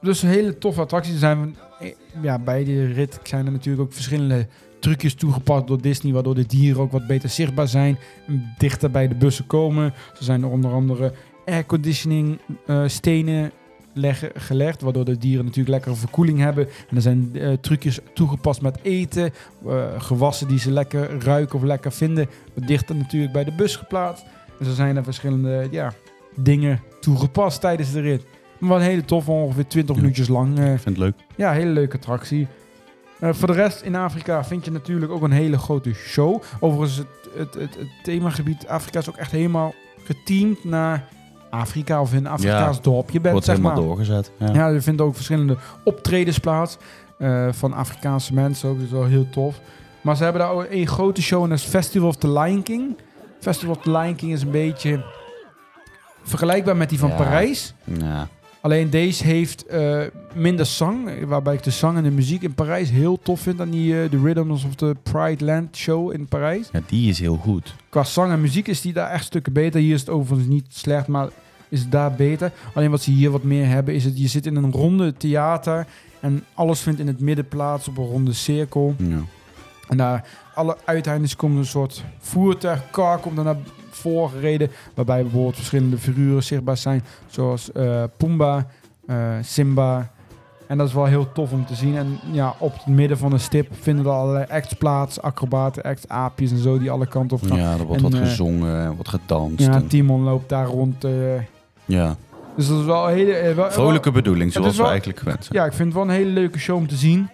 dus 0.00 0.22
een 0.22 0.28
hele 0.28 0.58
toffe 0.58 0.80
attracties. 0.80 1.12
Er 1.12 1.18
zijn 1.18 1.56
eh, 1.80 1.92
ja, 2.22 2.38
bij 2.38 2.64
de 2.64 2.86
rit 2.86 3.20
zijn 3.22 3.46
er 3.46 3.52
natuurlijk 3.52 3.82
ook 3.86 3.92
verschillende 3.92 4.46
trucjes 4.80 5.14
toegepast 5.14 5.66
door 5.66 5.80
Disney, 5.80 6.12
waardoor 6.12 6.34
de 6.34 6.46
dieren 6.46 6.82
ook 6.82 6.92
wat 6.92 7.06
beter 7.06 7.28
zichtbaar 7.28 7.68
zijn 7.68 7.98
en 8.26 8.54
dichter 8.58 8.90
bij 8.90 9.08
de 9.08 9.14
bussen 9.14 9.46
komen. 9.46 9.92
Zo 10.14 10.24
zijn 10.24 10.42
er 10.42 10.48
onder 10.48 10.72
andere 10.72 11.12
airconditioning 11.46 12.38
eh 12.66 12.82
stenen 12.86 13.50
leggen, 13.92 14.30
gelegd, 14.34 14.80
waardoor 14.80 15.04
de 15.04 15.18
dieren 15.18 15.44
natuurlijk 15.44 15.74
lekkere 15.74 15.94
verkoeling 15.94 16.38
hebben. 16.38 16.66
En 16.88 16.96
er 16.96 17.02
zijn 17.02 17.30
eh, 17.34 17.52
trucjes 17.52 17.98
toegepast 18.14 18.62
met 18.62 18.78
eten, 18.82 19.32
eh, 19.66 19.84
gewassen 19.98 20.48
die 20.48 20.58
ze 20.58 20.70
lekker 20.72 21.22
ruiken 21.22 21.56
of 21.56 21.62
lekker 21.62 21.92
vinden, 21.92 22.26
wat 22.54 22.66
dichter 22.66 22.96
natuurlijk 22.96 23.32
bij 23.32 23.44
de 23.44 23.52
bus 23.52 23.76
geplaatst. 23.76 24.24
En 24.58 24.64
zo 24.64 24.72
zijn 24.72 24.96
er 24.96 25.04
verschillende 25.04 25.68
ja, 25.70 25.92
dingen 26.36 26.80
toegepast 27.00 27.60
tijdens 27.60 27.92
de 27.92 28.00
rit. 28.00 28.24
Maar 28.58 28.68
wat 28.68 28.78
een 28.80 28.84
hele 28.86 29.04
tof, 29.04 29.28
ongeveer 29.28 29.66
20 29.66 29.94
Ja. 29.94 30.00
minuutjes 30.00 30.28
lang. 30.28 30.58
Ik 30.58 30.64
vind 30.64 30.84
het 30.84 30.96
leuk. 30.98 31.14
ja, 31.36 31.52
hele 31.52 31.70
leuke 31.70 31.96
attractie. 31.96 32.46
Eh, 33.20 33.32
voor 33.32 33.46
de 33.48 33.54
rest 33.54 33.80
in 33.80 33.96
Afrika 33.96 34.44
vind 34.44 34.64
je 34.64 34.70
natuurlijk 34.70 35.12
ook 35.12 35.22
een 35.22 35.30
hele 35.30 35.58
grote 35.58 35.92
show. 35.94 36.42
Overigens, 36.60 36.96
het, 36.96 37.06
het, 37.36 37.54
het, 37.54 37.74
het 37.78 37.88
themagebied 38.02 38.66
Afrika 38.68 38.98
is 38.98 39.08
ook 39.08 39.16
echt 39.16 39.30
helemaal 39.30 39.74
geteamd 40.04 40.64
naar 40.64 41.04
Afrika 41.50 42.00
of 42.00 42.12
in 42.12 42.18
een 42.18 42.26
Afrikaans 42.26 42.80
dorp. 42.82 43.10
Je 43.10 43.20
bent 43.20 43.32
Wordt 43.32 43.46
zeg 43.46 43.56
helemaal 43.56 43.76
maar. 43.76 43.84
doorgezet. 43.86 44.30
Ja. 44.36 44.52
Ja, 44.52 44.68
er 44.68 44.82
vinden 44.82 45.06
ook 45.06 45.14
verschillende 45.14 45.56
optredens 45.84 46.38
plaats 46.38 46.76
eh, 47.18 47.48
van 47.50 47.72
Afrikaanse 47.72 48.34
mensen 48.34 48.68
ook. 48.68 48.76
Dat 48.76 48.84
is 48.84 48.92
wel 48.92 49.04
heel 49.04 49.30
tof. 49.30 49.60
Maar 50.00 50.16
ze 50.16 50.22
hebben 50.22 50.42
daar 50.42 50.50
ook 50.50 50.66
een 50.70 50.86
grote 50.86 51.22
show 51.22 51.42
en 51.42 51.48
dat 51.48 51.58
is 51.58 51.64
Festival 51.64 52.08
of 52.08 52.16
the 52.16 52.30
Lion 52.32 52.62
King. 52.62 52.96
Festival 53.40 53.74
of 53.74 53.82
the 53.82 53.90
Lion 53.90 54.14
King 54.14 54.32
is 54.32 54.42
een 54.42 54.50
beetje 54.50 55.04
vergelijkbaar 56.22 56.76
met 56.76 56.88
die 56.88 56.98
van 56.98 57.08
Ja. 57.08 57.16
Parijs. 57.16 57.74
Ja. 57.84 58.28
Alleen 58.60 58.90
deze 58.90 59.24
heeft 59.24 59.66
eh, 59.66 60.00
minder 60.34 60.66
zang, 60.66 61.24
waarbij 61.24 61.54
ik 61.54 61.62
de 61.62 61.70
zang 61.70 61.96
en 61.96 62.02
de 62.02 62.10
muziek 62.10 62.42
in 62.42 62.54
Parijs 62.54 62.90
heel 62.90 63.18
tof 63.22 63.40
vind 63.40 63.60
aan 63.60 63.70
die 63.70 64.02
eh, 64.02 64.08
The 64.08 64.20
Rhythms 64.22 64.64
of 64.64 64.74
the 64.74 64.96
Pride 65.02 65.44
Land 65.44 65.76
show 65.76 66.12
in 66.12 66.26
Parijs. 66.26 66.68
ja, 66.72 66.80
die 66.86 67.08
is 67.08 67.18
heel 67.18 67.36
goed. 67.36 67.74
Qua 67.88 68.04
zang 68.04 68.32
en 68.32 68.40
muziek 68.40 68.68
is 68.68 68.80
die 68.80 68.92
daar 68.92 69.10
echt 69.10 69.24
stukken 69.24 69.52
beter. 69.52 69.80
Hier 69.80 69.94
is 69.94 70.00
het 70.00 70.10
overigens 70.10 70.48
niet 70.48 70.66
slecht, 70.68 71.06
maar 71.06 71.28
is 71.68 71.80
het 71.80 71.92
daar 71.92 72.12
beter. 72.12 72.52
Alleen 72.74 72.90
wat 72.90 73.02
ze 73.02 73.10
hier 73.10 73.30
wat 73.30 73.42
meer 73.42 73.66
hebben 73.66 73.94
is 73.94 74.04
het, 74.04 74.18
je 74.18 74.28
zit 74.28 74.46
in 74.46 74.56
een 74.56 74.72
ronde 74.72 75.14
theater 75.16 75.86
en 76.20 76.44
alles 76.54 76.80
vindt 76.80 77.00
in 77.00 77.06
het 77.06 77.20
midden 77.20 77.48
plaats 77.48 77.88
op 77.88 77.98
een 77.98 78.06
ronde 78.06 78.32
cirkel. 78.32 78.94
Ja. 78.98 79.18
En 79.88 79.96
daar 79.96 80.28
alle 80.54 80.76
uiteindes 80.84 81.36
komt 81.36 81.56
een 81.56 81.66
soort 81.66 82.04
voertuig, 82.18 82.90
car 82.90 83.18
komt 83.18 83.38
er 83.38 83.44
naar 83.44 83.56
voren 83.90 84.30
gereden. 84.30 84.70
Waarbij 84.94 85.22
bijvoorbeeld 85.22 85.56
verschillende 85.56 85.98
figuren 85.98 86.42
zichtbaar 86.42 86.76
zijn. 86.76 87.02
Zoals 87.26 87.72
eh 87.72 88.02
Pumba, 88.16 88.66
eh, 89.06 89.16
Simba. 89.42 90.10
En 90.66 90.78
dat 90.78 90.88
is 90.88 90.94
wel 90.94 91.04
heel 91.04 91.32
tof 91.32 91.52
om 91.52 91.66
te 91.66 91.74
zien. 91.74 91.96
En 91.96 92.18
ja, 92.32 92.54
op 92.58 92.72
het 92.74 92.86
midden 92.86 93.18
van 93.18 93.30
de 93.30 93.38
stip 93.38 93.68
vinden 93.80 94.04
er 94.04 94.10
allerlei 94.10 94.44
acts 94.48 94.72
plaats. 94.74 95.20
Acrobaten, 95.22 95.82
acts, 95.82 96.08
aapjes 96.08 96.50
en 96.50 96.58
zo 96.58 96.78
die 96.78 96.90
alle 96.90 97.06
kanten 97.06 97.36
op 97.36 97.48
gaan. 97.48 97.58
ja, 97.58 97.72
er 97.72 97.84
wordt 97.84 98.02
En, 98.04 98.10
wat 98.10 98.20
eh, 98.20 98.26
gezongen 98.28 98.80
en 98.80 98.92
wordt 98.94 99.08
gedanst. 99.08 99.58
Ja, 99.60 99.72
en- 99.74 99.86
Timon 99.86 100.22
loopt 100.22 100.48
daar 100.48 100.66
rond. 100.66 101.04
ja. 101.84 102.16
dus 102.56 102.68
dat 102.68 102.78
is 102.78 102.84
wel 102.84 103.08
een 103.08 103.14
hele... 103.14 103.54
wel- 103.54 103.70
Vrolijke 103.70 104.10
bedoeling, 104.10 104.52
zoals 104.52 104.76
we 104.76 104.84
eigenlijk 104.84 105.18
gewend 105.18 105.44
zijn. 105.44 105.58
Ja, 105.58 105.64
ik 105.64 105.72
vind 105.72 105.84
het 105.88 105.94
wel 105.96 106.02
een 106.02 106.10
hele 106.20 106.30
leuke 106.30 106.58
show 106.58 106.76
om 106.76 106.86
te 106.88 106.96
zien. 106.96 107.28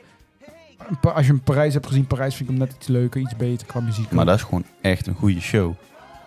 Als 1.14 1.26
je 1.26 1.32
hem 1.32 1.40
Parijs 1.40 1.74
hebt 1.74 1.86
gezien, 1.86 2.06
Parijs 2.06 2.34
vind 2.34 2.50
ik 2.50 2.56
hem 2.56 2.64
net 2.66 2.76
iets 2.78 2.86
leuker, 2.86 3.20
iets 3.20 3.36
beter 3.36 3.66
qua 3.66 3.80
muziek. 3.80 4.10
Maar 4.10 4.24
dat 4.24 4.34
is 4.36 4.42
gewoon 4.42 4.64
echt 4.80 5.06
een 5.06 5.14
goede 5.14 5.40
show. 5.40 5.72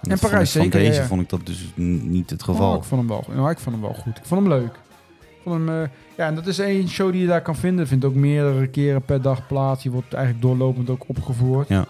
En 0.01 0.19
Parijs 0.19 0.51
zeker, 0.51 0.71
Van 0.71 0.79
deze 0.79 1.01
ja. 1.01 1.07
vond 1.07 1.21
ik 1.21 1.29
dat 1.29 1.45
dus 1.45 1.71
niet 1.75 2.29
het 2.29 2.41
Oh, 2.41 2.45
geval. 2.47 2.75
ik 2.77 2.83
vond 2.83 3.01
hem 3.01 3.09
wel, 3.09 3.23
nou, 3.35 3.49
ik 3.49 3.59
vond 3.59 3.75
hem 3.75 3.85
wel 3.85 3.93
goed. 3.93 4.17
Ik 4.17 4.25
vond 4.25 4.41
hem 4.41 4.49
leuk. 4.49 4.71
Ik 5.19 5.39
vond 5.43 5.55
hem, 5.55 5.69
eh, 5.83 5.89
ja, 6.17 6.27
en 6.27 6.35
dat 6.35 6.47
is 6.47 6.59
één 6.59 6.87
show 6.89 7.11
die 7.11 7.21
je 7.21 7.27
daar 7.27 7.41
kan 7.41 7.55
vinden. 7.55 7.87
Vindt 7.87 8.05
ook 8.05 8.13
meerdere 8.13 8.67
keren 8.67 9.01
per 9.01 9.21
dag 9.21 9.47
plaats. 9.47 9.83
Die 9.83 9.91
wordt 9.91 10.13
eigenlijk 10.13 10.43
doorlopend 10.43 10.89
ook 10.89 11.03
opgevoerd. 11.07 11.67
Ja. 11.67 11.85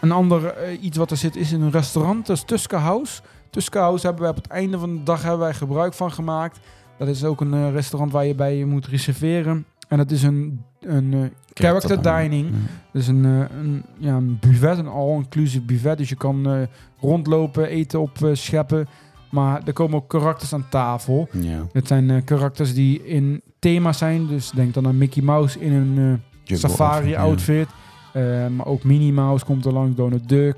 Een 0.00 0.12
ander 0.12 0.46
eh, 0.46 0.82
iets 0.82 0.96
wat 0.96 1.10
er 1.10 1.16
zit 1.16 1.36
is 1.36 1.52
in 1.52 1.60
een 1.60 1.70
restaurant. 1.70 2.26
Dat 2.26 2.36
is 2.36 2.42
Tuska 2.42 2.78
House. 2.78 3.20
Tuska 3.50 3.80
House 3.80 4.04
hebben 4.06 4.22
wij 4.22 4.30
op 4.30 4.36
het 4.36 4.46
einde 4.46 4.78
van 4.78 4.96
de 4.96 5.02
dag 5.02 5.22
hebben 5.22 5.40
wij 5.40 5.54
gebruik 5.54 5.94
van 5.94 6.12
gemaakt. 6.12 6.58
Dat 6.98 7.08
is 7.08 7.24
ook 7.24 7.40
een 7.40 7.54
eh, 7.54 7.72
restaurant 7.72 8.12
waar 8.12 8.26
je 8.26 8.34
bij 8.34 8.56
je 8.56 8.66
moet 8.66 8.86
reserveren. 8.86 9.66
En 9.88 9.96
dat 9.96 10.10
is 10.10 10.22
een, 10.22 10.64
een 10.80 11.12
eh, 11.12 11.20
character 11.52 12.02
dining. 12.02 12.48
Ja. 12.48 12.56
Dus 12.92 13.06
een, 13.06 13.24
eh, 13.24 13.58
een, 13.58 13.84
ja, 13.98 14.14
een 14.16 14.38
buffet, 14.40 14.78
een 14.78 14.88
all-inclusive 14.88 15.64
buffet. 15.64 15.98
Dus 15.98 16.08
je 16.08 16.16
kan 16.16 16.50
eh, 16.50 16.62
rondlopen, 17.00 17.68
eten 17.68 18.00
op 18.00 18.30
scheppen. 18.32 18.86
Maar 19.30 19.62
er 19.64 19.72
komen 19.72 19.96
ook 19.96 20.08
karakters 20.08 20.52
aan 20.52 20.68
tafel. 20.70 21.28
Ja. 21.40 21.66
Het 21.72 21.86
zijn 21.86 22.24
karakters 22.24 22.74
die 22.74 23.06
in 23.06 23.42
thema 23.58 23.92
zijn. 23.92 24.26
Dus 24.26 24.50
denk 24.50 24.74
dan 24.74 24.86
aan 24.86 24.98
Mickey 24.98 25.22
Mouse 25.22 25.60
in 25.60 25.72
een 25.72 26.22
Jungle 26.42 26.68
safari 26.68 27.14
outfit, 27.14 27.14
ja. 27.14 27.20
outfit. 27.20 27.68
Eh, 28.12 28.56
maar 28.56 28.66
ook 28.66 28.84
Minnie 28.84 29.12
Mouse 29.12 29.44
komt 29.44 29.64
er 29.64 29.72
langs, 29.72 29.96
Donald 29.96 30.28
Duck. 30.28 30.56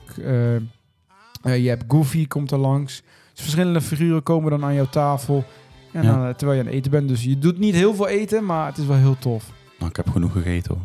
je 1.43 1.69
hebt 1.69 1.85
Goofy 1.89 2.27
komt 2.27 2.51
er 2.51 2.59
langs. 2.59 3.03
Dus 3.33 3.43
verschillende 3.43 3.81
figuren 3.81 4.23
komen 4.23 4.51
dan 4.51 4.65
aan 4.65 4.75
jouw 4.75 4.89
tafel. 4.89 5.45
En 5.93 6.03
Ja. 6.03 6.11
dan, 6.13 6.27
eh, 6.29 6.35
terwijl 6.35 6.59
je 6.59 6.65
aan 6.65 6.69
het 6.71 6.77
eten 6.79 6.91
bent. 6.91 7.09
Dus 7.09 7.25
je 7.25 7.39
doet 7.39 7.59
niet 7.59 7.75
heel 7.75 7.95
veel 7.95 8.09
eten, 8.09 8.45
maar 8.45 8.67
het 8.67 8.79
is 8.79 8.87
wel 8.87 8.97
heel 8.97 9.17
tof. 9.19 9.53
Nou, 9.79 9.91
ik 9.91 9.97
heb 9.97 10.09
genoeg 10.11 10.33
gegeten 10.33 10.75
hoor. 10.75 10.85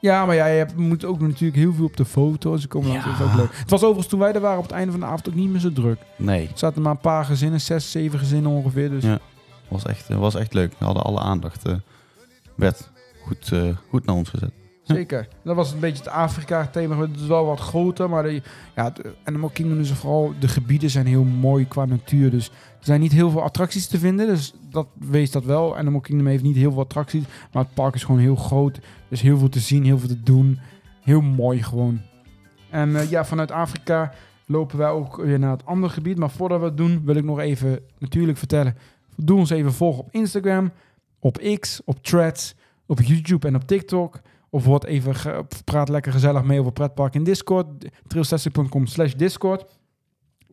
Ja, 0.00 0.26
maar 0.26 0.34
ja, 0.34 0.46
je 0.46 0.58
hebt, 0.58 0.76
moet 0.76 1.04
ook 1.04 1.20
natuurlijk 1.20 1.56
heel 1.58 1.72
veel 1.72 1.84
op 1.84 1.96
de 1.96 2.04
foto's. 2.04 2.60
Ze 2.60 2.68
komen 2.68 2.88
langs, 2.88 3.04
Ja. 3.04 3.10
dat 3.10 3.20
is 3.20 3.26
ook 3.32 3.36
leuk. 3.38 3.56
Het 3.58 3.70
was 3.70 3.80
overigens 3.80 4.06
toen 4.08 4.18
wij 4.18 4.32
er 4.32 4.40
waren 4.40 4.56
op 4.58 4.62
het 4.64 4.72
einde 4.72 4.90
van 4.90 5.00
de 5.00 5.06
avond 5.06 5.28
ook 5.28 5.34
niet 5.34 5.50
meer 5.50 5.60
zo 5.60 5.72
druk. 5.72 5.98
Nee, 6.16 6.42
Er 6.46 6.58
zaten 6.58 6.82
maar 6.82 6.90
een 6.92 6.98
paar 6.98 7.24
gezinnen, 7.24 7.60
zes, 7.60 7.90
zeven 7.90 8.18
gezinnen 8.18 8.50
ongeveer. 8.50 8.90
Dus 8.90 9.04
Ja. 9.04 9.18
was 9.68 9.84
echt, 9.84 10.08
was 10.08 10.34
echt 10.34 10.54
leuk. 10.54 10.74
We 10.78 10.84
hadden 10.84 11.02
alle 11.02 11.20
aandacht. 11.20 11.66
eh, 11.66 11.74
werd 12.54 12.90
goed, 13.22 13.52
eh, 13.52 13.62
goed 13.88 14.06
naar 14.06 14.14
ons 14.14 14.28
gezet. 14.28 14.50
Zeker. 14.94 15.28
Dat 15.42 15.56
was 15.56 15.72
een 15.72 15.80
beetje 15.80 16.02
het 16.02 16.12
Afrika-thema. 16.12 16.98
Het 17.00 17.20
is 17.20 17.26
wel 17.26 17.44
wat 17.44 17.60
groter, 17.60 18.08
maar 18.08 18.22
de, 18.22 18.42
ja, 18.74 18.84
het 18.84 19.02
Animal 19.24 19.48
Kingdom 19.48 19.80
is 19.80 19.92
vooral... 19.92 20.32
De 20.38 20.48
gebieden 20.48 20.90
zijn 20.90 21.06
heel 21.06 21.24
mooi 21.24 21.68
qua 21.68 21.84
natuur. 21.84 22.30
Dus 22.30 22.48
er 22.48 22.84
zijn 22.84 23.00
niet 23.00 23.12
heel 23.12 23.30
veel 23.30 23.42
attracties 23.42 23.86
te 23.86 23.98
vinden. 23.98 24.26
Dus 24.26 24.54
dat 24.70 24.86
wees 24.98 25.30
dat 25.30 25.44
wel. 25.44 25.76
Animal 25.76 26.00
Kingdom 26.00 26.26
heeft 26.26 26.42
niet 26.42 26.56
heel 26.56 26.72
veel 26.72 26.82
attracties. 26.82 27.24
Maar 27.52 27.62
het 27.62 27.74
park 27.74 27.94
is 27.94 28.04
gewoon 28.04 28.20
heel 28.20 28.36
groot. 28.36 28.80
Dus 29.08 29.20
heel 29.20 29.38
veel 29.38 29.48
te 29.48 29.60
zien, 29.60 29.84
heel 29.84 29.98
veel 29.98 30.08
te 30.08 30.22
doen. 30.22 30.58
Heel 31.02 31.20
mooi 31.20 31.62
gewoon. 31.62 32.00
En 32.70 32.96
eh, 32.96 33.10
ja, 33.10 33.24
vanuit 33.24 33.50
Afrika 33.50 34.12
lopen 34.46 34.78
wij 34.78 34.88
ook 34.88 35.16
weer 35.16 35.38
naar 35.38 35.50
het 35.50 35.66
andere 35.66 35.92
gebied. 35.92 36.18
Maar 36.18 36.30
voordat 36.30 36.60
we 36.60 36.64
het 36.64 36.76
doen, 36.76 37.02
wil 37.04 37.16
ik 37.16 37.24
nog 37.24 37.38
even 37.38 37.80
natuurlijk 37.98 38.38
vertellen. 38.38 38.76
Doe 39.16 39.38
ons 39.38 39.50
even 39.50 39.72
volgen 39.72 40.04
op 40.04 40.08
Instagram, 40.10 40.72
op 41.18 41.56
X, 41.60 41.80
op 41.84 42.02
Threads, 42.02 42.54
op 42.86 43.00
YouTube 43.00 43.46
en 43.46 43.54
op 43.54 43.66
TikTok. 43.66 44.20
Of 44.56 44.64
word 44.64 44.84
even 44.84 45.14
praat 45.64 45.88
lekker 45.88 46.12
gezellig 46.12 46.44
mee 46.44 46.60
over 46.60 46.72
pretpark 46.72 47.14
in 47.14 47.24
Discord. 47.24 47.66
trailstastic.com 48.06 48.86
slash 48.86 49.12
Discord. 49.12 49.64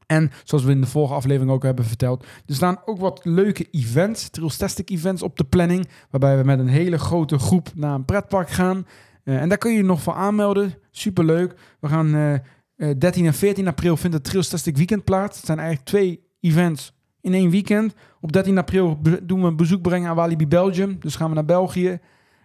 En 0.05 0.31
zoals 0.43 0.63
we 0.63 0.71
in 0.71 0.81
de 0.81 0.87
vorige 0.87 1.13
aflevering 1.13 1.51
ook 1.51 1.63
hebben 1.63 1.85
verteld, 1.85 2.25
er 2.45 2.55
staan 2.55 2.81
ook 2.85 2.99
wat 2.99 3.25
leuke 3.25 3.67
events, 3.71 4.29
Trailstastic 4.29 4.89
events 4.89 5.23
op 5.23 5.37
de 5.37 5.43
planning, 5.43 5.87
waarbij 6.09 6.37
we 6.37 6.43
met 6.43 6.59
een 6.59 6.67
hele 6.67 6.99
grote 6.99 7.39
groep 7.39 7.71
naar 7.75 7.93
een 7.93 8.05
pretpark 8.05 8.49
gaan. 8.49 8.85
Eh, 9.23 9.41
en 9.41 9.49
daar 9.49 9.57
kun 9.57 9.71
je 9.71 9.77
je 9.77 9.83
nog 9.83 10.01
voor 10.01 10.13
aanmelden. 10.13 10.73
Superleuk. 10.91 11.55
We 11.79 11.87
gaan 11.87 12.15
eh, 12.15 12.33
eh, 12.33 12.97
13 12.97 13.25
en 13.25 13.33
14 13.33 13.67
april 13.67 13.97
vindt 13.97 14.15
het 14.15 14.25
Trailstastic 14.25 14.77
Weekend 14.77 15.03
plaats. 15.03 15.37
Het 15.37 15.45
zijn 15.45 15.59
eigenlijk 15.59 15.87
twee 15.87 16.23
events 16.39 16.93
in 17.21 17.33
één 17.33 17.49
weekend. 17.49 17.93
Op 18.21 18.31
13 18.31 18.57
april 18.57 18.99
doen 19.23 19.41
we 19.41 19.47
een 19.47 19.55
bezoek 19.55 19.81
brengen 19.81 20.09
aan 20.09 20.15
Walibi 20.15 20.47
Belgium. 20.47 20.95
Dus 20.99 21.15
gaan 21.15 21.29
we 21.29 21.35
naar 21.35 21.45
België. 21.45 21.99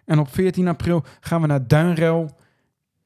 En 0.08 0.18
op 0.18 0.28
14 0.28 0.68
april 0.68 1.02
gaan 1.20 1.40
we 1.40 1.46
naar 1.46 1.66
Duinrel. 1.66 2.30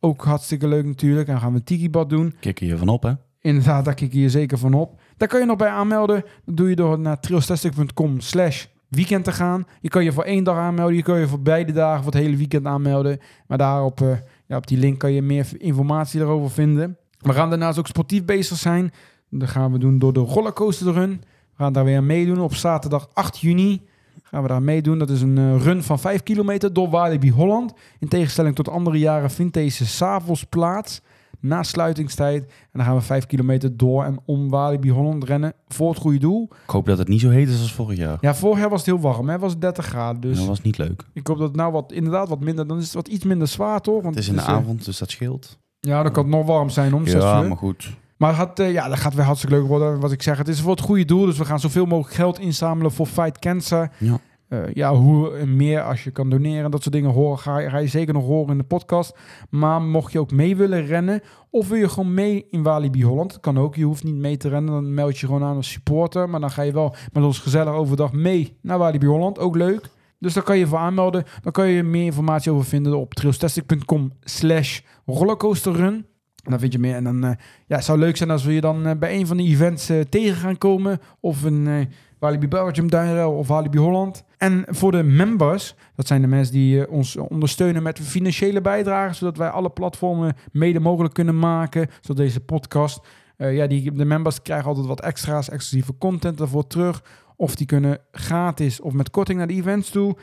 Ook 0.00 0.25
hartstikke 0.25 0.68
leuk 0.68 0.85
natuurlijk. 0.85 1.28
En 1.28 1.40
gaan 1.40 1.52
we 1.52 1.64
Tiki-bad 1.64 2.11
doen. 2.11 2.35
Kikken 2.40 2.66
je 2.66 2.76
van 2.76 2.88
op, 2.88 3.02
hè? 3.02 3.12
Inderdaad, 3.40 3.85
daar 3.85 3.94
kijk 3.94 4.12
je 4.12 4.30
zeker 4.30 4.59
van 4.59 4.75
op. 4.75 5.00
Daar 5.16 5.28
kan 5.28 5.40
je 5.40 5.47
nog 5.47 5.56
bij 5.56 5.68
aanmelden. 5.68 6.25
Dat 6.45 6.56
doe 6.56 6.69
je 6.69 6.76
door 6.76 6.99
naar 6.99 7.21
trailstastic.com 7.21 8.21
slash 8.21 8.67
weekend 8.88 9.25
te 9.25 9.32
gaan. 9.32 9.67
Je 9.80 9.88
kan 9.88 10.04
je 10.04 10.12
voor 10.12 10.25
één 10.25 10.45
dag 10.45 10.56
aanmelden. 10.56 10.97
Je 10.97 11.02
kan 11.02 11.19
je 11.19 11.28
voor 11.28 11.41
beide 11.41 11.73
dagen 11.73 12.02
voor 12.02 12.12
het 12.12 12.23
hele 12.23 12.36
weekend 12.36 12.67
aanmelden. 12.67 13.19
Maar 13.47 13.58
daarop, 13.58 14.00
eh, 14.00 14.17
ja, 14.47 14.56
op 14.56 14.67
die 14.67 14.78
link 14.78 14.99
kan 14.99 15.12
je 15.12 15.23
meer 15.23 15.47
informatie 15.58 16.21
erover 16.21 16.50
vinden. 16.50 16.97
We 17.19 17.32
gaan 17.32 17.50
daarnaast 17.50 17.78
ook 17.78 17.86
sportief 17.86 18.25
bezig 18.25 18.56
zijn. 18.56 18.93
Dat 19.30 19.49
gaan 19.49 19.73
we 19.73 19.78
doen 19.78 19.99
door 19.99 20.12
de 20.12 20.21
rollercoaster 20.21 20.93
run. 20.93 21.10
We 21.56 21.56
gaan 21.56 21.73
daar 21.73 21.84
weer 21.84 21.97
aan 21.97 22.06
meedoen 22.06 22.41
op 22.41 22.54
zaterdag 22.54 23.08
8 23.12 23.38
juni. 23.38 23.82
Gaan 24.23 24.43
we 24.43 24.49
daar 24.49 24.63
meedoen. 24.63 24.99
Dat 24.99 25.11
is 25.11 25.23
een 25.23 25.39
eh, 25.39 25.63
run 25.63 25.83
van 25.83 25.99
5 25.99 26.23
kilometer 26.23 26.73
door 26.73 26.91
Walibi 26.91 27.31
Holland. 27.31 27.73
In 27.99 28.09
tegenstelling 28.09 28.55
tot 28.55 28.69
andere 28.69 28.99
jaren 28.99 29.31
vindt 29.31 29.55
deze 29.55 29.87
s'avonds 29.87 30.45
plaats. 30.45 31.01
Na 31.41 31.63
sluitingstijd. 31.63 32.43
En 32.45 32.51
dan 32.73 32.85
gaan 32.85 32.95
we 32.95 33.01
5 33.01 33.27
kilometer 33.27 33.77
door 33.77 34.05
en 34.05 34.19
om 34.25 34.49
Walibi 34.51 34.91
Holland 34.91 35.25
rennen. 35.25 35.53
Voor 35.69 35.89
het 35.91 35.99
goede 35.99 36.19
doel. 36.19 36.49
Ik 36.65 36.71
hoop 36.71 36.87
dat 36.87 36.99
het 36.99 37.09
niet 37.09 37.21
zo 37.21 37.29
heet 37.29 37.49
is 37.49 37.61
als 37.61 37.73
vorig 37.73 37.99
jaar. 37.99 38.19
Ja, 38.21 38.35
vorig 38.35 38.59
jaar 38.59 38.69
was 38.71 38.79
het 38.79 38.89
heel 38.89 39.01
warm. 39.01 39.27
Hè? 39.27 39.33
Het 39.33 39.41
was 39.41 39.59
30 39.59 39.85
graden. 39.87 40.21
Dus 40.21 40.39
Dat 40.39 40.47
was 40.47 40.63
niet 40.63 40.79
leuk. 40.79 41.05
ik 41.13 41.27
hoop 41.27 41.39
dat 41.39 41.47
het 41.49 41.57
nou 41.57 41.73
wat, 41.73 41.93
inderdaad 41.93 42.29
wat 42.29 42.41
minder... 42.41 42.67
Dan 42.67 42.79
is 42.79 42.85
het 42.85 42.95
wat 42.95 43.09
iets 43.09 43.25
minder 43.25 43.49
zwaar, 43.49 43.81
toch? 43.81 44.03
Want 44.03 44.15
Het 44.15 44.25
is 44.25 44.31
in 44.31 44.37
de 44.37 44.41
eh, 44.41 44.49
avond, 44.49 44.85
dus 44.85 44.99
dat 44.99 45.11
scheelt. 45.11 45.59
Ja, 45.81 46.03
dan 46.03 46.13
kan 46.13 46.25
het 46.25 46.33
nog 46.35 46.47
warm 46.47 46.69
zijn 46.71 46.95
om 46.95 47.07
6 47.07 47.23
Ja, 47.23 47.43
uur. 47.43 47.49
maar 47.49 47.57
goed. 47.57 47.91
Maar 48.23 48.35
gaat, 48.35 48.58
eh, 48.58 48.73
ja, 48.73 48.89
dat 48.89 48.99
gaat 48.99 49.15
weer 49.15 49.25
hartstikke 49.25 49.56
leuk 49.56 49.67
worden. 49.67 50.00
Wat 50.00 50.13
ik 50.13 50.23
zeg, 50.23 50.39
het 50.39 50.49
is 50.49 50.61
voor 50.61 50.71
het 50.71 50.80
goede 50.80 51.04
doel. 51.04 51.26
Dus 51.26 51.39
we 51.39 51.45
gaan 51.45 51.61
zoveel 51.61 51.87
mogelijk 51.87 52.15
geld 52.15 52.39
inzamelen 52.39 52.93
voor 52.93 53.06
Fight 53.06 53.39
Cancer. 53.39 53.91
Ja. 53.99 54.19
Eh, 54.49 54.58
ja, 54.75 54.95
hoe 54.95 55.37
en 55.37 55.56
meer 55.56 55.82
als 55.82 56.04
je 56.04 56.11
kan 56.11 56.30
doneren. 56.30 56.71
Dat 56.71 56.82
soort 56.82 56.95
dingen 56.95 57.11
horen, 57.11 57.39
ga, 57.39 57.58
je- 57.58 57.71
ga 57.71 57.78
je 57.78 57.87
zeker 57.87 58.15
nog 58.15 58.25
horen 58.25 58.50
in 58.50 58.58
de 58.58 58.65
podcast. 58.65 59.17
Maar 59.50 59.82
mocht 59.82 60.13
je 60.13 60.19
ook 60.21 60.30
mee 60.30 60.56
willen 60.56 60.87
rennen... 60.87 61.21
of 61.50 61.69
wil 61.69 61.78
je 61.78 61.89
gewoon 61.89 62.15
mee 62.15 62.47
in 62.50 62.63
Walibi 62.63 63.04
Holland... 63.04 63.30
dat 63.30 63.41
kan 63.41 63.58
ook, 63.58 63.75
je 63.75 63.85
hoeft 63.85 64.04
niet 64.04 64.15
mee 64.15 64.37
te 64.37 64.49
rennen. 64.49 64.73
Dan 64.73 64.95
meld 64.95 65.19
je 65.19 65.26
gewoon 65.26 65.43
aan 65.45 65.56
als 65.56 65.71
supporter. 65.71 66.28
Maar 66.30 66.41
dan 66.41 66.50
ga 66.50 66.63
je 66.63 66.73
wel 66.73 66.95
met 67.13 67.25
ons 67.25 67.39
gezellig 67.39 67.73
overdag 67.75 68.13
mee 68.13 68.56
naar 68.63 68.78
Walibi 68.78 69.06
Holland. 69.06 69.39
Ook 69.39 69.56
leuk. 69.56 69.89
Dus 70.19 70.35
daar 70.35 70.43
kan 70.43 70.58
je 70.58 70.67
voor 70.67 70.78
aanmelden. 70.78 71.25
Dan 71.43 71.52
kan 71.52 71.69
je 71.69 71.82
meer 71.82 72.04
informatie 72.04 72.52
over 72.52 72.65
vinden 72.65 72.99
op 72.99 73.15
trailstastic.com 73.15 74.13
slash 74.21 74.80
rollercoasterrun. 75.06 76.06
En 76.43 76.50
dan 76.50 76.61
vind 76.61 76.73
je 76.73 76.78
meer. 76.78 76.95
En 76.95 77.05
dan 77.05 77.25
eh, 77.25 77.31
ja, 77.67 77.76
het 77.76 77.85
zou 77.85 77.99
leuk 77.99 78.17
zijn 78.17 78.31
als 78.31 78.45
we 78.45 78.52
je 78.52 78.61
dan 78.61 78.87
eh, 78.87 78.97
bij 78.99 79.15
een 79.15 79.26
van 79.26 79.37
die 79.37 79.49
events 79.49 79.89
eh, 79.89 80.00
tegen 80.00 80.37
gaan 80.37 80.59
komen. 80.59 81.00
Of 81.21 81.43
een 81.43 81.89
Walibi 82.19 82.49
Belgium 82.49 82.91
Duinrel 82.91 83.33
of 83.33 83.49
Walibi 83.49 83.78
Holland. 83.78 84.25
En 84.39 84.65
voor 84.69 84.93
de 84.93 85.02
members, 85.02 85.75
dat 85.95 86.07
zijn 86.07 86.21
de 86.21 86.26
mensen 86.26 86.55
die 86.55 86.91
ons 86.91 87.17
ondersteunen 87.17 87.83
met 87.83 88.00
financiële 88.00 88.61
bijdragen. 88.61 89.15
Zodat 89.15 89.37
wij 89.37 89.49
alle 89.49 89.71
platformen 89.71 90.37
mede 90.52 90.81
mogelijk 90.81 91.15
kunnen 91.15 91.39
maken. 91.39 91.89
Zoals 92.00 92.21
deze 92.21 92.41
podcast. 92.41 93.00
Ja, 93.37 93.67
die, 93.67 93.93
de 93.93 94.05
members 94.05 94.43
krijgen 94.43 94.69
altijd 94.69 94.87
wat 94.87 95.00
extra's, 95.00 95.49
exclusieve 95.49 95.99
content 95.99 96.39
daarvoor 96.39 96.67
terug. 96.67 97.02
Of 97.37 97.55
die 97.55 97.67
kunnen 97.67 97.99
gratis 98.13 98.81
of 98.81 98.93
met 98.93 99.11
korting 99.11 99.39
naar 99.39 99.47
de 99.47 99.55
events 99.55 99.91
toe. 99.91 100.17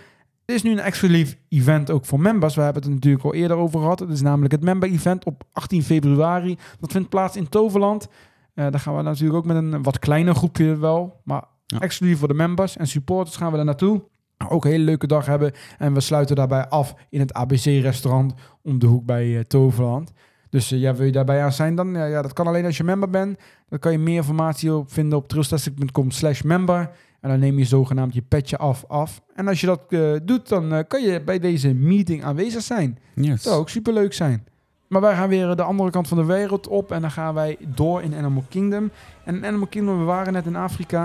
Er 0.50 0.56
is 0.56 0.64
nu 0.64 0.72
een 0.72 0.80
exclusief 0.80 1.38
event 1.50 1.92
ook 1.92 2.06
voor 2.06 2.20
members. 2.20 2.56
We 2.56 2.62
hebben 2.62 2.82
het 2.82 2.92
er 2.92 2.98
natuurlijk 2.98 3.24
al 3.24 3.34
eerder 3.34 3.58
over 3.58 3.80
gehad. 3.80 4.00
Het 4.00 4.10
is 4.10 4.22
namelijk 4.22 4.52
het 4.52 4.64
member 4.64 4.90
event 4.90 5.26
op 5.26 5.44
18 5.54 5.84
februari. 5.84 6.58
Dat 6.80 6.92
vindt 6.92 7.10
plaats 7.10 7.36
in 7.36 7.50
Toverland. 7.50 8.08
Eh 8.54 8.68
daar 8.72 8.80
gaan 8.80 8.96
we 8.96 9.02
natuurlijk 9.02 9.38
ook 9.38 9.46
met 9.46 9.56
een 9.56 9.84
wat 9.84 10.00
kleiner 10.00 10.36
groepje 10.36 10.78
wel. 10.78 11.22
Maar 11.24 11.44
Ja. 11.66 11.80
exclusief 11.80 12.20
voor 12.20 12.28
de 12.28 12.34
members 12.34 12.78
en 12.78 12.88
supporters 12.88 13.36
gaan 13.38 13.50
we 13.52 13.56
daar 13.56 13.66
naartoe. 13.66 14.02
Ook 14.50 14.66
een 14.66 14.72
hele 14.72 14.84
leuke 14.84 15.08
dag 15.08 15.26
hebben. 15.26 15.52
En 15.78 15.94
we 15.94 16.00
sluiten 16.00 16.36
daarbij 16.36 16.68
af 16.68 16.94
in 17.10 17.20
het 17.20 17.34
ABC-restaurant 17.34 18.34
om 18.62 18.80
de 18.80 18.86
hoek 18.88 19.06
bij 19.06 19.38
eh, 19.38 19.44
Toverland. 19.44 20.12
Dus 20.50 20.72
eh, 20.72 20.80
ja, 20.80 20.96
wil 20.96 21.06
je 21.06 21.12
daarbij 21.12 21.44
aan 21.44 21.52
zijn, 21.54 21.76
dan 21.76 21.94
ja, 21.94 22.06
ja, 22.06 22.22
dat 22.22 22.34
kan 22.34 22.48
alleen 22.48 22.66
als 22.66 22.78
je 22.78 22.84
member 22.84 23.10
bent. 23.10 23.40
Dan 23.70 23.80
kan 23.80 23.92
je 23.92 23.98
meer 24.00 24.16
informatie 24.16 24.74
op 24.74 24.92
vinden 24.92 25.18
op 25.18 25.28
trailstastic.com 25.28 26.12
slash 26.12 26.42
member. 26.42 26.90
En 27.22 27.30
dan 27.30 27.40
neem 27.40 27.58
je 27.58 27.66
zogenaamd 27.66 28.14
je 28.14 28.22
petje 28.22 28.58
af 28.58 28.86
af. 28.88 29.22
En 29.36 29.48
als 29.48 29.62
je 29.62 29.68
dat 29.68 29.82
eh, 29.90 30.12
doet, 30.24 30.50
dan 30.50 30.74
eh, 30.74 30.84
kan 30.88 31.02
je 31.02 31.22
bij 31.22 31.40
deze 31.40 31.74
meeting 31.74 32.24
aanwezig 32.24 32.62
zijn. 32.62 32.98
Yes. 33.16 33.28
Dat 33.28 33.42
zou 33.42 33.60
ook 33.60 33.70
superleuk 33.70 34.14
zijn. 34.14 34.48
Maar 34.88 35.02
wij 35.02 35.16
gaan 35.16 35.30
weer 35.30 35.56
de 35.56 35.64
andere 35.64 35.92
kant 35.92 36.08
van 36.08 36.18
de 36.18 36.26
wereld 36.26 36.68
op. 36.68 36.92
En 36.92 37.02
dan 37.02 37.12
gaan 37.12 37.34
wij 37.34 37.58
door 37.68 38.02
in 38.02 38.16
Animal 38.16 38.44
Kingdom. 38.50 38.92
En 39.26 39.36
in 39.36 39.46
Animal 39.46 39.68
Kingdom, 39.68 39.98
we 39.98 40.04
waren 40.04 40.34
net 40.34 40.46
in 40.46 40.56
Afrika. 40.56 41.02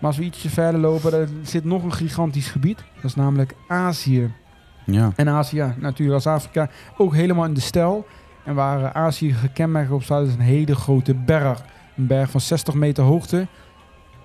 Maar 0.00 0.10
als 0.10 0.16
we 0.16 0.24
ietsje 0.24 0.50
verder 0.50 0.80
lopen, 0.80 1.12
er 1.12 1.28
zit 1.42 1.64
nog 1.64 1.84
een 1.84 1.92
gigantisch 1.92 2.48
gebied. 2.48 2.76
Dat 2.94 3.04
is 3.04 3.14
namelijk 3.14 3.54
Azië. 3.68 4.32
Ja. 4.86 5.12
En 5.16 5.28
Azië, 5.28 5.74
natuurlijk 5.78 6.14
als 6.14 6.26
Afrika, 6.26 6.68
ook 6.96 7.14
helemaal 7.14 7.44
in 7.44 7.54
de 7.54 7.60
stijl. 7.60 8.06
En 8.44 8.54
waar 8.54 8.84
eh, 8.84 8.90
Azië 9.02 9.32
gekenmerkt 9.32 9.90
op 9.90 10.02
staat, 10.02 10.26
is 10.26 10.34
een 10.34 10.40
hele 10.40 10.74
grote 10.74 11.14
berg. 11.14 11.64
Een 11.96 12.06
berg 12.06 12.30
van 12.30 12.40
60 12.40 12.74
meter 12.74 13.04
hoogte. 13.04 13.46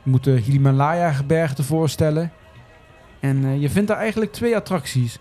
Moet 0.08 0.24
de 0.24 0.32
Himalaya-gebergte 0.32 1.64
voorstellen. 1.64 2.32
En 3.20 3.46
eh, 3.46 3.62
je 3.62 3.70
vindt 3.70 3.88
daar 3.88 3.98
eigenlijk 3.98 4.32
twee 4.32 4.56
attracties. 4.56 5.20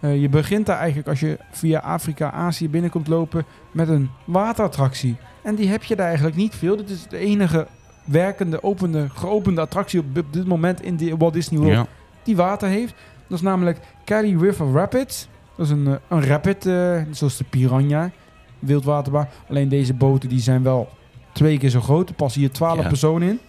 Eh, 0.00 0.20
je 0.20 0.28
begint 0.28 0.66
daar 0.66 0.78
eigenlijk 0.78 1.08
als 1.08 1.20
je 1.20 1.38
via 1.50 1.78
Afrika, 1.78 2.30
Azië 2.32 2.68
binnenkomt 2.68 3.08
lopen 3.08 3.44
met 3.72 3.88
een 3.88 4.10
waterattractie. 4.24 5.16
En 5.42 5.54
die 5.54 5.68
heb 5.68 5.82
je 5.82 5.96
daar 5.96 6.06
eigenlijk 6.06 6.36
niet 6.36 6.54
veel. 6.54 6.76
Dit 6.76 6.90
is 6.90 7.06
de 7.08 7.18
enige 7.18 7.66
werkende, 8.04 8.62
opende, 8.62 9.08
geopende 9.14 9.60
attractie 9.60 10.00
op 10.00 10.32
dit 10.32 10.46
moment 10.46 10.82
in 10.82 10.96
de 10.96 11.16
Walt 11.16 11.32
Disney 11.32 11.58
World 11.60 11.74
Ja. 11.74 11.86
die 12.22 12.36
water 12.36 12.68
heeft. 12.68 12.94
Dat 13.28 13.38
is 13.38 13.44
namelijk 13.44 13.78
Cali 14.04 14.36
River 14.38 14.72
Rapids. 14.72 15.28
Dat 15.56 15.66
is 15.66 15.72
een, 15.72 15.86
eh, 15.86 15.92
een 16.08 16.24
rapid, 16.24 16.62
zoals 17.10 17.36
de 17.36 17.44
Piranha, 17.50 18.10
wildwaterbaan. 18.58 19.28
Alleen 19.48 19.68
deze 19.68 19.94
boten 19.94 20.28
die 20.28 20.40
zijn 20.40 20.62
wel 20.62 20.88
twee 21.32 21.58
keer 21.58 21.70
zo 21.70 21.80
groot. 21.80 22.08
Er 22.08 22.14
passen 22.14 22.40
hier 22.40 22.50
12 22.50 22.80
Ja. 22.82 22.88
personen 22.88 23.28
in. 23.28 23.40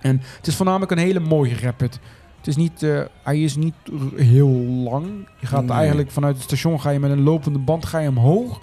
En 0.00 0.20
het 0.36 0.46
is 0.46 0.56
voornamelijk 0.56 0.90
een 0.90 0.98
hele 0.98 1.20
mooie 1.20 1.60
rapid. 1.60 2.00
Het 2.36 2.46
is 2.46 2.56
niet, 2.56 2.82
eh, 2.82 3.00
hij 3.22 3.42
is 3.42 3.56
niet 3.56 3.74
heel 4.16 4.48
lang. 4.84 5.06
Je 5.40 5.46
gaat 5.46 5.64
Nee. 5.64 5.76
eigenlijk 5.76 6.10
vanuit 6.10 6.34
het 6.34 6.44
station 6.44 6.80
ga 6.80 6.90
je 6.90 6.98
met 6.98 7.10
een 7.10 7.22
lopende 7.22 7.58
band 7.58 7.86
ga 7.86 7.98
je 7.98 8.08
omhoog. 8.08 8.60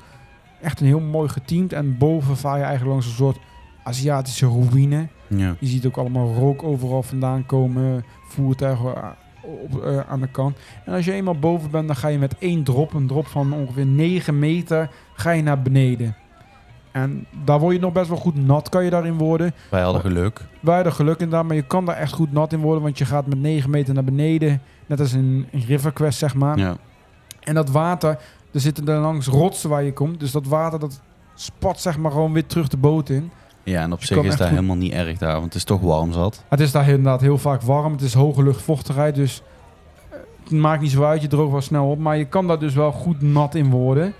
Echt 0.61 0.79
een 0.79 0.85
heel 0.87 0.99
mooi 0.99 1.29
geteamd. 1.29 1.73
En 1.73 1.97
boven 1.97 2.37
vaar 2.37 2.57
je 2.57 2.63
eigenlijk 2.63 2.91
langs 2.91 3.05
een 3.07 3.13
soort 3.15 3.37
Aziatische 3.83 4.47
ruïne. 4.71 5.07
Ja. 5.27 5.55
Je 5.59 5.67
ziet 5.67 5.85
ook 5.85 5.97
allemaal 5.97 6.33
rook 6.33 6.63
overal 6.63 7.03
vandaan 7.03 7.45
komen, 7.45 8.05
voertuigen 8.27 8.97
a- 8.97 9.17
op, 9.41 9.83
eh, 9.83 9.99
aan 9.99 10.19
de 10.21 10.27
kant. 10.27 10.57
En 10.85 10.93
als 10.93 11.05
je 11.05 11.11
eenmaal 11.11 11.39
boven 11.39 11.71
bent, 11.71 11.87
dan 11.87 11.95
ga 11.95 12.07
je 12.07 12.17
met 12.17 12.35
één 12.39 12.63
drop, 12.63 12.93
een 12.93 13.07
drop 13.07 13.27
van 13.27 13.53
ongeveer 13.53 13.85
9 13.85 14.39
meter, 14.39 14.89
ga 15.13 15.31
je 15.31 15.43
naar 15.43 15.61
beneden. 15.61 16.15
En 16.95 17.25
daar 17.43 17.59
word 17.59 17.75
je 17.75 17.81
nog 17.81 17.91
best 17.93 18.07
wel 18.07 18.17
goed 18.17 18.45
nat, 18.45 18.69
kan 18.69 18.83
je 18.83 18.89
daarin 18.89 19.17
worden. 19.17 19.53
Wij 19.69 19.81
hadden 19.81 20.01
geluk. 20.01 20.41
Wij 20.59 20.75
hadden 20.75 20.93
geluk 20.93 21.19
inderdaad, 21.19 21.47
maar 21.47 21.55
je 21.55 21.61
kan 21.61 21.85
daar 21.85 21.95
echt 21.95 22.13
goed 22.13 22.31
nat 22.31 22.53
in 22.53 22.59
worden, 22.59 22.83
want 22.83 22.97
je 22.97 23.05
gaat 23.05 23.25
met 23.27 23.39
9 23.39 23.69
meter 23.69 23.93
naar 23.93 24.03
beneden. 24.03 24.61
Net 24.85 24.99
als 24.99 25.13
in, 25.13 25.47
in 25.51 25.59
River 25.67 25.91
Quest, 25.91 26.19
zeg 26.19 26.35
maar. 26.35 26.57
Ja. 26.57 26.77
En 27.39 27.53
dat 27.53 27.69
water, 27.69 28.09
er 28.51 28.59
zitten 28.59 28.87
er 28.87 28.99
langs 28.99 29.27
rotsen 29.27 29.69
waar 29.69 29.83
je 29.83 29.93
komt. 29.93 30.19
Dus 30.19 30.31
dat 30.31 30.45
water, 30.47 30.79
dat 30.79 31.01
spat 31.35 31.81
zeg 31.81 31.97
maar 31.97 32.11
gewoon 32.11 32.33
weer 32.33 32.45
terug 32.45 32.67
de 32.67 32.77
boot 32.77 33.09
in. 33.09 33.31
ja, 33.63 33.81
en 33.81 33.91
op 33.93 34.03
zich 34.03 34.17
is 34.17 34.23
dat 34.23 34.39
goed- 34.39 34.49
helemaal 34.49 34.75
niet 34.75 34.93
erg 34.93 35.17
daar, 35.17 35.33
want 35.33 35.45
het 35.45 35.55
is 35.55 35.63
toch 35.63 35.81
warm 35.81 36.11
zat. 36.13 36.43
Het 36.49 36.59
is 36.59 36.71
daar 36.71 36.87
inderdaad 36.87 37.21
heel 37.21 37.37
vaak 37.37 37.61
warm. 37.61 37.91
Het 37.91 38.01
is 38.01 38.13
hoge 38.13 38.43
luchtvochtigheid, 38.43 39.15
dus 39.15 39.41
eh, 40.09 40.17
het 40.43 40.51
maakt 40.51 40.81
niet 40.81 40.91
zo 40.91 41.03
uit. 41.03 41.21
Je 41.21 41.27
droogt 41.27 41.51
wel 41.51 41.61
snel 41.61 41.89
op, 41.89 41.99
maar 41.99 42.17
je 42.17 42.25
kan 42.25 42.47
daar 42.47 42.59
dus 42.59 42.73
wel 42.73 42.91
goed 42.91 43.21
nat 43.21 43.55
in 43.55 43.69
worden. 43.69 44.13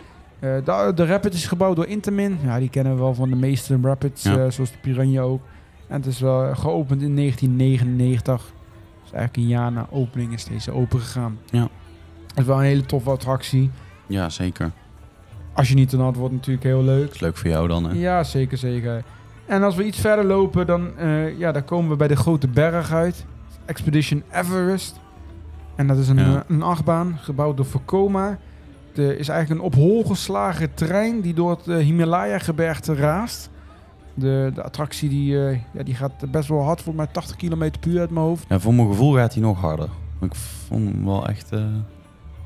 Eh, 0.46 0.66
de, 0.66 0.92
de 0.96 1.06
Rapid 1.06 1.34
is 1.34 1.48
gebouwd 1.48 1.76
door 1.76 1.86
Intamin. 1.88 2.38
Ja, 2.44 2.60
die 2.60 2.70
kennen 2.70 2.94
we 2.96 3.00
wel 3.00 3.14
van 3.14 3.30
de 3.30 3.36
meeste 3.36 3.80
Rapids, 3.82 4.24
Ja. 4.24 4.38
eh, 4.38 4.52
zoals 4.52 4.72
de 4.72 4.78
Piranha 4.82 5.22
ook. 5.22 5.42
En 5.88 5.96
het 5.96 6.06
is 6.06 6.20
wel 6.20 6.56
geopend 6.56 7.02
in 7.02 7.16
1999. 7.16 8.42
Dus 9.04 9.12
eigenlijk 9.12 9.36
een 9.36 9.48
jaar 9.48 9.72
na 9.72 9.88
opening 9.90 10.34
is 10.34 10.46
deze 10.46 10.72
open 10.72 11.00
gegaan. 11.00 11.38
Ja. 11.50 11.68
Het 12.28 12.38
is 12.40 12.46
wel 12.46 12.58
een 12.58 12.64
hele 12.64 12.86
toffe 12.86 13.10
attractie. 13.10 13.72
Ja, 14.08 14.30
zeker. 14.30 14.72
Als 15.54 15.70
je 15.70 15.76
niet 15.76 15.90
te 15.90 15.98
nat 15.98 16.16
wordt, 16.16 16.34
natuurlijk 16.34 16.66
heel 16.66 16.84
leuk. 16.84 17.12
is 17.14 17.20
leuk 17.20 17.38
voor 17.38 17.50
jou 17.50 17.68
dan, 17.68 17.84
hè? 17.90 17.94
Ja, 18.00 18.24
zeker, 18.24 18.58
zeker. 18.58 19.04
En 19.46 19.64
als 19.64 19.76
we 19.76 19.86
iets 19.86 20.00
verder 20.00 20.26
lopen, 20.26 20.66
dan, 20.68 20.98
eh, 20.98 21.38
ja, 21.40 21.52
dan 21.52 21.66
komen 21.66 21.90
we 21.90 21.96
bij 21.96 22.08
de 22.08 22.16
grote 22.16 22.48
berg 22.48 22.92
uit. 22.94 23.26
Expedition 23.66 24.24
Everest. 24.32 25.00
En 25.76 25.88
dat 25.88 25.98
is 25.98 26.08
een, 26.08 26.18
Ja. 26.18 26.36
eh, 26.36 26.40
een 26.48 26.62
achtbaan, 26.64 27.18
gebouwd 27.22 27.58
door 27.58 27.66
Vekoma. 27.66 28.38
Het 28.98 29.20
is 29.20 29.28
eigenlijk 29.28 29.62
een 29.62 29.66
op 29.66 29.76
hol 29.76 30.04
geslagen 30.04 30.74
trein 30.74 31.22
die 31.22 31.34
door 31.34 31.50
het 31.50 31.68
eh, 31.68 31.78
Himalaya-gebergte 31.78 32.96
raast. 32.96 33.50
De, 34.14 34.52
de 34.54 34.64
attractie 34.64 35.10
die, 35.10 35.48
eh, 35.48 35.60
ja, 35.74 35.84
die 35.84 35.96
gaat 35.96 36.32
best 36.32 36.50
wel 36.50 36.64
hard, 36.64 36.82
volgens 36.82 37.06
mij 37.06 37.14
80 37.14 37.36
km 37.36 37.72
per 37.80 37.92
uur 37.92 38.00
uit 38.00 38.10
mijn 38.10 38.26
hoofd. 38.26 38.46
Ja, 38.50 38.60
voor 38.60 38.74
mijn 38.74 38.88
gevoel 38.88 39.14
gaat 39.14 39.34
hij 39.34 39.42
nog 39.42 39.62
harder. 39.62 39.90
Ik 40.22 40.36
vond 40.36 40.90
hem 40.90 41.06
wel 41.06 41.28
echt 41.28 41.52
eh, 41.52 41.60
een 41.60 41.86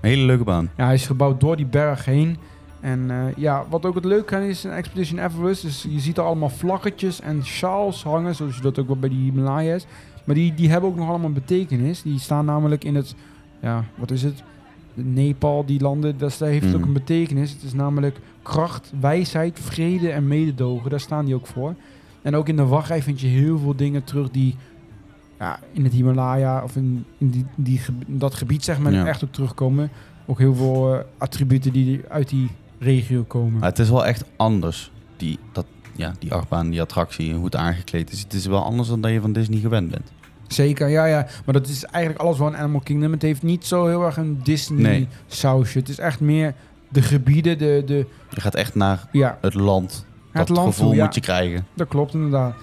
hele 0.01 0.25
leuke 0.25 0.43
baan. 0.43 0.69
Ja, 0.77 0.85
hij 0.85 0.93
is 0.93 1.05
gebouwd 1.05 1.39
door 1.39 1.55
die 1.55 1.65
berg 1.65 2.05
heen. 2.05 2.37
En 2.79 3.11
eh, 3.11 3.35
ja, 3.35 3.65
wat 3.69 3.85
ook 3.85 3.95
het 3.95 4.05
leuke 4.05 4.35
aan 4.35 4.41
is 4.41 4.65
in 4.65 4.71
Expedition 4.71 5.19
Everest, 5.19 5.63
is 5.63 5.85
je 5.89 5.99
ziet 5.99 6.17
er 6.17 6.23
allemaal 6.23 6.49
vlaggetjes 6.49 7.21
en 7.21 7.45
sjaals 7.45 8.03
hangen, 8.03 8.35
zoals 8.35 8.55
je 8.55 8.61
dat 8.61 8.79
ook 8.79 8.87
wel 8.87 8.97
bij 8.97 9.09
die 9.09 9.31
Himalayas. 9.31 9.85
Maar 10.23 10.35
die, 10.35 10.53
die 10.53 10.69
hebben 10.69 10.89
ook 10.89 10.95
nog 10.95 11.09
allemaal 11.09 11.31
betekenis. 11.31 12.01
Die 12.01 12.19
staan 12.19 12.45
namelijk 12.45 12.83
in 12.83 12.95
het, 12.95 13.15
ja, 13.61 13.83
wat 13.95 14.11
is 14.11 14.23
het? 14.23 14.43
Nepal, 14.93 15.65
die 15.65 15.79
landen, 15.81 16.17
dat 16.17 16.35
daar 16.39 16.49
heeft 16.49 16.67
ook 16.73 16.79
Mhm. 16.79 16.87
een 16.87 16.93
betekenis. 16.93 17.51
Het 17.51 17.63
is 17.63 17.73
namelijk 17.73 18.19
kracht, 18.41 18.91
wijsheid, 18.99 19.59
vrede 19.61 20.09
en 20.11 20.27
mededogen. 20.27 20.89
Daar 20.89 20.99
staan 20.99 21.25
die 21.25 21.35
ook 21.35 21.47
voor. 21.47 21.75
En 22.21 22.35
ook 22.35 22.47
in 22.47 22.55
de 22.55 22.65
wachtrij 22.65 23.01
vind 23.01 23.21
je 23.21 23.27
heel 23.27 23.59
veel 23.59 23.75
dingen 23.75 24.03
terug 24.03 24.29
die 24.31 24.55
ja, 25.39 25.59
in 25.71 25.83
het 25.83 25.93
Himalaya 25.93 26.63
of 26.63 26.75
in, 26.75 27.05
in 27.17 27.29
die, 27.29 27.45
die, 27.55 27.81
dat 28.07 28.35
gebied 28.35 28.63
zeg 28.63 28.79
maar 28.79 28.91
Ja. 28.93 29.05
echt 29.05 29.23
ook 29.23 29.31
terugkomen. 29.31 29.89
Ook 30.25 30.37
heel 30.39 30.55
veel 30.55 30.93
eh, 30.93 30.99
attributen 31.17 31.73
die 31.73 32.01
uit 32.09 32.29
die 32.29 32.49
regio 32.79 33.23
komen. 33.23 33.63
Het 33.63 33.79
is 33.79 33.89
wel 33.89 34.05
echt 34.05 34.23
anders. 34.35 34.91
Die, 35.17 35.39
dat, 35.51 35.65
ja, 35.95 36.13
die 36.19 36.33
achtbaan, 36.33 36.69
die 36.69 36.81
attractie, 36.81 37.33
hoe 37.33 37.45
het 37.45 37.55
aangekleed 37.55 38.11
is. 38.11 38.19
Het 38.21 38.33
is 38.33 38.45
wel 38.45 38.63
anders 38.63 38.89
dan 38.89 39.01
dat 39.01 39.11
je 39.11 39.21
van 39.21 39.33
Disney 39.33 39.59
gewend 39.59 39.89
bent. 39.91 40.11
Zeker, 40.53 40.87
ja, 40.87 41.05
ja. 41.05 41.27
Maar 41.45 41.53
dat 41.53 41.67
is 41.67 41.83
eigenlijk 41.85 42.23
alles 42.23 42.37
wel 42.37 42.47
een 42.47 42.57
Animal 42.57 42.81
Kingdom. 42.81 43.11
Het 43.11 43.21
heeft 43.21 43.43
niet 43.43 43.65
zo 43.65 43.87
heel 43.87 44.05
erg 44.05 44.17
een 44.17 44.39
Disney 44.43 44.81
Nee. 44.81 45.07
sausje. 45.27 45.79
Het 45.79 45.89
is 45.89 45.99
echt 45.99 46.19
meer 46.19 46.53
de 46.89 47.01
gebieden, 47.01 47.57
de, 47.57 47.83
de 47.85 48.05
Je 48.29 48.41
gaat 48.41 48.55
echt 48.55 48.75
naar 48.75 49.07
ja, 49.11 49.37
het 49.41 49.53
land. 49.53 50.05
het 50.31 50.47
dat 50.47 50.57
land 50.57 50.67
gevoel 50.69 50.87
toe, 50.87 50.95
ja. 50.95 51.03
moet 51.05 51.15
je 51.15 51.21
krijgen. 51.21 51.65
Dat 51.73 51.87
klopt 51.87 52.13
inderdaad. 52.13 52.53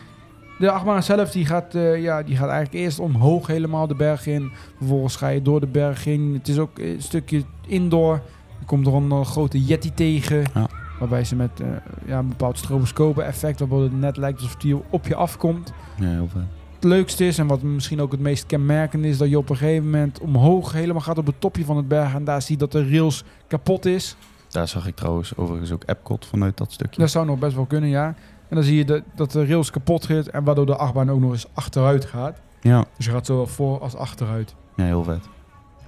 De 0.58 0.70
achtbaan 0.70 1.02
zelf 1.02 1.30
die 1.30 1.46
gaat, 1.46 1.74
eh, 1.74 2.02
ja, 2.02 2.22
die 2.22 2.36
gaat 2.36 2.48
eigenlijk 2.48 2.84
eerst 2.84 2.98
omhoog 2.98 3.46
helemaal 3.46 3.86
de 3.86 3.94
berg 3.94 4.26
in. 4.26 4.50
Vervolgens 4.78 5.16
ga 5.16 5.28
je 5.28 5.42
door 5.42 5.60
de 5.60 5.66
berg 5.66 6.06
in. 6.06 6.34
Het 6.38 6.48
is 6.48 6.58
ook 6.58 6.78
een 6.78 7.02
stukje 7.02 7.42
indoor. 7.66 8.20
Je 8.58 8.64
komt 8.66 8.86
er 8.86 8.94
een 8.94 9.24
grote 9.24 9.64
yeti 9.64 9.94
tegen. 9.94 10.44
Ja. 10.54 10.68
Waarbij 10.98 11.24
ze 11.24 11.36
met 11.36 11.60
eh, 11.60 11.66
ja, 12.06 12.18
een 12.18 12.28
bepaald 12.28 12.58
stroboscopen 12.58 13.24
effect... 13.24 13.58
waarbij 13.58 13.78
het 13.78 14.00
net 14.00 14.16
lijkt 14.16 14.38
alsof 14.40 14.56
die 14.56 14.76
op 14.90 15.06
je 15.06 15.14
afkomt. 15.14 15.72
Ja, 15.98 16.08
heel 16.08 16.28
vet. 16.32 16.42
Het 16.76 16.84
leukste 16.84 17.26
is 17.26 17.38
en 17.38 17.46
wat 17.46 17.62
misschien 17.62 18.00
ook 18.00 18.10
het 18.12 18.20
meest 18.20 18.46
kenmerkend 18.46 19.04
is... 19.04 19.18
dat 19.18 19.28
je 19.28 19.38
op 19.38 19.50
een 19.50 19.56
gegeven 19.56 19.84
moment 19.84 20.20
omhoog 20.20 20.72
helemaal 20.72 21.00
gaat 21.02 21.18
op 21.18 21.26
het 21.26 21.40
topje 21.40 21.64
van 21.64 21.76
het 21.76 21.88
berg... 21.88 22.14
en 22.14 22.24
daar 22.24 22.42
zie 22.42 22.52
je 22.52 22.58
dat 22.58 22.72
de 22.72 22.88
rails 22.88 23.24
kapot 23.48 23.84
is. 23.84 24.16
Daar 24.48 24.68
zag 24.68 24.86
ik 24.86 24.96
trouwens 24.96 25.36
overigens 25.36 25.72
ook 25.72 25.82
Epcot 25.86 26.26
vanuit 26.26 26.56
dat 26.56 26.72
stukje. 26.72 27.00
Dat 27.00 27.10
zou 27.10 27.26
nog 27.26 27.38
best 27.38 27.54
wel 27.54 27.64
kunnen, 27.64 27.88
ja. 27.90 28.06
En 28.48 28.56
dan 28.56 28.62
zie 28.64 28.76
je 28.76 28.84
dat, 28.84 29.02
dat 29.14 29.30
de 29.32 29.46
rails 29.46 29.70
kapot 29.70 30.06
gaat... 30.06 30.26
en 30.26 30.44
waardoor 30.44 30.66
de 30.66 30.76
achtbaan 30.76 31.10
ook 31.10 31.20
nog 31.20 31.32
eens 31.32 31.46
achteruit 31.54 32.04
gaat. 32.04 32.40
Ja, 32.60 32.84
Dus 32.96 33.04
je 33.06 33.10
gaat 33.12 33.26
zowel 33.26 33.46
voor 33.46 33.80
als 33.80 33.94
achteruit. 33.96 34.54
ja 34.76 34.84
heel 34.84 35.04
vet. 35.04 35.28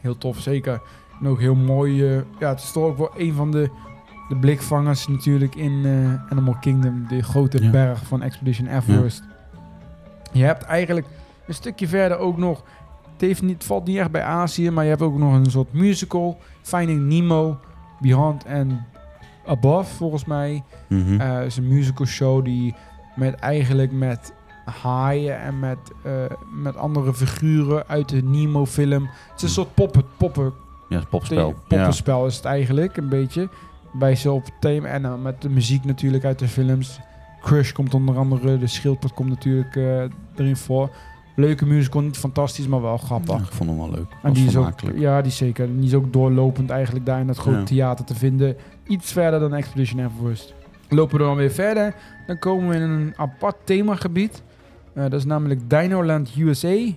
Heel 0.01 0.19
tof, 0.19 0.39
zeker. 0.41 0.81
En 1.21 1.29
ook 1.29 1.41
heel 1.41 1.55
mooi. 1.55 2.07
eh, 2.09 2.23
ja, 2.39 2.49
het 2.49 2.59
is 2.63 2.73
toch 2.73 2.85
ook 2.85 2.99
wel 2.99 3.11
een 3.17 3.35
van 3.35 3.51
de, 3.51 3.71
de 4.29 4.37
blikvangers 4.37 5.09
natuurlijk 5.09 5.55
in 5.55 5.83
eh, 5.85 6.33
Animal 6.33 6.57
Kingdom. 6.61 7.07
De 7.09 7.23
grote 7.23 7.63
Ja. 7.63 7.71
berg 7.71 8.07
van 8.07 8.23
Expedition 8.23 8.67
Everest. 8.67 9.23
Je 10.33 10.45
hebt 10.45 10.63
eigenlijk 10.63 11.07
een 11.47 11.55
stukje 11.55 11.89
verder 11.89 12.19
ook 12.19 12.37
nog... 12.37 12.63
Het, 13.13 13.27
heeft 13.27 13.43
niet, 13.43 13.55
het 13.55 13.65
valt 13.65 13.87
niet 13.87 13.97
echt 13.97 14.11
bij 14.11 14.23
Azië, 14.23 14.71
maar 14.71 14.85
je 14.85 14.91
hebt 14.91 15.03
ook 15.03 15.19
nog 15.19 15.35
een 15.35 15.51
soort 15.51 15.73
musical. 15.73 16.39
Finding 16.63 17.01
Nemo, 17.01 17.59
Beyond 18.01 18.47
and 18.47 18.73
Above, 19.47 19.95
volgens 19.95 20.25
mij. 20.25 20.63
Mhm. 20.89 21.21
Eh, 21.21 21.45
is 21.45 21.57
een 21.57 21.69
musical 21.69 22.07
show 22.07 22.45
die 22.45 22.75
met 23.17 23.35
eigenlijk 23.35 23.93
met 23.93 24.33
haaien 24.65 25.41
en 25.41 25.59
met, 25.59 25.79
eh, 26.03 26.13
met 26.63 26.77
andere 26.77 27.15
figuren 27.15 27.85
uit 27.87 28.09
de 28.09 28.23
Nemo-film. 28.23 29.03
Het 29.03 29.37
is 29.37 29.43
een 29.43 29.49
soort 29.49 29.75
poppen, 29.75 30.05
poppen, 30.17 30.53
ja, 30.89 31.03
popspel. 31.11 31.49
Ja. 31.49 31.55
poppenspel 31.69 32.27
is 32.27 32.37
het 32.37 32.45
eigenlijk 32.45 32.97
een 32.97 33.09
beetje. 33.09 33.49
Bij 33.93 34.11
het 34.23 34.53
thema 34.61 34.89
en 34.89 35.03
dan 35.03 35.23
met 35.23 35.43
de 35.43 35.49
muziek 35.49 35.85
natuurlijk 35.85 36.25
uit 36.25 36.39
de 36.39 36.49
films. 36.49 37.01
Crush 37.49 37.73
komt 37.73 37.95
onder 37.95 38.17
andere, 38.19 38.59
de 38.59 38.67
schildpad 38.67 39.15
komt 39.15 39.29
natuurlijk 39.29 39.77
eh, 39.77 40.03
erin 40.37 40.57
voor. 40.57 40.91
Leuke 41.37 41.67
musical, 41.67 42.01
niet 42.03 42.17
fantastisch, 42.17 42.67
maar 42.67 42.83
wel 42.83 42.97
grappig. 42.97 43.35
Ja, 43.35 43.41
ik 43.41 43.53
vond 43.53 43.71
hem 43.71 43.79
wel 43.79 43.91
leuk. 43.91 44.07
En 44.23 44.33
die 44.33 44.47
is 44.47 44.57
ook, 44.57 44.73
ja, 44.95 45.21
die 45.23 45.31
is 45.31 45.37
zeker. 45.37 45.67
Die 45.77 45.87
is 45.87 45.95
ook 45.95 46.13
doorlopend 46.13 46.71
eigenlijk 46.71 47.07
daar 47.07 47.21
in 47.21 47.27
dat 47.27 47.37
grote 47.39 47.59
Ja. 47.59 47.65
theater 47.65 48.05
te 48.05 48.15
vinden. 48.15 48.57
Iets 48.87 49.13
verder 49.13 49.41
dan 49.41 49.55
Expedition 49.55 50.01
Everest. 50.05 50.55
Lopen 50.89 51.19
we 51.19 51.25
dan 51.25 51.37
weer 51.37 51.51
verder, 51.51 51.95
dan 52.27 52.39
komen 52.39 52.69
we 52.69 52.75
in 52.75 52.81
een 52.83 53.13
apart 53.17 53.57
themagebied. 53.65 54.43
Eh, 54.93 55.03
dat 55.03 55.13
is 55.13 55.25
namelijk 55.25 55.71
Dinoland 55.71 56.31
USA. 56.39 56.69
Is 56.69 56.95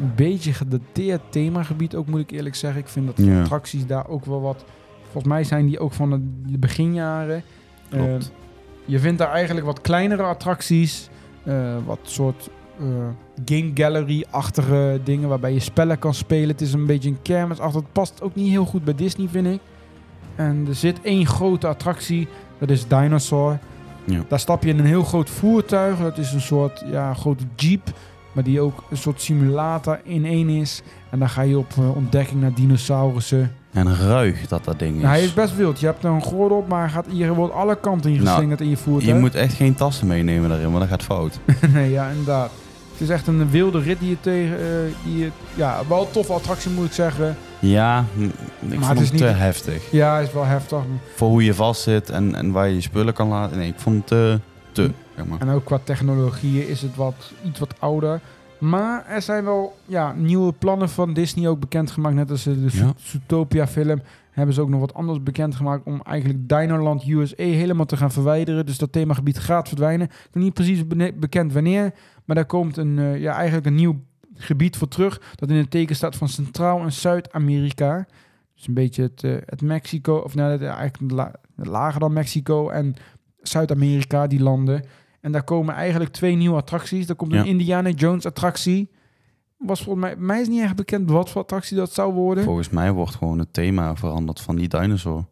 een 0.00 0.12
beetje 0.16 0.52
gedateerd 0.52 1.20
themagebied 1.28 1.94
ook, 1.94 2.06
moet 2.06 2.20
ik 2.20 2.30
eerlijk 2.30 2.54
zeggen. 2.54 2.80
Ik 2.80 2.88
vind 2.88 3.06
dat 3.06 3.16
de 3.16 3.38
attracties 3.40 3.86
daar 3.86 4.08
ook 4.08 4.24
wel 4.24 4.40
wat... 4.40 4.64
Volgens 5.02 5.32
mij 5.32 5.44
zijn 5.44 5.66
die 5.66 5.78
ook 5.78 5.92
van 5.92 6.10
de, 6.46 6.58
beginjaren. 6.58 7.42
Eh, 7.90 8.00
Klopt. 8.04 8.32
Je 8.84 8.98
vindt 8.98 9.18
daar 9.18 9.32
eigenlijk 9.32 9.66
wat 9.66 9.80
kleinere 9.80 10.22
attracties. 10.22 11.08
eh, 11.44 11.76
wat 11.86 11.98
soort 12.02 12.50
eh, 12.80 12.86
game 13.44 13.70
gallery-achtige 13.74 15.00
dingen 15.04 15.28
waarbij 15.28 15.52
je 15.52 15.60
spellen 15.60 15.98
kan 15.98 16.14
spelen. 16.14 16.48
Het 16.48 16.60
is 16.60 16.72
een 16.72 16.86
beetje 16.86 17.08
een 17.08 17.22
kermis. 17.22 17.58
Het 17.58 17.92
past 17.92 18.22
ook 18.22 18.34
niet 18.34 18.48
heel 18.50 18.64
goed 18.64 18.84
bij 18.84 18.94
Disney, 18.94 19.28
vind 19.28 19.46
ik. 19.46 19.60
En 20.34 20.64
er 20.68 20.74
zit 20.74 21.00
één 21.02 21.26
grote 21.26 21.66
attractie. 21.66 22.28
Dat 22.58 22.70
is 22.70 22.86
Dinosaur. 22.86 23.58
Ja. 24.04 24.24
Daar 24.28 24.38
stap 24.40 24.62
je 24.62 24.68
in 24.68 24.78
een 24.78 24.84
heel 24.84 25.04
groot 25.04 25.30
voertuig. 25.30 25.98
Dat 25.98 26.18
is 26.18 26.32
een 26.32 26.40
soort 26.40 26.84
ja, 26.86 27.14
grote 27.14 27.44
jeep. 27.56 27.92
Maar 28.32 28.44
die 28.44 28.60
ook 28.60 28.84
een 28.90 28.96
soort 28.96 29.20
simulator 29.20 30.00
in 30.04 30.24
één 30.24 30.48
is. 30.48 30.82
En 31.10 31.18
dan 31.18 31.28
ga 31.28 31.42
je 31.42 31.58
op 31.58 31.72
eh, 31.78 31.96
ontdekking 31.96 32.40
naar 32.40 32.54
dinosaurussen. 32.54 33.52
En 33.72 33.96
ruig 33.96 34.46
dat 34.48 34.64
dat 34.64 34.78
ding 34.78 34.96
is. 34.96 35.02
Nou, 35.02 35.14
hij 35.14 35.24
is 35.24 35.34
best 35.34 35.56
wild. 35.56 35.80
Je 35.80 35.86
hebt 35.86 36.04
er 36.04 36.10
een 36.10 36.22
gordel 36.22 36.56
op, 36.56 36.68
maar 36.68 36.90
gaat, 36.90 37.06
je 37.08 37.34
wordt 37.34 37.54
alle 37.54 37.76
kanten 37.80 38.10
in 38.12 38.22
Nou, 38.22 38.42
in 38.42 38.56
je 38.58 38.68
je 38.68 38.76
voertuig. 38.76 39.18
moet 39.20 39.34
echt 39.34 39.54
geen 39.54 39.74
tassen 39.74 40.06
meenemen 40.06 40.48
daarin, 40.48 40.66
want 40.66 40.78
dat 40.80 40.88
gaat 40.88 41.02
fout. 41.02 41.38
nee, 41.74 41.90
ja, 41.90 42.08
inderdaad. 42.08 42.50
Het 42.92 43.00
is 43.08 43.08
echt 43.14 43.26
een 43.26 43.50
wilde 43.50 43.80
rit 43.80 43.98
die 44.00 44.08
je 44.10 44.16
tegen... 44.20 44.56
eh, 44.58 44.64
die 45.04 45.18
je, 45.18 45.30
ja, 45.54 45.80
wel 45.88 46.00
een 46.00 46.10
toffe 46.10 46.32
attractie 46.32 46.70
moet 46.70 46.86
ik 46.86 46.92
zeggen. 46.92 47.36
Ja, 47.58 48.04
ik 48.18 48.30
het 48.68 48.84
vond 48.84 49.00
is 49.00 49.08
het 49.08 49.18
te 49.18 49.24
niet- 49.24 49.36
heftig. 49.38 49.90
Ja, 49.90 50.18
is 50.18 50.32
wel 50.32 50.44
heftig. 50.44 50.78
Voor 51.14 51.28
hoe 51.28 51.44
je 51.44 51.54
vast 51.54 51.82
zit 51.82 52.10
en, 52.10 52.34
en 52.34 52.50
waar 52.52 52.68
je 52.68 52.74
je 52.74 52.80
spullen 52.80 53.14
kan 53.14 53.28
laten. 53.28 53.58
Nee, 53.58 53.68
ik 53.68 53.78
vond 53.78 53.96
het 53.96 54.06
te... 54.06 54.40
te 54.72 54.90
zeg 55.16 55.26
maar. 55.26 55.38
En 55.40 55.48
ook 55.50 55.64
qua 55.64 55.78
technologie 55.84 56.68
is 56.68 56.82
het 56.82 56.96
wat, 56.96 57.14
iets 57.44 57.58
wat 57.58 57.74
ouder. 57.78 58.20
Maar 58.60 59.06
er 59.06 59.22
zijn 59.22 59.44
wel 59.44 59.76
ja, 59.86 60.12
nieuwe 60.12 60.52
plannen 60.52 60.88
van 60.88 61.12
Disney 61.12 61.48
ook 61.48 61.60
bekendgemaakt. 61.60 62.14
Net 62.14 62.30
als 62.30 62.42
de 62.42 62.66
Ja. 62.72 62.92
Zootopia 62.96 63.66
film 63.66 64.00
hebben 64.30 64.54
ze 64.54 64.60
ook 64.60 64.68
nog 64.68 64.80
wat 64.80 64.94
anders 64.94 65.22
bekendgemaakt... 65.22 65.84
om 65.84 66.00
eigenlijk 66.02 66.48
Dinoland 66.48 67.06
USA 67.06 67.42
helemaal 67.42 67.86
te 67.86 67.96
gaan 67.96 68.12
verwijderen. 68.12 68.66
Dus 68.66 68.78
dat 68.78 68.92
themagebied 68.92 69.38
gaat 69.38 69.68
verdwijnen. 69.68 70.06
Ik 70.06 70.28
ben 70.32 70.42
niet 70.42 70.54
precies 70.54 70.86
bekend 71.16 71.52
wanneer... 71.52 71.92
maar 72.24 72.36
daar 72.36 72.44
komt 72.46 72.76
een, 72.76 72.98
eh, 72.98 73.20
ja, 73.20 73.34
eigenlijk 73.34 73.66
een 73.66 73.74
nieuw 73.74 74.00
gebied 74.34 74.76
voor 74.76 74.88
terug... 74.88 75.20
dat 75.34 75.50
in 75.50 75.56
het 75.56 75.70
teken 75.70 75.96
staat 75.96 76.16
van 76.16 76.28
Centraal- 76.28 76.80
en 76.80 76.92
Zuid-Amerika. 76.92 78.06
Dus 78.54 78.66
een 78.66 78.74
beetje 78.74 79.02
het, 79.02 79.24
eh, 79.24 79.34
het 79.44 79.62
Mexico... 79.62 80.16
of 80.16 80.34
nou, 80.34 80.64
eigenlijk 80.64 81.12
la- 81.12 81.34
lager 81.56 82.00
dan 82.00 82.12
Mexico 82.12 82.68
en 82.68 82.94
Zuid-Amerika, 83.42 84.26
die 84.26 84.42
landen... 84.42 84.84
En 85.20 85.32
daar 85.32 85.44
komen 85.44 85.74
eigenlijk 85.74 86.12
twee 86.12 86.34
nieuwe 86.34 86.56
attracties. 86.56 87.08
Er 87.08 87.14
komt 87.14 87.32
Ja. 87.32 87.40
een 87.40 87.46
Indiana 87.46 87.88
Jones 87.90 88.26
attractie. 88.26 88.90
Was 89.56 89.82
volgens 89.82 90.04
mij, 90.04 90.16
mij 90.16 90.40
is 90.40 90.48
niet 90.48 90.62
echt 90.62 90.76
bekend 90.76 91.10
wat 91.10 91.30
voor 91.30 91.40
attractie 91.42 91.76
dat 91.76 91.92
zou 91.92 92.12
worden. 92.12 92.44
Volgens 92.44 92.70
mij 92.70 92.92
wordt 92.92 93.14
gewoon 93.14 93.38
het 93.38 93.52
thema 93.52 93.96
veranderd 93.96 94.40
van 94.40 94.56
die 94.56 94.68
dinosaur. 94.68 95.24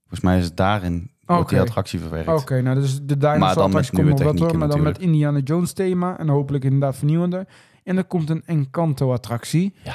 Volgens 0.00 0.20
mij 0.20 0.38
is 0.38 0.44
het 0.44 0.56
daarin 0.56 1.10
wordt 1.24 1.48
die 1.48 1.60
attractie 1.60 1.98
verwerkt. 2.00 2.28
Oké, 2.28 2.60
nou 2.60 2.80
dus 2.80 3.00
de 3.02 3.16
dinosaur 3.16 3.62
attractie 3.62 3.94
komt 3.94 4.08
nog 4.08 4.18
wel 4.22 4.34
door, 4.34 4.58
maar 4.58 4.68
dan 4.68 4.82
met. 4.82 4.98
Indiana 4.98 5.38
Jones 5.38 5.72
thema 5.72 6.18
en 6.18 6.28
hopelijk 6.28 6.64
inderdaad 6.64 6.96
vernieuwende. 6.96 7.46
En 7.84 7.96
er 7.96 8.04
komt 8.04 8.30
een 8.30 8.42
Encanto 8.46 9.12
attractie. 9.12 9.74
Ja. 9.82 9.94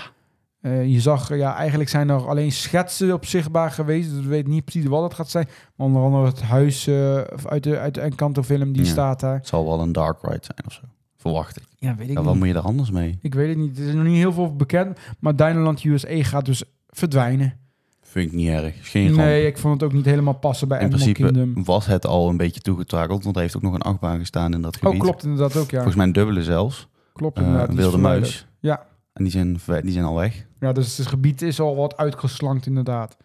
Eh, 0.65 0.85
je 0.93 0.99
zag, 1.01 1.35
ja, 1.35 1.55
eigenlijk 1.55 1.89
zijn 1.89 2.09
er 2.09 2.27
alleen 2.27 2.51
schetsen 2.51 3.13
op 3.13 3.25
zichtbaar 3.25 3.71
geweest. 3.71 4.09
Dus 4.09 4.21
we 4.23 4.27
weten 4.29 4.49
niet 4.49 4.63
precies 4.65 4.85
wat 4.89 5.03
het 5.03 5.13
gaat 5.13 5.29
zijn. 5.29 5.47
Maar 5.75 5.87
onder 5.87 6.01
andere 6.01 6.25
het 6.25 6.41
huis 6.41 6.87
eh, 6.87 7.15
uit 7.45 7.63
de, 7.63 7.79
uit 7.79 7.93
de 7.93 8.01
Encanto 8.01 8.43
film, 8.43 8.71
die 8.73 8.83
Ja. 8.83 8.89
staat 8.89 9.19
daar. 9.19 9.35
Het 9.35 9.47
zal 9.47 9.65
wel 9.65 9.79
een 9.81 9.91
dark 9.91 10.17
ride 10.21 10.39
zijn 10.41 10.59
of 10.65 10.73
zo. 10.73 10.81
Verwacht 11.17 11.57
ik. 11.57 11.63
Ja, 11.77 11.95
weet 11.95 12.07
ik 12.07 12.13
Ja, 12.13 12.19
niet. 12.19 12.25
wat 12.27 12.35
moet 12.35 12.47
je 12.47 12.53
er 12.53 12.59
anders 12.59 12.91
mee? 12.91 13.17
Ik 13.21 13.33
weet 13.33 13.47
het 13.49 13.57
niet. 13.57 13.79
Er 13.79 13.87
is 13.87 13.93
nog 13.93 14.03
niet 14.03 14.15
heel 14.17 14.33
veel 14.33 14.55
bekend. 14.55 14.99
Maar 15.19 15.35
Dinoland 15.35 15.83
USA 15.83 16.23
gaat 16.23 16.45
dus 16.45 16.63
verdwijnen. 16.89 17.53
Vind 18.01 18.27
ik 18.31 18.33
niet 18.37 18.49
erg. 18.49 18.75
Geen 18.91 19.05
ramp. 19.05 19.17
Nee, 19.17 19.45
ik 19.47 19.57
vond 19.57 19.73
het 19.81 19.83
ook 19.89 19.95
niet 19.95 20.05
helemaal 20.05 20.33
passen 20.33 20.67
bij 20.67 20.77
In 20.79 20.83
Animal 20.85 21.03
principe 21.03 21.31
Kingdom. 21.33 21.63
was 21.63 21.85
het 21.85 22.05
al 22.05 22.29
een 22.29 22.37
beetje 22.37 22.59
toegetakeld, 22.61 23.23
want 23.23 23.35
er 23.35 23.41
heeft 23.41 23.55
ook 23.55 23.61
nog 23.61 23.73
een 23.73 23.81
achtbaan 23.81 24.19
gestaan 24.19 24.53
in 24.53 24.61
dat 24.61 24.75
Oh, 24.75 24.81
gebied. 24.81 25.01
klopt 25.01 25.23
inderdaad 25.23 25.55
ook, 25.57 25.69
ja. 25.69 25.75
Volgens 25.75 25.95
mij 25.95 26.05
een 26.05 26.11
dubbele 26.13 26.43
zelfs. 26.43 26.87
Klopt 27.13 27.37
Eh, 27.37 27.43
inderdaad. 27.45 27.73
wilde 27.75 27.97
muis. 27.97 28.47
Ja. 28.59 28.85
En 29.15 29.23
die 29.23 29.31
zijn, 29.31 29.57
die 29.81 29.91
zijn 29.91 30.05
al 30.05 30.15
weg. 30.15 30.45
Ja, 30.59 30.71
dus 30.71 30.97
het 30.97 31.07
gebied 31.07 31.41
is 31.41 31.59
al 31.59 31.75
wat 31.75 31.97
uitgeslankt 31.97 32.65
inderdaad. 32.65 33.17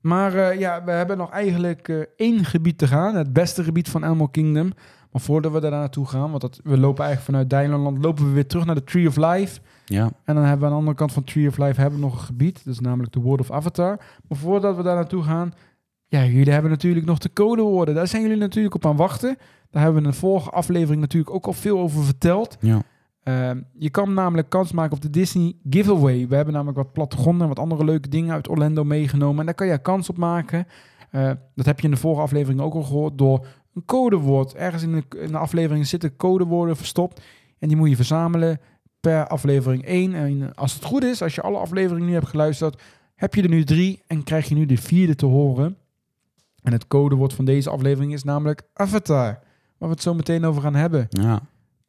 Maar 0.00 0.34
eh, 0.34 0.58
ja, 0.58 0.84
we 0.84 0.90
hebben 0.90 1.16
nog 1.16 1.30
eigenlijk 1.30 1.88
eh, 1.88 1.96
één 2.16 2.44
gebied 2.44 2.78
te 2.78 2.86
gaan. 2.86 3.14
Het 3.14 3.32
beste 3.32 3.64
gebied 3.64 3.88
van 3.88 4.04
Animal 4.04 4.28
Kingdom. 4.28 4.72
Maar 5.12 5.22
voordat 5.22 5.52
we 5.52 5.60
daar 5.60 5.70
naartoe 5.70 6.06
gaan, 6.06 6.30
want 6.30 6.40
dat, 6.40 6.60
we 6.64 6.78
lopen 6.78 7.04
eigenlijk 7.04 7.48
vanuit 7.48 7.50
Dinoland, 7.50 8.04
lopen 8.04 8.24
we 8.24 8.32
weer 8.32 8.46
terug 8.46 8.64
naar 8.64 8.74
de 8.74 8.84
Tree 8.84 9.08
of 9.08 9.16
Life. 9.16 9.60
Ja, 9.84 10.10
En 10.24 10.34
dan 10.34 10.44
hebben 10.44 10.58
we 10.58 10.64
aan 10.64 10.70
de 10.70 10.78
andere 10.78 10.96
kant 10.96 11.12
van 11.12 11.24
Tree 11.24 11.48
of 11.48 11.58
Life 11.58 11.80
hebben 11.80 11.98
we 11.98 12.04
nog 12.04 12.14
een 12.14 12.26
gebied. 12.26 12.64
Dat 12.64 12.74
is 12.74 12.80
namelijk 12.80 13.12
de 13.12 13.20
World 13.20 13.40
of 13.40 13.50
Avatar. 13.50 13.96
Maar 14.28 14.38
voordat 14.38 14.76
we 14.76 14.82
daar 14.82 14.94
naartoe 14.94 15.22
gaan... 15.22 15.52
Ja, 16.06 16.24
jullie 16.24 16.52
hebben 16.52 16.70
natuurlijk 16.70 17.06
nog 17.06 17.18
de 17.18 17.32
codewoorden. 17.32 17.94
Daar 17.94 18.06
zijn 18.06 18.22
jullie 18.22 18.36
natuurlijk 18.36 18.74
op 18.74 18.86
aan 18.86 18.96
wachten. 18.96 19.36
Daar 19.70 19.82
hebben 19.82 20.00
we 20.02 20.06
in 20.06 20.12
de 20.14 20.18
vorige 20.18 20.50
aflevering 20.50 21.00
natuurlijk 21.00 21.34
ook 21.34 21.46
al 21.46 21.52
veel 21.52 21.78
over 21.78 22.04
verteld. 22.04 22.56
ja. 22.60 22.82
Ehm, 23.28 23.60
je 23.72 23.90
kan 23.90 24.14
namelijk 24.14 24.48
kans 24.48 24.72
maken 24.72 24.96
op 24.96 25.02
de 25.02 25.10
Disney 25.10 25.56
Giveaway. 25.70 26.28
We 26.28 26.34
hebben 26.34 26.54
namelijk 26.54 26.78
wat 26.78 26.92
plattegronden 26.92 27.42
en 27.42 27.48
wat 27.48 27.58
andere 27.58 27.84
leuke 27.84 28.08
dingen 28.08 28.34
uit 28.34 28.48
Orlando 28.48 28.84
meegenomen. 28.84 29.40
En 29.40 29.46
daar 29.46 29.54
kan 29.54 29.66
je 29.66 29.78
kans 29.78 30.08
op 30.08 30.16
maken. 30.16 30.66
Eh, 31.10 31.30
dat 31.54 31.66
heb 31.66 31.78
je 31.78 31.84
in 31.84 31.90
de 31.90 32.00
vorige 32.00 32.22
aflevering 32.22 32.60
ook 32.60 32.74
al 32.74 32.82
gehoord 32.82 33.18
door 33.18 33.46
een 33.74 33.84
codewoord. 33.84 34.54
Ergens 34.54 34.82
in 34.82 34.92
de, 34.92 35.18
in 35.18 35.32
de 35.32 35.38
aflevering 35.38 35.86
zitten 35.86 36.16
codewoorden 36.16 36.76
verstopt. 36.76 37.22
En 37.58 37.68
die 37.68 37.76
moet 37.76 37.88
je 37.88 37.96
verzamelen 37.96 38.60
per 39.00 39.26
aflevering 39.26 39.84
1. 39.84 40.14
En 40.14 40.54
als 40.54 40.74
het 40.74 40.84
goed 40.84 41.04
is, 41.04 41.22
als 41.22 41.34
je 41.34 41.42
alle 41.42 41.58
afleveringen 41.58 42.06
nu 42.06 42.12
hebt 42.12 42.28
geluisterd, 42.28 42.82
heb 43.14 43.34
je 43.34 43.42
er 43.42 43.48
nu 43.48 43.64
drie 43.64 44.02
en 44.06 44.24
krijg 44.24 44.48
je 44.48 44.54
nu 44.54 44.66
de 44.66 44.76
vierde 44.76 45.14
te 45.14 45.26
horen. 45.26 45.76
En 46.62 46.72
het 46.72 46.86
codewoord 46.86 47.32
van 47.32 47.44
deze 47.44 47.70
aflevering 47.70 48.12
is 48.12 48.24
namelijk 48.24 48.62
Avatar. 48.72 49.38
Waar 49.78 49.88
we 49.88 49.94
het 49.94 50.02
zo 50.02 50.14
meteen 50.14 50.44
over 50.44 50.62
gaan 50.62 50.74
hebben. 50.74 51.06
ja. 51.08 51.40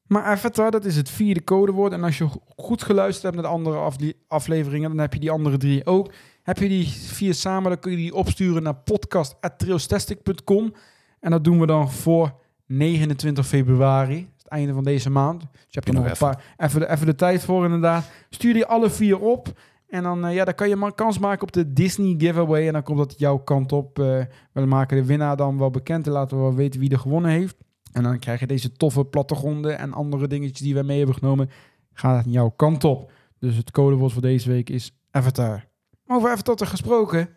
Maar 0.10 0.24
Avatar, 0.24 0.72
dat 0.72 0.86
is 0.86 0.96
het 0.96 1.10
vierde 1.10 1.44
codewoord. 1.44 1.92
En 1.94 2.04
als 2.04 2.18
je 2.18 2.28
go- 2.28 2.42
goed 2.58 2.84
geluisterd 2.84 3.24
hebt 3.24 3.36
naar 3.36 3.44
de 3.44 3.52
andere 3.52 3.78
afle- 3.78 4.14
afleveringen, 4.28 4.90
dan 4.90 5.00
heb 5.00 5.14
je 5.14 5.20
die 5.20 5.32
andere 5.32 5.58
drie 5.58 5.86
ook. 5.86 6.12
Heb 6.44 6.58
je 6.58 6.68
die 6.68 6.88
vier 6.90 7.34
samen, 7.34 7.70
dan 7.70 7.80
kun 7.80 7.92
je 7.92 7.98
die 7.98 8.14
opsturen 8.16 8.64
naar 8.64 8.76
podcast.trailstastic.com. 8.76 10.74
En 11.20 11.32
dat 11.32 11.44
doen 11.44 11.60
we 11.60 11.66
dan 11.66 11.92
voor 11.92 12.34
29 12.66 13.48
februari, 13.48 14.30
het 14.38 14.48
einde 14.48 14.74
van 14.74 14.84
deze 14.84 15.10
maand. 15.10 15.42
Dus 15.42 15.50
je 15.52 15.58
hebt 15.72 15.88
er 15.88 15.94
Nog 15.94 16.04
nog 16.04 16.12
een 16.12 16.18
paar, 16.28 16.44
even 16.58 16.80
de, 16.80 16.90
even 16.90 17.06
de 17.06 17.16
tijd 17.16 17.44
voor 17.44 17.64
inderdaad. 17.66 18.10
Stuur 18.30 18.54
die 18.54 18.66
alle 18.66 18.90
vier 18.90 19.20
op. 19.20 19.48
En 19.88 20.04
dan, 20.04 20.26
eh, 20.26 20.34
ja, 20.34 20.46
dan 20.46 20.56
kan 20.56 20.70
je 20.70 20.76
maar 20.76 20.94
kans 20.94 21.20
maken 21.20 21.42
op 21.42 21.52
de 21.52 21.74
Disney 21.74 22.16
giveaway. 22.18 22.68
En 22.68 22.74
dan 22.74 22.84
komt 22.84 22.98
dat 22.98 23.16
jouw 23.20 23.38
kant 23.38 23.72
op. 23.72 24.00
Eh, 24.00 24.20
we 24.52 24.66
maken 24.66 24.98
de 24.98 25.06
winnaar 25.06 25.36
dan 25.36 25.58
wel 25.58 25.70
bekend 25.70 26.06
en 26.08 26.12
laten 26.14 26.38
we 26.38 26.44
wel 26.44 26.54
weten 26.56 26.80
wie 26.80 26.90
er 26.92 27.00
gewonnen 27.00 27.32
heeft. 27.32 27.56
En 27.92 28.04
dan 28.04 28.20
krijg 28.20 28.40
je 28.40 28.48
deze 28.48 28.72
toffe 28.72 29.06
plattegronden 29.06 29.78
en 29.78 29.94
andere 29.94 30.28
dingetjes 30.28 30.60
die 30.60 30.74
we 30.74 30.84
mee 30.84 30.98
hebben 30.98 31.16
genomen. 31.16 31.50
Gaat 31.94 32.26
het 32.26 32.34
jouw 32.34 32.50
kant 32.50 32.84
op. 32.84 33.12
Dus 33.40 33.56
het 33.56 33.72
codewoord 33.72 34.12
voor 34.12 34.22
deze 34.22 34.50
week 34.50 34.70
is 34.70 34.92
Avatar. 35.12 35.66
Over 36.08 36.30
Avatar 36.30 36.56
te 36.56 36.66
gesproken, 36.66 37.30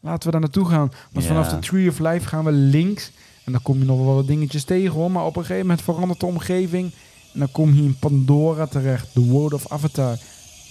laten 0.00 0.24
we 0.24 0.30
daar 0.30 0.40
naartoe 0.40 0.66
gaan. 0.66 0.90
Want 1.12 1.26
vanaf 1.26 1.48
de 1.48 1.58
Tree 1.58 1.88
of 1.88 1.98
Life 1.98 2.28
gaan 2.28 2.44
we 2.44 2.52
links. 2.52 3.12
En 3.44 3.52
dan 3.52 3.62
kom 3.62 3.78
je 3.78 3.84
nog 3.84 4.04
wel 4.04 4.14
wat 4.14 4.26
dingetjes 4.26 4.64
tegen 4.64 4.94
hoor. 4.94 5.10
Maar 5.10 5.24
op 5.24 5.36
een 5.36 5.42
gegeven 5.42 5.66
moment 5.66 5.82
verandert 5.82 6.20
de 6.20 6.26
omgeving. 6.26 6.92
En 7.32 7.38
dan 7.38 7.52
kom 7.52 7.74
je 7.74 7.82
in 7.82 7.98
Pandora 7.98 8.66
terecht. 8.66 9.12
The 9.12 9.24
World 9.24 9.52
of 9.52 9.72
Avatar. 9.72 10.16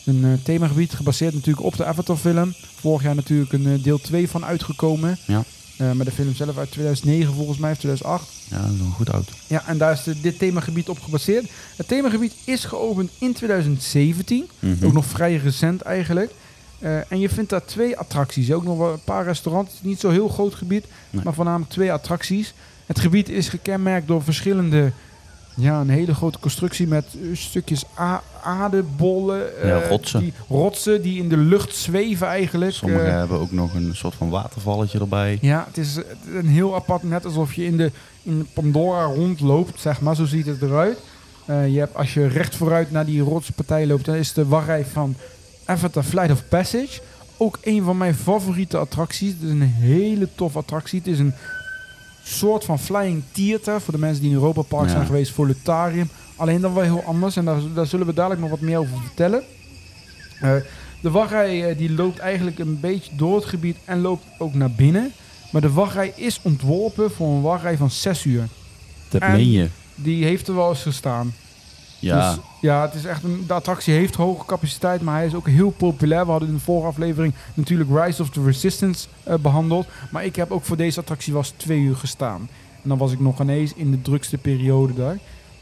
Een 0.06 0.24
eh, 0.24 0.34
themagebied 0.44 0.94
gebaseerd 0.94 1.34
natuurlijk 1.34 1.66
op 1.66 1.76
de 1.76 1.86
Avatar 1.86 2.18
film. 2.18 2.54
Vorig 2.56 3.04
jaar 3.04 3.16
natuurlijk 3.16 3.54
een 3.54 3.68
eh, 3.68 3.84
deel 3.84 3.98
2 3.98 4.30
van 4.30 4.46
uitgekomen. 4.46 5.18
Ja. 5.26 5.44
Eh, 5.78 5.92
maar 5.92 6.06
de 6.06 6.12
film 6.12 6.34
zelf 6.36 6.58
uit 6.58 6.72
2009 6.72 7.34
volgens 7.34 7.58
mij, 7.58 7.72
of 7.72 7.78
2008. 7.78 8.28
Ja, 8.50 8.62
dat 8.62 8.72
is 8.72 8.80
een 8.80 8.92
goed 8.92 9.10
auto. 9.10 9.32
Ja, 9.48 9.64
en 9.68 9.78
daar 9.78 9.92
is 9.92 10.04
de- 10.04 10.22
dit 10.22 10.38
themagebied 10.40 10.90
op 10.90 11.00
gebaseerd. 11.00 11.46
Het 11.76 11.88
themagebied 11.88 12.34
is 12.44 12.66
geopend 12.66 13.12
in 13.20 13.34
2017. 13.34 14.50
Mhm. 14.60 14.86
Ook 14.86 14.94
nog 14.94 15.06
vrij 15.06 15.36
recent 15.36 15.82
eigenlijk. 15.82 16.32
Eh, 16.80 17.12
en 17.12 17.20
je 17.20 17.30
vindt 17.30 17.50
daar 17.50 17.66
twee 17.66 17.98
attracties. 17.98 18.52
Ook 18.52 18.64
nog 18.64 18.78
wel 18.78 18.94
een 18.94 19.04
paar 19.04 19.24
restaurants. 19.26 19.74
Niet 19.82 20.00
zo 20.00 20.10
heel 20.10 20.28
groot 20.28 20.56
gebied, 20.56 20.86
Nee. 21.10 21.24
maar 21.24 21.34
voornamelijk 21.34 21.72
twee 21.72 21.92
attracties. 21.94 22.54
Het 22.86 23.00
gebied 23.00 23.30
is 23.30 23.50
gekenmerkt 23.50 24.08
door 24.08 24.24
verschillende... 24.24 24.92
Ja, 25.58 25.82
een 25.82 25.90
hele 25.90 26.14
grote 26.14 26.40
constructie 26.40 26.88
met 26.88 27.06
eh, 27.06 27.28
stukjes 27.36 27.84
aardebollen. 28.44 29.62
eh, 29.62 29.68
Ja, 29.70 29.88
rotsen. 29.88 30.20
Die, 30.20 30.34
rotsen 30.50 31.02
die 31.02 31.22
in 31.22 31.30
de 31.30 31.38
lucht 31.38 31.76
zweven 31.76 32.28
eigenlijk. 32.28 32.72
Sommigen 32.72 33.06
Eh, 33.08 33.14
hebben 33.18 33.40
ook 33.40 33.52
nog 33.52 33.74
een 33.74 33.96
soort 33.96 34.16
van 34.16 34.30
watervalletje 34.30 35.00
erbij. 35.00 35.38
ja, 35.42 35.64
het 35.68 35.78
is 35.78 35.98
eh, 35.98 36.04
een 36.36 36.48
heel 36.48 36.76
apart, 36.76 37.04
net 37.04 37.26
alsof 37.26 37.54
je 37.54 37.66
in 37.66 37.78
de 37.78 37.92
in 38.24 38.48
Pandora 38.54 39.04
rondloopt, 39.04 39.80
zeg 39.80 40.02
maar. 40.02 40.16
Zo 40.16 40.26
ziet 40.26 40.46
het 40.46 40.62
eruit. 40.62 40.98
Eh, 41.46 41.68
je 41.74 41.80
hebt, 41.80 41.96
als 41.96 42.14
je 42.14 42.28
recht 42.28 42.56
vooruit 42.56 42.92
naar 42.92 43.06
die 43.06 43.22
rotspartij 43.22 43.88
loopt, 43.88 44.06
dan 44.06 44.16
is 44.16 44.34
de 44.34 44.46
wachtrij 44.46 44.86
van 44.86 45.16
Avatar 45.66 46.04
Flight 46.04 46.32
of 46.32 46.48
Passage. 46.50 47.02
Ook 47.38 47.58
een 47.64 47.84
van 47.84 47.98
mijn 47.98 48.16
favoriete 48.16 48.78
attracties. 48.78 49.30
Het 49.32 49.42
is 49.42 49.50
een 49.50 49.62
hele 49.62 50.28
toffe 50.36 50.58
attractie. 50.58 51.00
Het 51.00 51.08
is 51.08 51.20
een 51.20 51.34
soort 52.28 52.64
van 52.64 52.80
flying 52.80 53.24
theater 53.32 53.82
voor 53.82 53.94
de 53.94 54.00
mensen 54.00 54.22
die 54.22 54.30
in 54.32 54.36
Europa 54.38 54.62
Park 54.62 54.86
Ja. 54.86 54.92
zijn 54.92 55.06
geweest, 55.06 55.32
Volutarium. 55.32 56.10
Alleen 56.36 56.62
dan 56.62 56.74
wel 56.74 56.84
heel 56.84 57.04
anders 57.04 57.36
en 57.36 57.46
daar, 57.46 57.60
daar 57.74 57.86
zullen 57.88 58.06
we 58.06 58.14
dadelijk 58.14 58.42
nog 58.42 58.50
wat 58.50 58.60
meer 58.60 58.78
over 58.78 58.98
vertellen. 59.06 59.44
Eh, 60.42 60.56
de 61.02 61.12
wachtrij 61.12 61.70
eh, 61.70 61.78
die 61.78 61.92
loopt 61.94 62.20
eigenlijk 62.20 62.60
een 62.60 62.80
beetje 62.80 63.16
door 63.16 63.36
het 63.36 63.46
gebied 63.46 63.78
en 63.86 64.02
loopt 64.02 64.24
ook 64.38 64.54
naar 64.54 64.72
binnen. 64.72 65.12
Maar 65.52 65.62
de 65.62 65.72
wachtrij 65.72 66.14
is 66.16 66.40
ontworpen 66.42 67.12
voor 67.12 67.28
een 67.28 67.42
wachtrij 67.42 67.78
van 67.78 67.90
6 67.92 68.24
uur. 68.26 68.48
Dat 69.10 69.22
En- 69.22 69.32
meen 69.32 69.52
je. 69.52 69.68
Die 69.96 70.24
heeft 70.24 70.48
er 70.48 70.56
wel 70.56 70.70
eens 70.70 70.82
gestaan. 70.82 71.34
Ja, 72.06 72.34
Dus, 72.34 72.44
ja, 72.62 72.82
het 72.82 72.94
is 72.94 73.06
echt 73.06 73.24
een, 73.24 73.44
de 73.48 73.54
attractie 73.54 73.94
heeft 73.94 74.16
hoge 74.16 74.46
capaciteit, 74.46 75.02
maar 75.02 75.16
hij 75.16 75.26
is 75.26 75.34
ook 75.34 75.48
heel 75.48 75.70
populair. 75.70 76.26
We 76.26 76.32
hadden 76.32 76.50
in 76.50 76.56
de 76.56 76.62
vorige 76.62 76.88
aflevering 76.88 77.34
natuurlijk 77.54 77.90
Rise 77.94 78.22
of 78.22 78.30
the 78.30 78.44
Resistance 78.44 79.08
eh, 79.24 79.36
behandeld. 79.36 79.88
Maar 80.12 80.26
ik 80.26 80.36
heb 80.36 80.52
ook 80.52 80.64
voor 80.64 80.78
deze 80.78 81.00
attractie 81.00 81.34
was 81.34 81.54
twee 81.58 81.80
uur 81.80 81.96
gestaan. 81.96 82.50
En 82.84 82.90
dan 82.90 82.98
was 82.98 83.12
ik 83.12 83.20
nog 83.20 83.42
ineens 83.42 83.74
in 83.74 83.92
de 83.92 84.02
drukste 84.02 84.38
periode 84.38 84.94
daar. 84.94 85.18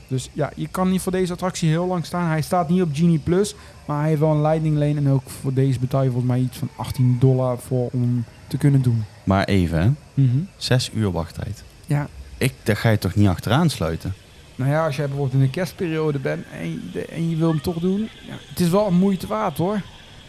Dus 0.07 0.29
ja, 0.33 0.51
je 0.55 0.67
kan 0.67 0.89
niet 0.89 1.01
voor 1.01 1.11
deze 1.11 1.33
attractie 1.33 1.69
heel 1.69 1.87
lang 1.87 2.05
staan. 2.05 2.29
Hij 2.29 2.41
staat 2.41 2.69
niet 2.69 2.81
op 2.81 2.89
Genie 2.93 3.19
Plus, 3.19 3.55
maar 3.85 3.99
hij 3.99 4.07
heeft 4.07 4.19
wel 4.19 4.31
een 4.31 4.41
Lightning 4.41 4.77
Lane. 4.77 4.95
En 4.95 5.09
ook 5.09 5.29
voor 5.41 5.53
deze 5.53 5.79
betaal 5.79 6.03
je 6.03 6.09
volgens 6.09 6.31
mij 6.31 6.41
iets 6.41 6.57
van 6.57 6.69
18 6.75 7.17
dollar 7.19 7.57
voor 7.57 7.89
om 7.91 8.23
te 8.47 8.57
kunnen 8.57 8.81
doen. 8.81 9.03
Maar 9.23 9.43
even, 9.43 9.81
hè? 9.81 9.89
Mhm. 10.13 10.37
Zes 10.57 10.89
uur 10.93 11.11
wachttijd. 11.11 11.63
Ja. 11.85 12.07
Ik, 12.37 12.53
daar 12.63 12.77
ga 12.77 12.89
je 12.89 12.97
toch 12.97 13.15
niet 13.15 13.27
achteraan 13.27 13.69
sluiten? 13.69 14.13
Nou 14.55 14.71
ja, 14.71 14.85
als 14.85 14.95
jij 14.95 15.05
bijvoorbeeld 15.07 15.33
in 15.41 15.45
de 15.45 15.49
kerstperiode 15.51 16.19
bent 16.19 16.45
en 16.61 16.89
de- 16.91 17.05
en 17.05 17.29
je 17.29 17.35
wil 17.35 17.47
hem 17.49 17.61
toch 17.61 17.75
doen. 17.79 17.99
Ja, 18.27 18.33
het 18.49 18.59
is 18.59 18.69
wel 18.69 18.87
een 18.87 18.93
moeite 18.97 19.27
waard 19.27 19.57
hoor. 19.57 19.81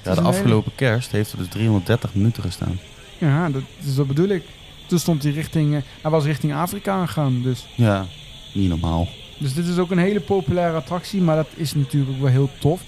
Ja, 0.02 0.14
de 0.14 0.20
afgelopen 0.20 0.72
kerst 0.74 1.10
heeft 1.12 1.32
er 1.32 1.38
dus 1.38 1.48
330 1.48 2.14
minuten 2.14 2.42
gestaan. 2.42 2.78
Ja, 3.18 3.50
dat, 3.50 3.62
dus 3.84 3.94
dat 3.94 4.06
bedoel 4.06 4.28
ik. 4.28 4.42
Toen 4.86 4.98
stond 4.98 5.22
hij 5.22 5.32
richting, 5.32 5.74
eh, 5.74 5.80
hij 6.02 6.10
was 6.10 6.24
richting 6.24 6.54
Afrika 6.54 6.92
aangegaan. 6.92 7.42
Dus, 7.42 7.66
Ja, 7.74 8.06
niet 8.54 8.68
normaal. 8.68 9.08
dus 9.38 9.54
dit 9.54 9.66
is 9.66 9.78
ook 9.78 9.90
een 9.90 9.98
hele 9.98 10.20
populaire 10.20 10.76
attractie, 10.76 11.20
maar 11.20 11.36
dat 11.36 11.48
is 11.54 11.74
natuurlijk 11.74 12.20
wel 12.20 12.30
heel 12.30 12.50
tof. 12.58 12.80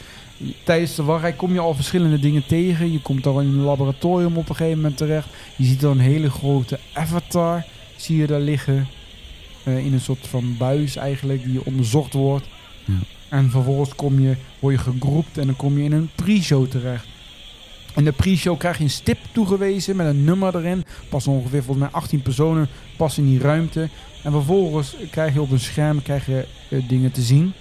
Tijdens 0.65 0.95
de 0.95 1.03
wachtrij 1.03 1.33
kom 1.33 1.53
je 1.53 1.59
al 1.61 1.75
verschillende 1.75 2.19
dingen 2.19 2.47
tegen. 2.47 2.93
Je 2.93 3.01
komt 3.01 3.27
al 3.27 3.41
in 3.41 3.47
een 3.49 3.61
laboratorium 3.63 4.37
op 4.37 4.49
een 4.49 4.57
gegeven 4.57 4.77
moment 4.81 4.97
terecht. 4.97 5.29
Je 5.57 5.65
ziet 5.65 5.81
dan 5.81 5.91
een 5.91 5.99
hele 6.05 6.31
grote 6.31 6.79
avatar, 6.93 7.65
zie 7.97 8.17
je 8.17 8.27
daar 8.27 8.41
liggen. 8.41 8.87
Eh, 9.67 9.85
in 9.87 9.93
een 9.93 10.01
soort 10.01 10.27
van 10.27 10.55
buis 10.59 10.97
eigenlijk, 10.97 11.45
die 11.45 11.65
onderzocht 11.65 12.13
wordt. 12.13 12.47
Ja. 12.85 12.95
En 13.29 13.51
vervolgens 13.51 13.95
kom 13.95 14.21
je, 14.21 14.37
word 14.59 14.75
je 14.75 14.81
gegroept 14.81 15.39
en 15.39 15.47
dan 15.47 15.57
kom 15.57 15.79
je 15.79 15.85
in 15.85 15.93
een 15.93 16.11
pre-show 16.15 16.67
terecht. 16.67 17.07
In 17.97 18.05
de 18.05 18.13
pre-show 18.13 18.59
krijg 18.59 18.79
je 18.79 18.85
een 18.85 18.91
stip 18.91 19.19
toegewezen 19.33 19.97
met 19.97 20.07
een 20.07 20.25
nummer 20.25 20.57
erin. 20.57 20.85
Pas 21.09 21.27
ongeveer 21.27 21.63
volgens 21.63 21.87
mij 21.91 22.01
18 22.01 22.23
personen 22.23 22.69
passen 22.97 23.23
in 23.25 23.29
die 23.31 23.39
ruimte. 23.41 23.89
En 24.23 24.33
vervolgens 24.33 24.97
krijg 25.11 25.35
je 25.35 25.41
op 25.41 25.51
een 25.51 25.61
scherm 25.61 26.03
krijg 26.03 26.27
je, 26.27 26.47
eh, 26.69 26.89
dingen 26.89 27.13
te 27.13 27.23
zien. 27.23 27.53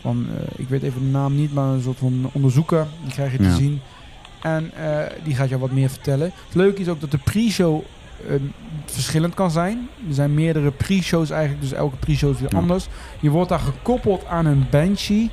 Van, 0.00 0.26
eh, 0.36 0.42
ik 0.56 0.68
weet 0.68 0.82
even 0.82 1.00
de 1.00 1.06
naam 1.06 1.34
niet, 1.36 1.52
maar 1.54 1.68
een 1.74 1.82
soort 1.82 1.98
van 1.98 2.30
onderzoeker. 2.32 2.86
Die 3.02 3.12
krijg 3.12 3.32
je 3.32 3.38
te 3.38 3.44
Ja. 3.44 3.56
zien. 3.56 3.80
En 4.42 4.72
die 5.24 5.34
gaat 5.34 5.48
jou 5.48 5.60
wat 5.60 5.70
meer 5.70 5.90
vertellen. 5.90 6.32
Het 6.46 6.54
leuke 6.54 6.80
is 6.80 6.88
ook 6.88 7.00
dat 7.00 7.10
de 7.10 7.18
pre-show 7.18 7.82
verschillend 8.86 9.34
kan 9.34 9.50
zijn. 9.50 9.88
Er 10.08 10.14
zijn 10.14 10.34
meerdere 10.34 10.70
pre-shows 10.70 11.30
eigenlijk, 11.30 11.62
dus 11.62 11.72
elke 11.72 11.96
pre-show 11.96 12.30
is 12.30 12.40
weer 12.40 12.52
Ja. 12.52 12.58
anders. 12.58 12.86
Je 13.20 13.30
wordt 13.30 13.48
daar 13.48 13.58
gekoppeld 13.58 14.26
aan 14.26 14.46
een 14.46 14.66
Banshee. 14.70 15.30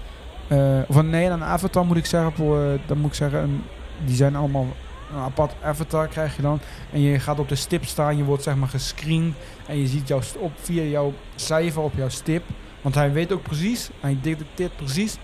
eh, 0.48 0.78
of 0.88 0.96
een, 0.96 1.10
nee, 1.10 1.26
aan 1.32 1.42
een 1.42 1.48
avatar 1.48 1.86
moet 1.86 1.98
ik 1.98 2.06
zeggen. 2.06 2.32
Voor, 2.34 2.62
eh, 2.64 2.80
dan 2.86 2.98
moet 2.98 3.10
ik 3.10 3.16
zeggen, 3.16 3.40
een, 3.44 3.62
die 4.06 4.16
zijn 4.16 4.36
allemaal 4.36 4.68
een 5.14 5.20
apart 5.22 5.54
avatar 5.64 6.08
krijg 6.08 6.36
je 6.36 6.42
dan. 6.42 6.60
En 6.92 7.02
je 7.02 7.20
gaat 7.20 7.40
op 7.40 7.50
de 7.50 7.56
stip 7.56 7.86
staan, 7.86 8.18
je 8.18 8.24
wordt 8.24 8.44
zeg 8.44 8.56
maar 8.56 8.68
gescreend. 8.70 9.36
En 9.68 9.78
je 9.78 9.88
ziet 9.88 10.08
jou 10.08 10.24
st- 10.24 10.38
op, 10.38 10.52
via 10.62 10.84
jouw 10.84 11.14
cijfer 11.36 11.82
op 11.82 11.94
jouw 11.96 12.10
stip. 12.10 12.44
Want 12.82 12.96
hij 12.96 13.12
weet 13.12 13.32
ook 13.32 13.42
precies, 13.44 13.90
hij 14.00 14.18
detecteert 14.22 14.76
precies 14.76 15.18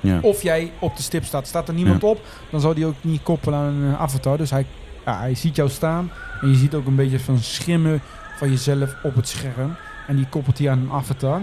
Ja. 0.00 0.18
of 0.22 0.42
jij 0.42 0.72
op 0.78 0.96
de 0.96 1.02
stip 1.02 1.24
staat. 1.24 1.46
Staat 1.46 1.68
er 1.68 1.74
niemand 1.74 2.04
op, 2.04 2.20
dan 2.50 2.60
zou 2.60 2.74
hij 2.74 2.86
ook 2.86 2.94
niet 3.00 3.22
koppelen 3.22 3.58
aan 3.58 3.74
een 3.74 3.92
eh, 3.92 4.00
avatar. 4.00 4.36
Dus 4.36 4.50
hij, 4.50 4.66
ja, 5.04 5.18
hij 5.18 5.34
ziet 5.34 5.56
jou 5.56 5.68
staan. 5.68 6.10
En 6.40 6.48
je 6.48 6.54
ziet 6.54 6.74
ook 6.74 6.86
een 6.86 6.94
beetje 6.94 7.20
van 7.20 7.38
schimmen 7.38 8.00
van 8.36 8.50
jezelf 8.50 8.96
op 9.02 9.14
het 9.14 9.28
scherm. 9.28 9.76
En 10.06 10.16
die 10.16 10.26
koppelt 10.28 10.58
hij 10.58 10.70
aan 10.70 10.78
een 10.78 10.90
avatar. 10.90 11.42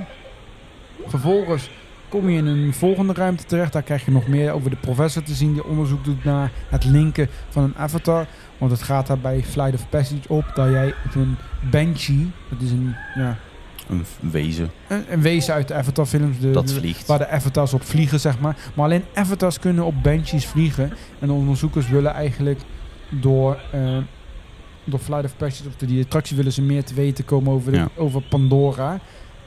Vervolgens 1.05 1.69
kom 2.09 2.29
je 2.29 2.37
in 2.37 2.45
een 2.45 2.73
volgende 2.73 3.13
ruimte 3.13 3.45
terecht. 3.45 3.73
Daar 3.73 3.83
krijg 3.83 4.05
je 4.05 4.11
nog 4.11 4.27
meer 4.27 4.51
over 4.51 4.69
de 4.69 4.75
professor 4.75 5.23
te 5.23 5.33
zien 5.33 5.53
die 5.53 5.65
onderzoek 5.65 6.03
doet 6.03 6.23
naar 6.23 6.51
het 6.69 6.85
linken 6.85 7.27
van 7.49 7.63
een 7.63 7.75
avatar. 7.75 8.25
Want 8.57 8.71
het 8.71 8.83
gaat 8.83 9.07
daar 9.07 9.19
bij 9.19 9.43
Flight 9.43 9.73
of 9.73 9.89
Passage 9.89 10.21
op 10.27 10.45
dat 10.53 10.69
jij 10.69 10.93
op 11.05 11.15
een 11.15 11.35
Banshee, 11.71 12.31
dat 12.49 12.61
is 12.61 12.71
een, 12.71 12.95
ja, 13.15 13.37
Een 13.89 14.05
wezen 14.19 14.71
een, 14.87 15.03
een 15.09 15.21
wezen 15.21 15.53
uit 15.53 15.67
de 15.67 15.73
Avatar 15.73 16.05
films. 16.05 16.39
De, 16.39 16.51
dat 16.51 16.71
vliegt. 16.71 17.07
Waar 17.07 17.17
de 17.17 17.27
avatars 17.27 17.73
op 17.73 17.83
vliegen, 17.83 18.19
zeg 18.19 18.39
maar. 18.39 18.55
Maar 18.73 18.85
alleen 18.85 19.03
avatars 19.13 19.59
kunnen 19.59 19.85
op 19.85 20.03
Banshees 20.03 20.45
vliegen. 20.45 20.91
En 21.19 21.27
de 21.27 21.33
onderzoekers 21.33 21.89
willen 21.89 22.13
eigenlijk 22.13 22.59
door, 23.09 23.59
eh, 23.71 23.97
door 24.85 24.99
Flight 24.99 25.25
of 25.25 25.37
Passage, 25.37 25.67
of 25.69 25.75
die 25.75 26.03
attractie, 26.03 26.35
willen 26.35 26.51
ze 26.51 26.61
meer 26.61 26.83
te 26.83 26.93
weten 26.93 27.25
komen 27.25 27.53
over, 27.53 27.71
de- 27.71 27.77
Ja. 27.77 27.87
over 27.95 28.21
Pandora. 28.21 28.99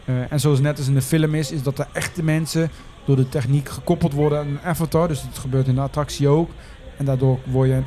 Eh, 0.05 0.33
en 0.33 0.41
zoals 0.41 0.61
net 0.61 0.79
als 0.79 0.89
in 0.89 0.95
de 0.95 1.03
film 1.03 1.35
is, 1.35 1.53
is 1.53 1.63
dat 1.63 1.77
de 1.77 1.87
echte 1.93 2.23
mensen 2.23 2.71
door 3.05 3.17
de 3.17 3.29
techniek 3.29 3.69
gekoppeld 3.69 4.13
worden 4.13 4.39
aan 4.39 4.47
een 4.47 4.61
avatar. 4.61 5.09
Dus 5.09 5.23
dat 5.23 5.39
gebeurt 5.39 5.67
in 5.67 5.75
de 5.75 5.81
attractie 5.81 6.29
ook. 6.29 6.51
En 6.97 7.05
daardoor 7.05 7.39
word 7.45 7.69
je 7.69 7.75
een 7.75 7.85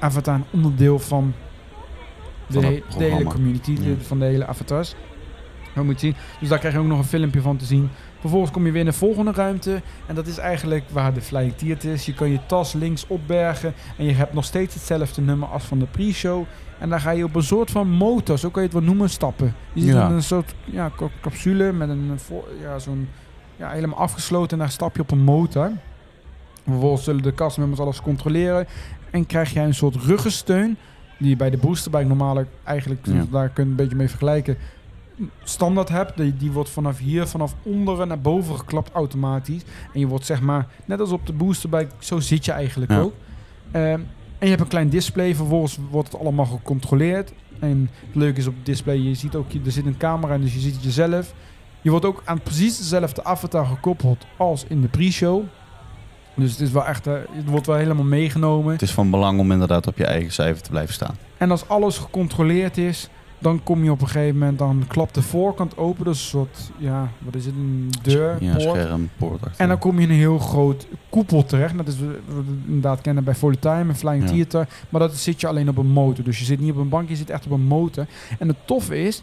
avatar 0.00 0.34
een 0.34 0.44
onderdeel 0.50 0.98
van 0.98 1.34
de, 2.46 2.52
Van 2.60 2.64
het 2.64 2.82
he- 2.88 2.98
de 2.98 3.04
hele 3.04 3.24
community, 3.24 3.74
de- 3.74 3.96
van 4.00 4.18
de 4.18 4.24
hele 4.24 4.46
avatars. 4.46 4.94
Dat 5.74 5.84
moet 5.84 6.00
je 6.00 6.06
zien. 6.06 6.16
Dus 6.40 6.48
daar 6.48 6.58
krijg 6.58 6.74
je 6.74 6.80
ook 6.80 6.86
nog 6.86 6.98
een 6.98 7.04
filmpje 7.04 7.40
van 7.40 7.56
te 7.56 7.64
zien. 7.64 7.88
Vervolgens 8.20 8.52
kom 8.52 8.66
je 8.66 8.70
weer 8.72 8.80
in 8.80 8.86
de 8.86 8.92
volgende 8.92 9.32
ruimte. 9.32 9.82
En 10.06 10.14
dat 10.14 10.26
is 10.26 10.38
eigenlijk 10.38 10.84
waar 10.90 11.14
de 11.14 11.20
Flying 11.20 11.56
Theater 11.56 11.92
is. 11.92 12.06
Je 12.06 12.14
kan 12.14 12.30
je 12.30 12.38
tas 12.46 12.72
links 12.72 13.06
opbergen. 13.06 13.74
En 13.98 14.04
je 14.04 14.12
hebt 14.12 14.32
nog 14.32 14.44
steeds 14.44 14.74
hetzelfde 14.74 15.20
nummer 15.22 15.48
als 15.48 15.62
van 15.64 15.78
de 15.78 15.86
pre-show. 15.86 16.44
En 16.84 16.90
dan 16.90 17.00
ga 17.00 17.10
je 17.10 17.24
op 17.24 17.34
een 17.34 17.42
soort 17.42 17.70
van 17.70 17.88
motor, 17.88 18.38
zo 18.38 18.50
kan 18.50 18.62
je 18.62 18.68
het 18.68 18.76
wel 18.78 18.86
noemen, 18.86 19.10
stappen. 19.10 19.54
Je 19.72 19.80
zit 19.80 19.94
Ja. 19.94 20.06
in 20.08 20.14
een 20.14 20.22
soort 20.22 20.54
ja, 20.64 20.90
ca- 20.96 21.08
capsule 21.20 21.72
met 21.72 21.88
een 21.88 22.18
ja, 22.60 22.78
zo'n 22.78 23.08
ja, 23.56 23.70
helemaal 23.70 23.98
afgesloten. 23.98 24.50
En 24.50 24.58
daar 24.58 24.70
stap 24.72 24.96
je 24.96 25.02
op 25.02 25.10
een 25.10 25.22
motor. 25.22 25.70
Vervolgens 26.64 27.04
zullen 27.04 27.22
de 27.22 27.34
castmembers 27.34 27.80
alles 27.80 28.00
controleren. 28.00 28.66
En 29.10 29.26
krijg 29.26 29.52
jij 29.52 29.64
een 29.64 29.74
soort 29.74 29.96
ruggensteun. 29.96 30.76
Die 31.18 31.28
je 31.28 31.36
bij 31.36 31.50
de 31.50 31.56
boosterbike 31.56 32.04
normaal 32.04 32.44
eigenlijk, 32.64 33.06
Ja. 33.06 33.24
daar 33.30 33.48
kun 33.48 33.64
je 33.64 33.70
een 33.70 33.76
beetje 33.76 33.96
mee 33.96 34.08
vergelijken 34.08 34.56
standaard 35.42 35.88
hebt, 35.88 36.16
die, 36.16 36.36
die 36.36 36.52
wordt 36.52 36.70
vanaf 36.70 36.98
hier, 36.98 37.26
vanaf 37.26 37.54
onderen 37.62 38.08
naar 38.08 38.20
boven 38.20 38.58
geklapt 38.58 38.90
automatisch. 38.92 39.62
En 39.92 40.00
je 40.00 40.06
wordt 40.06 40.26
zeg 40.26 40.40
maar, 40.40 40.66
net 40.84 41.00
als 41.00 41.10
op 41.10 41.26
de 41.26 41.32
boosterbike, 41.32 41.90
zo 41.98 42.20
zit 42.20 42.44
je 42.44 42.52
eigenlijk 42.52 42.90
Ja. 42.90 43.00
ook. 43.00 43.12
Ehm, 43.70 44.00
en 44.44 44.50
je 44.50 44.56
hebt 44.56 44.72
een 44.72 44.78
klein 44.78 44.88
display, 44.88 45.34
vervolgens 45.34 45.78
wordt 45.90 46.12
het 46.12 46.20
allemaal 46.20 46.44
gecontroleerd. 46.46 47.32
En 47.58 47.90
het 48.06 48.14
leuke 48.14 48.38
is 48.38 48.46
op 48.46 48.54
het 48.54 48.66
display, 48.66 48.96
je 48.96 49.14
ziet 49.14 49.34
ook, 49.34 49.52
er 49.64 49.72
zit 49.72 49.86
een 49.86 49.96
camera 49.96 50.34
in, 50.34 50.40
dus 50.40 50.54
je 50.54 50.60
ziet 50.60 50.74
het 50.74 50.84
jezelf. 50.84 51.34
Je 51.80 51.90
wordt 51.90 52.04
ook 52.04 52.22
aan 52.24 52.40
precies 52.40 52.78
dezelfde 52.78 53.24
avatar 53.24 53.66
gekoppeld 53.66 54.26
als 54.36 54.64
in 54.68 54.80
de 54.80 54.88
pre-show. 54.88 55.42
Dus 56.34 56.50
het 56.50 56.60
is 56.60 56.70
wel 56.70 56.84
echt, 56.84 57.06
eh, 57.06 57.14
het 57.30 57.48
wordt 57.48 57.66
wel 57.66 57.76
helemaal 57.76 58.04
meegenomen. 58.04 58.72
Het 58.72 58.82
is 58.82 58.92
van 58.92 59.10
belang 59.10 59.38
om 59.38 59.52
inderdaad 59.52 59.86
op 59.86 59.98
je 59.98 60.06
eigen 60.06 60.32
cijfer 60.32 60.62
te 60.62 60.70
blijven 60.70 60.94
staan. 60.94 61.16
En 61.38 61.50
als 61.50 61.68
alles 61.68 61.98
gecontroleerd 61.98 62.78
is, 62.78 63.08
dan 63.38 63.62
kom 63.62 63.84
je 63.84 63.90
op 63.90 64.00
een 64.00 64.06
gegeven 64.08 64.38
moment, 64.38 64.58
dan 64.58 64.84
klapt 64.88 65.14
de 65.14 65.22
voorkant 65.22 65.76
open. 65.76 66.04
Dus 66.04 66.18
een 66.18 66.24
soort, 66.28 66.70
ja, 66.78 67.08
wat 67.18 67.34
is 67.34 67.46
het, 67.46 67.54
een 67.54 67.90
deur, 68.02 68.36
Ja, 68.40 68.50
poort. 68.56 68.62
scherm, 68.62 69.10
poort 69.16 69.44
achter. 69.44 69.60
En 69.60 69.68
dan 69.68 69.78
kom 69.78 69.96
je 69.98 70.02
in 70.04 70.10
een 70.10 70.16
heel 70.16 70.38
groot 70.38 70.86
koepel 71.08 71.44
terecht. 71.44 71.76
Dat 71.76 71.86
is 71.88 72.00
wat 72.00 72.08
we 72.26 72.42
inderdaad 72.66 73.00
kennen 73.00 73.24
bij 73.24 73.34
Full 73.34 73.56
Time 73.60 73.88
en 73.88 73.96
Flying 73.96 74.22
Ja. 74.22 74.28
Theater. 74.30 74.68
Maar 74.88 75.00
dat 75.00 75.14
zit 75.16 75.40
je 75.40 75.46
alleen 75.46 75.68
op 75.68 75.76
een 75.78 75.86
motor. 75.90 76.24
Dus 76.24 76.38
je 76.38 76.44
zit 76.44 76.60
niet 76.60 76.70
op 76.72 76.76
een 76.76 76.88
bank, 76.88 77.08
je 77.08 77.16
zit 77.16 77.30
echt 77.30 77.44
op 77.46 77.52
een 77.52 77.60
motor. 77.66 78.06
En 78.38 78.48
het 78.48 78.56
toffe 78.64 79.02
is, 79.02 79.22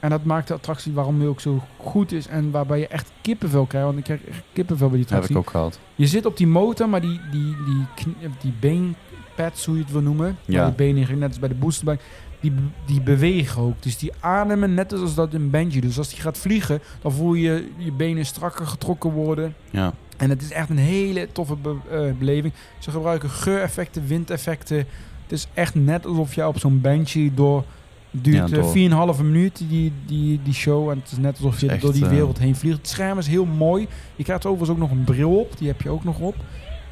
en 0.00 0.10
dat 0.10 0.24
maakt 0.24 0.48
de 0.48 0.54
attractie 0.54 0.92
waarom 0.92 1.18
die 1.18 1.28
ook 1.28 1.40
zo 1.40 1.62
goed 1.76 2.12
is 2.12 2.26
en 2.26 2.50
waarbij 2.50 2.78
je 2.78 2.86
echt 2.88 3.10
kippenvel 3.20 3.64
krijgt. 3.66 3.86
Want 3.86 3.98
ik 3.98 4.04
krijg 4.04 4.24
echt 4.24 4.42
kippenvel 4.52 4.88
bij 4.88 4.96
die 4.98 5.06
heb 5.08 5.18
attractie. 5.18 5.36
ik 5.36 5.42
ook 5.42 5.50
gehad. 5.50 5.78
Je 5.94 6.06
zit 6.06 6.26
op 6.26 6.36
die 6.36 6.46
motor, 6.46 6.88
maar 6.88 7.00
die, 7.00 7.20
die, 7.30 7.56
die, 7.66 7.86
knie- 7.94 8.16
die 8.40 8.52
beenpads, 8.60 9.64
hoe 9.66 9.76
je 9.76 9.82
het 9.82 9.92
wil 9.92 10.00
noemen. 10.00 10.36
Ja. 10.44 10.66
Je 10.66 10.72
benen 10.72 11.18
net 11.18 11.28
als 11.28 11.38
bij 11.38 11.48
de 11.48 11.54
boosterbike. 11.54 12.02
Die, 12.40 12.52
die 12.86 13.00
bewegen 13.00 13.62
ook. 13.62 13.82
Dus 13.82 13.98
die 13.98 14.12
ademen 14.20 14.74
net 14.74 14.92
als 14.92 15.14
dat 15.14 15.34
een 15.34 15.50
Benji. 15.50 15.80
Dus 15.80 15.98
als 15.98 16.08
die 16.08 16.20
gaat 16.20 16.38
vliegen, 16.38 16.80
dan 17.02 17.12
voel 17.12 17.34
je 17.34 17.68
je 17.76 17.92
benen 17.92 18.26
strakker 18.26 18.66
getrokken 18.66 19.10
worden. 19.10 19.54
Ja, 19.70 19.92
En 20.16 20.30
het 20.30 20.42
is 20.42 20.50
echt 20.52 20.70
een 20.70 20.78
hele 20.78 21.28
toffe 21.32 21.56
be- 21.56 21.76
eh, 21.90 22.00
beleving. 22.18 22.52
Ze 22.78 22.90
gebruiken 22.90 23.30
geureffecten, 23.30 24.06
windeffecten. 24.06 24.76
Het 25.22 25.32
is 25.32 25.46
echt 25.54 25.74
net 25.74 26.06
alsof 26.06 26.34
je 26.34 26.46
op 26.46 26.58
zo'n 26.58 26.80
Banshee 26.80 27.34
door... 27.34 27.64
Duurt 28.10 28.36
Ja, 28.50 28.56
eh, 28.56 28.62
door. 28.62 29.14
4,5 29.16 29.22
minuut 29.22 29.64
die, 29.68 29.92
die, 30.06 30.40
die 30.42 30.54
show. 30.54 30.90
En 30.90 30.98
het 30.98 31.10
is 31.12 31.18
net 31.18 31.36
alsof 31.36 31.60
je 31.60 31.68
echt, 31.68 31.80
door 31.82 31.92
die 31.92 32.04
eh, 32.04 32.10
wereld 32.10 32.38
heen 32.38 32.56
vliegt. 32.56 32.76
Het 32.76 32.88
scherm 32.88 33.18
is 33.18 33.26
heel 33.26 33.44
mooi. 33.44 33.86
Je 34.16 34.24
krijgt 34.24 34.46
overigens 34.46 34.70
ook 34.70 34.78
nog 34.78 34.90
een 34.90 35.04
bril 35.04 35.38
op. 35.38 35.58
Die 35.58 35.68
heb 35.68 35.80
je 35.82 35.88
ook 35.88 36.04
nog 36.04 36.18
op. 36.18 36.34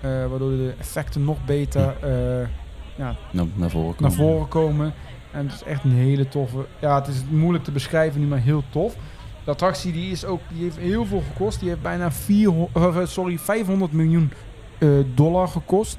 Eh, 0.01 0.11
waardoor 0.27 0.51
de 0.51 0.75
effecten 0.79 1.25
nog 1.25 1.45
beter 1.45 1.95
eh, 2.03 2.49
ja, 2.97 3.17
naar, 3.31 3.47
naar 3.55 3.71
voren 3.71 3.95
naar 3.99 4.11
komen. 4.11 4.13
voren 4.13 4.49
komen. 4.49 4.93
En 5.35 5.47
het 5.47 5.55
is 5.55 5.63
echt 5.63 5.85
een 5.85 5.93
hele 5.93 6.29
toffe... 6.29 6.67
Ja, 6.79 6.95
het 6.95 7.07
is 7.07 7.23
moeilijk 7.31 7.65
te 7.65 7.71
beschrijven 7.73 8.21
nu, 8.21 8.27
maar 8.27 8.39
heel 8.39 8.63
tof. 8.71 8.97
De 9.45 9.51
attractie 9.51 9.93
die 9.93 10.11
is 10.11 10.25
ook, 10.25 10.41
die 10.53 10.63
heeft 10.63 10.77
heel 10.77 11.05
veel 11.05 11.23
gekost. 11.33 11.61
Die 11.61 11.69
heeft 11.69 11.83
bijna 11.83 12.13
400, 12.13 12.97
eh, 12.97 13.07
sorry, 13.07 13.39
500 13.39 13.93
miljoen 13.93 14.33
eh, 14.79 14.89
dollar 15.15 15.49
gekost. 15.49 15.99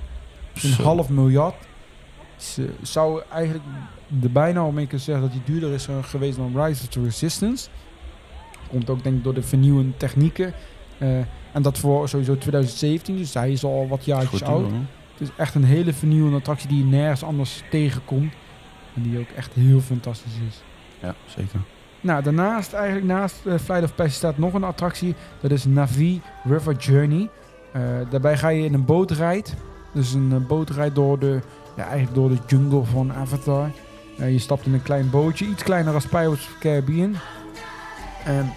Dus 0.53 0.63
een 0.63 0.69
Zo. 0.69 0.83
half 0.83 1.09
miljard. 1.09 1.55
Ze 2.35 2.69
zou 2.81 3.21
eigenlijk 3.31 3.63
er 4.21 4.31
bijna 4.31 4.59
al 4.59 4.71
mee 4.71 4.85
kunnen 4.87 5.05
zeggen 5.05 5.23
dat 5.23 5.33
die 5.33 5.41
duurder 5.45 5.73
is 5.73 5.87
eh, 5.87 5.95
geweest 6.03 6.37
dan 6.37 6.63
Rise 6.63 6.83
of 6.83 6.89
the 6.89 7.03
Resistance. 7.03 7.69
Komt 8.67 8.89
ook 8.89 9.03
denk 9.03 9.17
ik 9.17 9.23
door 9.23 9.33
de 9.33 9.41
vernieuwende 9.41 9.97
technieken. 9.97 10.53
Eh, 10.97 11.17
en 11.51 11.61
dat 11.61 11.77
voor 11.77 12.09
sowieso 12.09 12.37
2017, 12.37 13.17
dus 13.17 13.33
hij 13.33 13.51
is 13.51 13.63
al 13.63 13.87
wat 13.87 14.05
jaartjes 14.05 14.43
oud. 14.43 14.69
doen. 14.69 14.87
Het 15.11 15.27
is 15.27 15.35
echt 15.37 15.55
een 15.55 15.63
hele 15.63 15.93
vernieuwende 15.93 16.37
attractie 16.37 16.69
die 16.69 16.77
je 16.77 16.83
nergens 16.83 17.23
anders 17.23 17.63
tegenkomt. 17.69 18.33
En 18.95 19.01
die 19.01 19.19
ook 19.19 19.29
echt 19.35 19.53
heel 19.53 19.79
fantastisch 19.79 20.37
is. 20.47 20.63
Ja, 20.99 21.15
zeker. 21.25 21.59
Nou, 22.01 22.23
daarnaast, 22.23 22.73
eigenlijk 22.73 23.05
naast 23.05 23.45
eh, 23.45 23.53
Flight 23.57 23.83
of 23.83 23.95
Passage 23.95 24.15
staat 24.15 24.37
nog 24.37 24.53
een 24.53 24.63
attractie. 24.63 25.15
Dat 25.41 25.51
is 25.51 25.65
Navi 25.65 26.21
River 26.43 26.75
Journey. 26.75 27.29
Eh, 27.71 27.81
daarbij 28.09 28.37
ga 28.37 28.49
je 28.49 28.65
in 28.65 28.73
een 28.73 28.85
bootrijdt. 28.85 29.55
Dus 29.93 30.13
een 30.13 30.31
uh, 30.31 30.47
bootrijdt 30.47 30.95
door 30.95 31.19
de, 31.19 31.39
ja, 31.75 31.83
eigenlijk 31.83 32.15
door 32.15 32.29
de 32.29 32.37
jungle 32.47 32.83
van 32.83 33.13
Avatar. 33.13 33.69
Uh, 34.19 34.31
je 34.31 34.39
stapt 34.39 34.65
in 34.65 34.73
een 34.73 34.81
klein 34.81 35.09
bootje, 35.09 35.45
iets 35.45 35.63
kleiner 35.63 35.93
als 35.93 36.05
Pirates 36.07 36.47
of 36.47 36.53
the 36.53 36.59
Caribbean. 36.59 37.15
En 38.25 38.53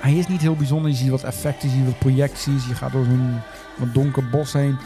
hij 0.00 0.14
is 0.14 0.26
niet 0.26 0.40
heel 0.40 0.56
bijzonder. 0.56 0.90
Je 0.90 0.96
ziet 0.96 1.10
wat 1.10 1.22
effecten, 1.22 1.68
je 1.68 1.74
ziet 1.74 1.84
wat 1.84 1.98
projecties. 1.98 2.66
Je 2.66 2.74
gaat 2.74 2.92
door 2.92 3.04
een 3.04 3.38
wat 3.76 3.94
donker 3.94 4.28
bos 4.28 4.52
heen. 4.52 4.76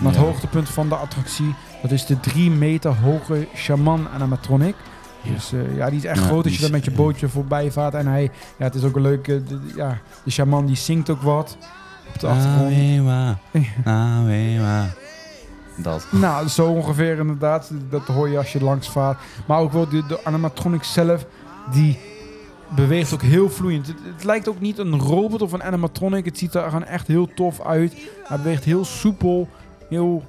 Maar 0.00 0.12
het 0.12 0.20
hoogtepunt 0.20 0.68
van 0.68 0.88
de 0.88 0.94
attractie, 0.94 1.54
dat 1.82 1.90
is 1.90 2.06
de 2.06 2.20
3 2.20 2.50
meter 2.50 2.94
hoge 2.94 3.46
shaman 3.54 4.08
animatronic. 4.14 4.74
Ja. 5.22 5.30
Dus 5.32 5.52
eh, 5.52 5.76
ja, 5.76 5.86
die 5.90 5.98
is 5.98 6.04
echt 6.04 6.18
Ja, 6.18 6.24
groot 6.26 6.44
als 6.44 6.54
je 6.54 6.60
daar 6.60 6.70
met 6.70 6.84
je 6.84 6.90
bootje 6.90 7.28
voorbij 7.28 7.70
vaart. 7.70 7.94
En 7.94 8.06
hij, 8.06 8.22
ja, 8.58 8.64
het 8.64 8.74
is 8.74 8.84
ook 8.84 8.96
een 8.96 9.02
leuke, 9.02 9.42
de, 9.44 9.66
de- 9.66 9.72
ja, 9.76 9.98
de 10.24 10.30
shaman 10.30 10.66
die 10.66 10.76
zingt 10.76 11.10
ook 11.10 11.22
wat 11.22 11.56
op 12.14 12.20
de 12.20 12.26
achtergrond. 12.26 12.72
Awewa, 12.72 13.38
awewa. 13.84 14.86
Dat. 15.76 16.06
Nou, 16.10 16.48
zo 16.48 16.66
ongeveer 16.66 17.18
inderdaad. 17.18 17.70
Dat 17.90 18.02
hoor 18.06 18.28
je 18.28 18.38
als 18.38 18.52
je 18.52 18.62
langs 18.64 18.88
vaart. 18.88 19.18
Maar 19.46 19.58
ook 19.58 19.72
wel 19.72 19.88
de, 19.88 20.06
de 20.06 20.24
animatronic 20.24 20.82
zelf, 20.82 21.26
die 21.72 21.98
beweegt 22.74 23.14
ook 23.14 23.22
heel 23.22 23.50
vloeiend. 23.50 23.86
Het, 23.86 23.96
het 24.14 24.24
lijkt 24.24 24.48
ook 24.48 24.60
niet 24.60 24.78
een 24.78 24.98
robot 24.98 25.42
of 25.42 25.52
een 25.52 25.62
animatronic. 25.62 26.24
Het 26.24 26.38
ziet 26.38 26.54
er 26.54 26.62
gewoon 26.62 26.84
echt 26.84 27.06
heel 27.06 27.28
tof 27.34 27.60
uit. 27.60 27.94
Hij 28.24 28.36
beweegt 28.36 28.64
heel 28.64 28.84
soepel, 28.84 29.48
heel... 29.90 30.22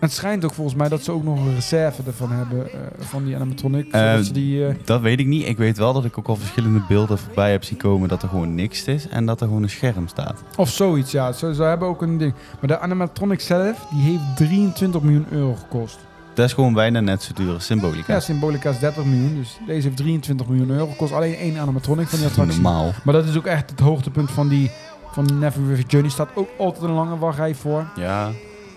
Het 0.00 0.12
schijnt 0.12 0.44
ook 0.44 0.52
volgens 0.54 0.76
mij 0.76 0.88
dat 0.88 1.02
ze 1.02 1.12
ook 1.12 1.22
nog 1.24 1.38
een 1.38 1.54
reserve 1.54 2.02
ervan 2.06 2.32
hebben, 2.32 2.72
eh, 2.72 2.78
van 2.98 3.24
die 3.24 3.34
animatronic. 3.34 3.92
Eh, 3.92 4.18
ze 4.18 4.32
die, 4.32 4.66
eh, 4.66 4.74
Dat 4.84 5.00
weet 5.00 5.20
ik 5.20 5.26
niet. 5.26 5.46
Ik 5.46 5.56
weet 5.56 5.78
wel 5.78 5.92
dat 5.92 6.04
ik 6.04 6.18
ook 6.18 6.28
al 6.28 6.36
verschillende 6.36 6.82
beelden 6.88 7.18
voorbij 7.18 7.50
heb 7.50 7.64
zien 7.64 7.78
komen 7.78 8.08
dat 8.08 8.22
er 8.22 8.28
gewoon 8.28 8.54
niks 8.54 8.84
is 8.84 9.08
en 9.08 9.26
dat 9.26 9.40
er 9.40 9.46
gewoon 9.46 9.62
een 9.62 9.70
scherm 9.70 10.08
staat. 10.08 10.42
Of 10.56 10.68
zoiets, 10.68 11.10
ja. 11.10 11.32
Ze, 11.32 11.54
ze 11.54 11.62
hebben 11.62 11.88
ook 11.88 12.02
een 12.02 12.18
ding. 12.18 12.34
Maar 12.60 12.68
de 12.68 12.78
animatronic 12.78 13.40
zelf, 13.40 13.86
die 13.90 14.02
heeft 14.02 14.36
23 14.36 15.02
miljoen 15.02 15.26
euro 15.30 15.54
gekost. 15.54 15.98
Dat 16.34 16.44
is 16.46 16.52
gewoon 16.52 16.72
bijna 16.72 17.00
net 17.00 17.22
zo 17.22 17.32
duur 17.34 17.52
als 17.54 17.66
Symbolica. 17.66 18.12
Ja, 18.12 18.20
Symbolica 18.20 18.70
is 18.70 18.78
30 18.78 19.04
miljoen. 19.04 19.34
Dus 19.34 19.58
deze 19.66 19.86
heeft 19.86 19.96
23 19.96 20.48
miljoen 20.48 20.70
euro 20.70 20.86
gekost. 20.86 21.12
Alleen 21.12 21.34
één 21.34 21.58
animatronic 21.58 22.08
van 22.08 22.18
die 22.18 22.28
attractie. 22.28 22.60
normaal. 22.62 22.92
Maar 23.04 23.14
dat 23.14 23.24
is 23.24 23.36
ook 23.36 23.46
echt 23.46 23.70
het 23.70 23.80
hoogtepunt 23.80 24.30
van 24.30 24.48
die, 24.48 24.70
van 25.12 25.38
Never 25.38 25.66
River 25.66 25.84
Journey. 25.86 26.10
Staat 26.10 26.28
ook 26.34 26.48
altijd 26.58 26.82
een 26.82 26.90
lange 26.90 27.18
wachtrij 27.18 27.54
voor. 27.54 27.86
Ja, 27.96 28.30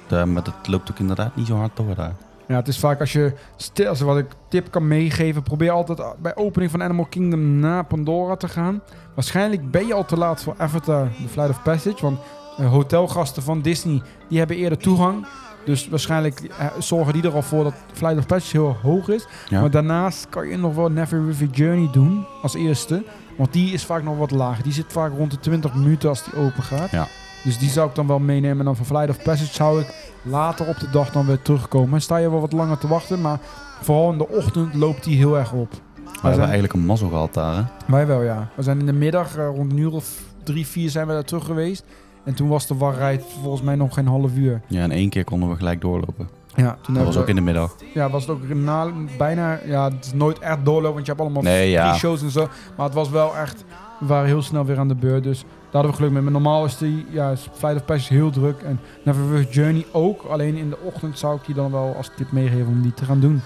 daar, 0.09 0.27
maar 0.27 0.43
dat 0.43 0.67
loopt 0.67 0.91
ook 0.91 0.99
inderdaad 0.99 1.35
niet 1.35 1.47
zo 1.47 1.55
hard 1.55 1.75
door 1.75 1.95
daar. 1.95 2.13
Ja, 2.47 2.55
het 2.55 2.67
is 2.67 2.79
vaak 2.79 2.99
als 2.99 3.11
je, 3.11 3.33
stil, 3.55 3.87
als 3.87 4.01
wat 4.01 4.17
ik 4.17 4.25
tip 4.49 4.71
kan 4.71 4.87
meegeven, 4.87 5.43
probeer 5.43 5.71
altijd 5.71 6.01
bij 6.21 6.35
opening 6.35 6.71
van 6.71 6.83
Animal 6.83 7.05
Kingdom 7.05 7.59
naar 7.59 7.85
Pandora 7.85 8.35
te 8.35 8.47
gaan. 8.47 8.81
Waarschijnlijk 9.13 9.71
ben 9.71 9.87
je 9.87 9.93
al 9.93 10.05
te 10.05 10.17
laat 10.17 10.43
voor 10.43 10.55
Avatar, 10.57 11.07
The 11.21 11.27
Flight 11.27 11.49
of 11.49 11.63
Passage, 11.63 12.01
want 12.01 12.19
eh, 12.57 12.69
hotelgasten 12.69 13.43
van 13.43 13.61
Disney, 13.61 14.01
die 14.29 14.37
hebben 14.37 14.57
eerder 14.57 14.77
toegang. 14.77 15.25
Dus 15.65 15.87
waarschijnlijk 15.87 16.39
eh, 16.39 16.67
zorgen 16.79 17.13
die 17.13 17.23
er 17.23 17.33
al 17.33 17.41
voor 17.41 17.63
dat 17.63 17.73
Flight 17.93 18.17
of 18.17 18.25
Passage 18.25 18.57
heel 18.57 18.77
hoog 18.81 19.09
is. 19.09 19.27
Ja. 19.49 19.59
Maar 19.61 19.71
daarnaast 19.71 20.29
kan 20.29 20.47
je 20.47 20.57
nog 20.57 20.75
wel 20.75 20.89
Never 20.89 21.25
River 21.25 21.47
Journey 21.47 21.89
doen 21.91 22.25
als 22.41 22.53
eerste. 22.53 23.03
Want 23.37 23.53
die 23.53 23.73
is 23.73 23.85
vaak 23.85 24.03
nog 24.03 24.17
wat 24.17 24.31
lager. 24.31 24.63
Die 24.63 24.73
zit 24.73 24.85
vaak 24.87 25.11
rond 25.17 25.31
de 25.31 25.39
20 25.39 25.73
minuten 25.73 26.09
als 26.09 26.23
die 26.23 26.35
open 26.35 26.63
gaat. 26.63 26.91
Ja. 26.91 27.07
Dus 27.47 27.57
die 27.57 27.69
zou 27.69 27.89
ik 27.89 27.95
dan 27.95 28.07
wel 28.07 28.19
meenemen. 28.19 28.59
En 28.59 28.65
dan 28.65 28.75
van 28.75 28.85
Flight 28.85 29.09
of 29.09 29.23
Passage 29.23 29.53
zou 29.53 29.81
ik 29.81 30.11
later 30.21 30.67
op 30.67 30.79
de 30.79 30.89
dag 30.89 31.11
dan 31.11 31.25
weer 31.25 31.41
terugkomen. 31.41 31.93
En 31.93 32.01
sta 32.01 32.17
je 32.17 32.29
wel 32.29 32.39
wat 32.41 32.51
langer 32.51 32.77
te 32.77 32.87
wachten. 32.87 33.21
Maar 33.21 33.39
vooral 33.81 34.11
in 34.11 34.17
de 34.17 34.27
ochtend 34.29 34.73
loopt 34.75 35.03
die 35.03 35.17
heel 35.17 35.37
erg 35.37 35.51
op. 35.53 35.71
We 36.03 36.27
hebben 36.27 36.43
eigenlijk 36.43 36.73
een 36.73 36.85
mazzel 36.85 37.09
gehad 37.09 37.33
daar, 37.33 37.55
hè? 37.55 37.61
Wij 37.85 38.07
wel, 38.07 38.21
ja. 38.21 38.49
We 38.55 38.63
zijn 38.63 38.79
in 38.79 38.85
de 38.85 38.93
middag, 38.93 39.37
eh, 39.37 39.47
rond 39.55 39.71
een 39.71 39.77
uur 39.77 39.91
of 39.93 40.21
drie, 40.43 40.67
vier 40.67 40.89
zijn 40.89 41.07
we 41.07 41.13
daar 41.13 41.23
terug 41.23 41.45
geweest. 41.45 41.83
En 42.23 42.33
toen 42.33 42.47
was 42.47 42.67
de 42.67 42.75
wachtrij 42.75 43.21
volgens 43.41 43.61
mij 43.61 43.75
nog 43.75 43.93
geen 43.93 44.07
half 44.07 44.35
uur. 44.35 44.61
Ja, 44.67 44.83
in 44.83 44.91
één 44.91 45.09
keer 45.09 45.23
konden 45.23 45.49
we 45.49 45.55
gelijk 45.55 45.81
doorlopen. 45.81 46.29
Ja, 46.55 46.77
toen 46.81 46.93
Dat 46.95 47.05
was 47.05 47.15
we- 47.15 47.21
ook 47.21 47.27
in 47.27 47.35
de 47.35 47.41
middag. 47.41 47.75
Ja, 47.93 48.09
was 48.09 48.21
het 48.27 48.31
ook 48.31 48.47
na, 48.53 48.87
bijna... 49.17 49.59
Ja, 49.65 49.83
het 49.91 50.05
is 50.05 50.13
nooit 50.13 50.39
echt 50.39 50.57
doorlopen, 50.65 50.93
want 50.93 51.05
je 51.05 51.11
hebt 51.11 51.23
allemaal 51.23 51.41
Nee, 51.43 51.69
ja. 51.69 51.85
free 51.87 51.99
shows 51.99 52.21
en 52.21 52.31
zo. 52.31 52.47
Maar 52.77 52.85
het 52.85 52.95
was 52.95 53.09
wel 53.09 53.35
echt... 53.35 53.63
We 53.99 54.05
waren 54.05 54.27
heel 54.27 54.41
snel 54.41 54.65
weer 54.65 54.79
aan 54.79 54.87
de 54.87 54.95
beurt, 54.95 55.23
dus 55.23 55.45
daar 55.71 55.81
hadden 55.81 55.91
we 55.91 55.97
geluk 55.97 56.11
mee. 56.11 56.21
Maar 56.21 56.31
normaal 56.31 56.65
is 56.65 56.77
die 56.77 57.05
ja, 57.09 57.35
Flight 57.37 57.75
of 57.75 57.85
Passage 57.85 58.13
heel 58.13 58.29
druk. 58.31 58.61
En 58.61 58.79
Never 59.03 59.21
River 59.21 59.51
Journey 59.53 59.85
ook. 59.91 60.21
Alleen 60.23 60.55
in 60.55 60.69
de 60.69 60.77
ochtend 60.83 61.19
zou 61.19 61.35
ik 61.35 61.45
die 61.45 61.55
dan 61.55 61.71
wel 61.71 61.93
als 61.97 62.11
tip 62.15 62.31
meegeven 62.31 62.67
om 62.67 62.81
die 62.81 62.93
te 62.93 63.05
gaan 63.05 63.19
doen. 63.19 63.41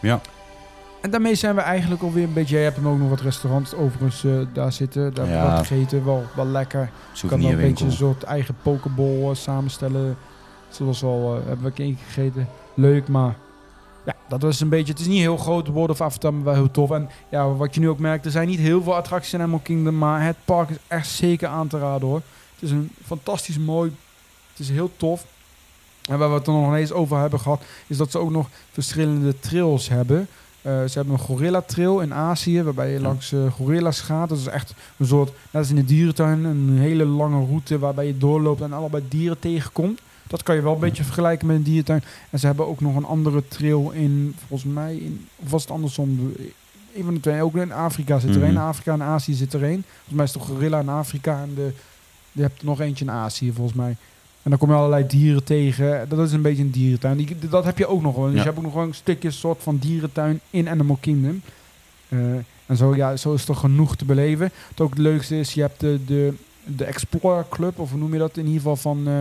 Ja. 0.00 0.20
En 1.00 1.10
daarmee 1.10 1.34
zijn 1.34 1.54
we 1.54 1.60
eigenlijk 1.60 2.02
alweer 2.02 2.24
een 2.24 2.32
beetje... 2.32 2.56
Je 2.58 2.62
hebt 2.64 2.76
hem 2.76 2.88
ook 2.88 2.98
nog 2.98 3.08
wat 3.08 3.20
restaurants 3.20 3.74
overigens 3.74 4.24
eh, 4.24 4.32
daar 4.52 4.72
zitten. 4.72 5.14
Daar 5.14 5.28
Ja. 5.28 5.50
wat 5.50 5.66
gegeten. 5.66 6.04
Wel, 6.04 6.24
wel 6.36 6.46
lekker. 6.46 6.90
kan 7.28 7.40
wel 7.42 7.50
een 7.50 7.56
beetje 7.56 7.84
een 7.84 7.92
soort 7.92 8.22
eigen 8.22 8.56
pokeball 8.62 9.28
eh, 9.28 9.34
samenstellen. 9.34 10.16
Zoals 10.68 11.00
wel, 11.00 11.36
eh, 11.40 11.46
hebben 11.48 11.72
we 11.74 11.82
een 11.82 11.98
gegeten. 12.06 12.48
Leuk, 12.74 13.08
maar 13.08 13.34
dat 14.30 14.42
was 14.42 14.60
een 14.60 14.68
beetje... 14.68 14.92
Het 14.92 15.00
is 15.00 15.06
niet 15.06 15.18
heel 15.18 15.36
groot, 15.36 15.66
de 15.66 15.72
World 15.72 15.90
of 15.90 16.00
Avatar, 16.00 16.34
maar 16.34 16.44
wel 16.44 16.54
heel 16.54 16.70
tof. 16.70 16.90
En 16.90 17.08
ja, 17.30 17.52
wat 17.52 17.74
je 17.74 17.80
nu 17.80 17.88
ook 17.88 17.98
merkt, 17.98 18.24
er 18.24 18.30
zijn 18.30 18.48
niet 18.48 18.58
heel 18.58 18.82
veel 18.82 18.94
attracties 18.96 19.32
in 19.32 19.40
Animal 19.40 19.60
Kingdom, 19.62 19.98
maar 19.98 20.24
het 20.24 20.36
park 20.44 20.70
is 20.70 20.76
echt 20.86 21.08
zeker 21.08 21.48
aan 21.48 21.68
te 21.68 21.78
raden 21.78 22.08
hoor. 22.08 22.22
Het 22.54 22.62
is 22.62 22.70
een 22.70 22.90
fantastisch 23.06 23.58
mooi, 23.58 23.92
het 24.50 24.58
is 24.58 24.70
heel 24.70 24.90
tof. 24.96 25.24
En 26.08 26.18
waar 26.18 26.28
we 26.28 26.34
het 26.34 26.46
er 26.46 26.52
nog 26.52 26.74
eens 26.74 26.92
over 26.92 27.18
hebben 27.18 27.40
gehad, 27.40 27.62
is 27.86 27.96
dat 27.96 28.10
ze 28.10 28.18
ook 28.18 28.30
nog 28.30 28.48
verschillende 28.72 29.38
trails 29.40 29.88
hebben. 29.88 30.28
Eh, 30.62 30.72
ze 30.84 30.92
hebben 30.98 31.12
een 31.14 31.20
gorilla 31.20 31.60
trail 31.60 32.00
in 32.00 32.14
Azië, 32.14 32.62
waarbij 32.62 32.88
je 32.90 32.96
Ja. 32.98 33.02
langs 33.02 33.32
eh, 33.32 33.52
gorilla's 33.52 34.00
gaat. 34.00 34.28
Dat 34.28 34.38
is 34.38 34.46
echt 34.46 34.74
een 34.96 35.06
soort, 35.06 35.28
net 35.50 35.62
als 35.62 35.68
in 35.70 35.76
de 35.76 35.84
dierentuin, 35.84 36.44
een 36.44 36.78
hele 36.78 37.04
lange 37.04 37.46
route 37.46 37.78
waarbij 37.78 38.06
je 38.06 38.18
doorloopt 38.18 38.60
en 38.60 38.72
allebei 38.72 39.04
dieren 39.08 39.38
tegenkomt. 39.38 40.00
Dat 40.30 40.42
kan 40.42 40.54
je 40.54 40.62
wel 40.62 40.74
een 40.74 40.80
beetje 40.80 41.04
vergelijken 41.04 41.46
met 41.46 41.56
een 41.56 41.62
dierentuin. 41.62 42.02
En 42.30 42.38
ze 42.38 42.46
hebben 42.46 42.66
ook 42.66 42.80
nog 42.80 42.96
een 42.96 43.04
andere 43.04 43.48
trail 43.48 43.90
in, 43.90 44.34
volgens 44.46 44.72
mij, 44.72 44.96
in, 44.96 45.26
of 45.36 45.50
was 45.50 45.62
het 45.62 45.70
andersom? 45.70 46.32
Een 46.96 47.04
van 47.04 47.14
de 47.14 47.20
twee, 47.20 47.42
ook 47.42 47.56
in 47.56 47.72
Afrika 47.72 48.18
zit 48.18 48.34
er 48.34 48.42
een. 48.42 48.56
Afrika 48.56 48.92
en 48.92 49.02
Azië 49.02 49.34
zit 49.34 49.52
er 49.52 49.62
een. 49.62 49.84
Volgens 49.94 50.14
mij 50.14 50.24
is 50.24 50.32
het 50.32 50.40
toch 50.42 50.50
gorilla 50.50 50.80
in 50.80 50.88
Afrika 50.88 51.42
en 51.42 51.54
de, 51.54 51.72
je 52.32 52.42
hebt 52.42 52.60
er 52.60 52.66
nog 52.66 52.80
eentje 52.80 53.04
in 53.04 53.10
Azië, 53.10 53.52
volgens 53.52 53.76
mij. 53.76 53.96
En 54.42 54.50
dan 54.50 54.58
kom 54.58 54.68
je 54.68 54.74
allerlei 54.74 55.06
dieren 55.06 55.44
tegen. 55.44 56.08
Dat 56.08 56.18
is 56.18 56.32
een 56.32 56.42
beetje 56.42 56.62
een 56.62 56.70
dierentuin. 56.70 57.16
Die, 57.16 57.36
dat 57.50 57.64
heb 57.64 57.78
je 57.78 57.86
ook 57.86 58.02
nog 58.02 58.14
wel. 58.14 58.24
Dus 58.24 58.32
Ja. 58.34 58.38
je 58.38 58.44
hebt 58.44 58.58
ook 58.58 58.64
nog 58.64 58.74
wel 58.74 58.82
een 58.82 58.94
stukje 58.94 59.30
soort 59.30 59.62
van 59.62 59.76
dierentuin 59.76 60.40
in 60.50 60.68
Animal 60.68 60.98
Kingdom. 61.00 61.42
Eh, 62.08 62.18
en 62.66 62.76
zo, 62.76 62.96
ja, 62.96 63.16
zo 63.16 63.34
is 63.34 63.48
er 63.48 63.54
genoeg 63.54 63.96
te 63.96 64.04
beleven. 64.04 64.50
Het 64.68 64.80
ook 64.80 64.90
het 64.90 64.98
leukste 64.98 65.38
is, 65.38 65.54
je 65.54 65.60
hebt 65.60 65.80
de, 65.80 66.00
de, 66.06 66.34
de 66.64 66.84
Explorer 66.84 67.44
Club, 67.50 67.78
of 67.78 67.90
hoe 67.90 67.98
noem 67.98 68.12
je 68.12 68.18
dat 68.18 68.36
in 68.36 68.44
ieder 68.46 68.60
geval 68.60 68.76
van, 68.76 69.02
eh, 69.06 69.12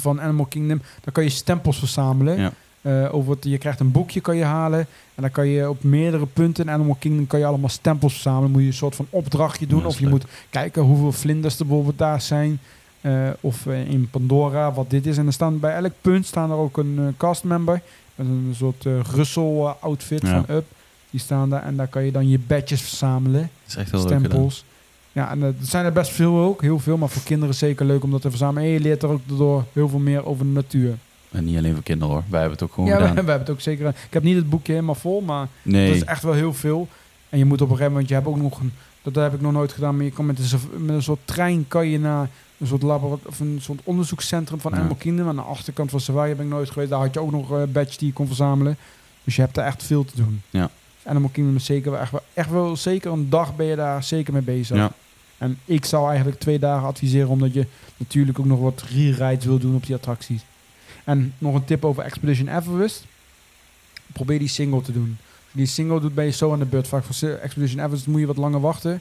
van 0.00 0.20
Animal 0.20 0.46
Kingdom. 0.46 0.78
Daar 1.00 1.12
kan 1.12 1.24
je 1.24 1.30
stempels 1.30 1.78
verzamelen. 1.78 2.40
Ja. 2.40 2.52
Eh, 2.82 3.14
over 3.14 3.34
het, 3.34 3.44
je 3.44 3.58
krijgt 3.58 3.80
een 3.80 3.92
boekje 3.92 4.20
kan 4.20 4.36
je 4.36 4.44
halen. 4.44 4.78
En 5.14 5.22
dan 5.22 5.30
kan 5.30 5.46
je 5.48 5.68
op 5.68 5.82
meerdere 5.82 6.26
punten 6.26 6.64
in 6.64 6.70
Animal 6.70 6.96
Kingdom 6.98 7.26
kan 7.26 7.38
je 7.38 7.46
allemaal 7.46 7.68
stempels 7.68 8.12
verzamelen. 8.12 8.50
Moet 8.50 8.60
je 8.60 8.66
een 8.66 8.72
soort 8.74 8.94
van 8.94 9.06
opdrachtje 9.10 9.66
doen. 9.66 9.80
Ja, 9.80 9.86
of 9.86 9.94
je 9.96 10.02
leuk. 10.02 10.10
moet 10.10 10.24
kijken 10.50 10.82
hoeveel 10.82 11.12
vlinders 11.12 11.58
er 11.58 11.66
bijvoorbeeld 11.66 11.98
daar 11.98 12.20
zijn. 12.20 12.60
Eh, 13.00 13.28
of 13.40 13.66
eh, 13.66 13.88
in 13.90 14.08
Pandora, 14.10 14.72
wat 14.72 14.90
dit 14.90 15.06
is. 15.06 15.18
En 15.18 15.26
er 15.26 15.32
staan 15.32 15.58
bij 15.60 15.74
elk 15.74 15.92
punt 16.00 16.26
staan 16.26 16.50
er 16.50 16.56
ook 16.56 16.76
een 16.76 16.94
eh, 16.98 17.04
castmember. 17.16 17.80
Met 18.14 18.26
een 18.26 18.52
soort 18.56 18.84
Russell 19.12 19.74
outfit 19.80 20.22
Ja. 20.22 20.44
van 20.44 20.56
Up. 20.56 20.64
Die 21.10 21.20
staan 21.20 21.50
daar 21.50 21.62
en 21.62 21.76
daar 21.76 21.86
kan 21.86 22.04
je 22.04 22.12
dan 22.12 22.28
je 22.28 22.38
badges 22.38 22.80
verzamelen. 22.80 23.40
Dat 23.40 23.50
is 23.68 23.76
echt 23.76 23.90
heel 23.90 24.00
leuk 24.00 24.08
gedaan. 24.12 24.24
stempels. 24.24 24.64
Ja, 25.12 25.30
en 25.30 25.40
eh, 25.42 25.46
er 25.48 25.54
zijn 25.60 25.84
er 25.84 25.92
best 25.92 26.10
veel 26.10 26.38
ook. 26.38 26.60
Heel 26.62 26.78
veel. 26.78 26.96
Maar 26.96 27.08
voor 27.08 27.22
kinderen 27.22 27.54
zeker 27.54 27.86
leuk 27.86 28.02
om 28.04 28.10
dat 28.10 28.20
te 28.20 28.28
verzamelen. 28.30 28.62
En 28.68 28.74
je 28.74 28.80
leert 28.80 29.02
er 29.02 29.08
ook 29.08 29.20
door 29.26 29.64
heel 29.72 29.88
veel 29.88 29.98
meer 29.98 30.26
over 30.26 30.44
de 30.46 30.50
natuur. 30.52 30.94
En 31.30 31.44
niet 31.44 31.56
alleen 31.56 31.74
voor 31.74 31.82
kinderen 31.82 32.12
hoor. 32.14 32.22
Wij 32.28 32.40
hebben 32.40 32.58
het 32.58 32.68
ook 32.68 32.74
gewoon 32.74 32.88
Ja, 32.88 33.14
hebben 33.14 33.38
het 33.38 33.50
ook 33.50 33.60
zeker. 33.60 33.88
Ik 33.88 33.94
heb 34.10 34.22
niet 34.22 34.36
het 34.36 34.50
boekje 34.50 34.72
helemaal 34.72 34.94
vol, 34.94 35.20
maar 35.20 35.48
Nee. 35.62 35.86
dat 35.86 35.96
is 35.96 36.04
echt 36.04 36.22
wel 36.22 36.32
heel 36.32 36.54
veel. 36.54 36.88
En 37.28 37.38
je 37.38 37.44
moet 37.44 37.60
op 37.60 37.66
een 37.68 37.72
gegeven 37.76 37.92
moment, 37.92 38.08
je 38.08 38.14
hebt 38.14 38.26
ook 38.26 38.36
nog 38.36 38.60
een, 38.60 38.72
dat 39.02 39.14
heb 39.14 39.34
ik 39.34 39.40
nog 39.40 39.52
nooit 39.52 39.72
gedaan, 39.72 39.96
maar 39.96 40.04
je 40.04 40.10
kan 40.10 40.26
met 40.26 40.38
een, 40.38 40.84
met 40.84 40.94
een 40.94 41.02
soort 41.02 41.20
trein 41.24 41.64
kan 41.68 41.86
je 41.88 41.98
naar 41.98 42.28
een 42.58 42.66
soort 42.66 42.82
labo 42.82 43.18
of 43.26 43.40
een 43.40 43.58
soort 43.60 43.80
onderzoekscentrum 43.84 44.60
van 44.60 44.72
Ja. 44.72 44.78
Animal 44.78 44.96
Kingdom. 44.96 45.28
Aan 45.28 45.36
de 45.36 45.42
achterkant 45.42 45.90
van 45.90 46.00
Safari 46.00 46.34
ben 46.34 46.44
ik 46.46 46.50
nooit 46.52 46.70
geweest. 46.70 46.90
Daar 46.90 47.00
had 47.00 47.14
je 47.14 47.20
ook 47.20 47.30
nog 47.30 47.52
eh 47.52 47.62
badge 47.68 47.98
die 47.98 48.06
je 48.06 48.12
kon 48.12 48.26
verzamelen. 48.26 48.76
Dus 49.24 49.36
je 49.36 49.42
hebt 49.42 49.56
er 49.56 49.64
echt 49.64 49.82
veel 49.82 50.04
te 50.04 50.16
doen. 50.16 50.42
Ja. 50.50 50.70
Animal 51.04 51.30
Kingdom 51.32 51.56
is 51.56 51.64
zeker 51.64 51.90
wel 51.90 52.00
echt, 52.00 52.10
wel- 52.10 52.22
echt 52.34 52.50
wel 52.50 52.76
zeker 52.76 53.12
een 53.12 53.30
dag 53.30 53.56
ben 53.56 53.66
je 53.66 53.76
daar 53.76 54.02
zeker 54.04 54.32
mee 54.32 54.42
bezig. 54.42 54.76
Ja. 54.76 54.92
En 55.38 55.58
ik 55.64 55.84
zou 55.84 56.08
eigenlijk 56.08 56.40
twee 56.40 56.58
dagen 56.58 56.86
adviseren, 56.86 57.28
omdat 57.28 57.54
je 57.54 57.66
natuurlijk 57.96 58.38
ook 58.38 58.46
nog 58.46 58.60
wat 58.60 58.82
re-rides 58.94 59.44
wil 59.44 59.58
doen 59.58 59.74
op 59.74 59.86
die 59.86 59.94
attracties. 59.94 60.42
En 61.04 61.34
nog 61.38 61.54
een 61.54 61.64
tip 61.64 61.84
over 61.84 62.02
Expedition 62.02 62.48
Everest. 62.48 63.04
Probeer 64.12 64.38
die 64.38 64.48
single 64.48 64.82
te 64.82 64.92
doen. 64.92 65.16
Als 65.18 65.50
je 65.52 65.58
die 65.58 65.66
single 65.66 66.00
doet, 66.00 66.14
ben 66.14 66.24
je 66.24 66.30
zo 66.30 66.52
aan 66.52 66.58
de 66.58 66.64
beurt. 66.64 66.88
Vaak 66.88 67.04
voor 67.04 67.28
Expedition 67.28 67.84
Everest 67.84 68.06
moet 68.06 68.20
je 68.20 68.26
wat 68.26 68.36
langer 68.36 68.60
wachten. 68.60 69.00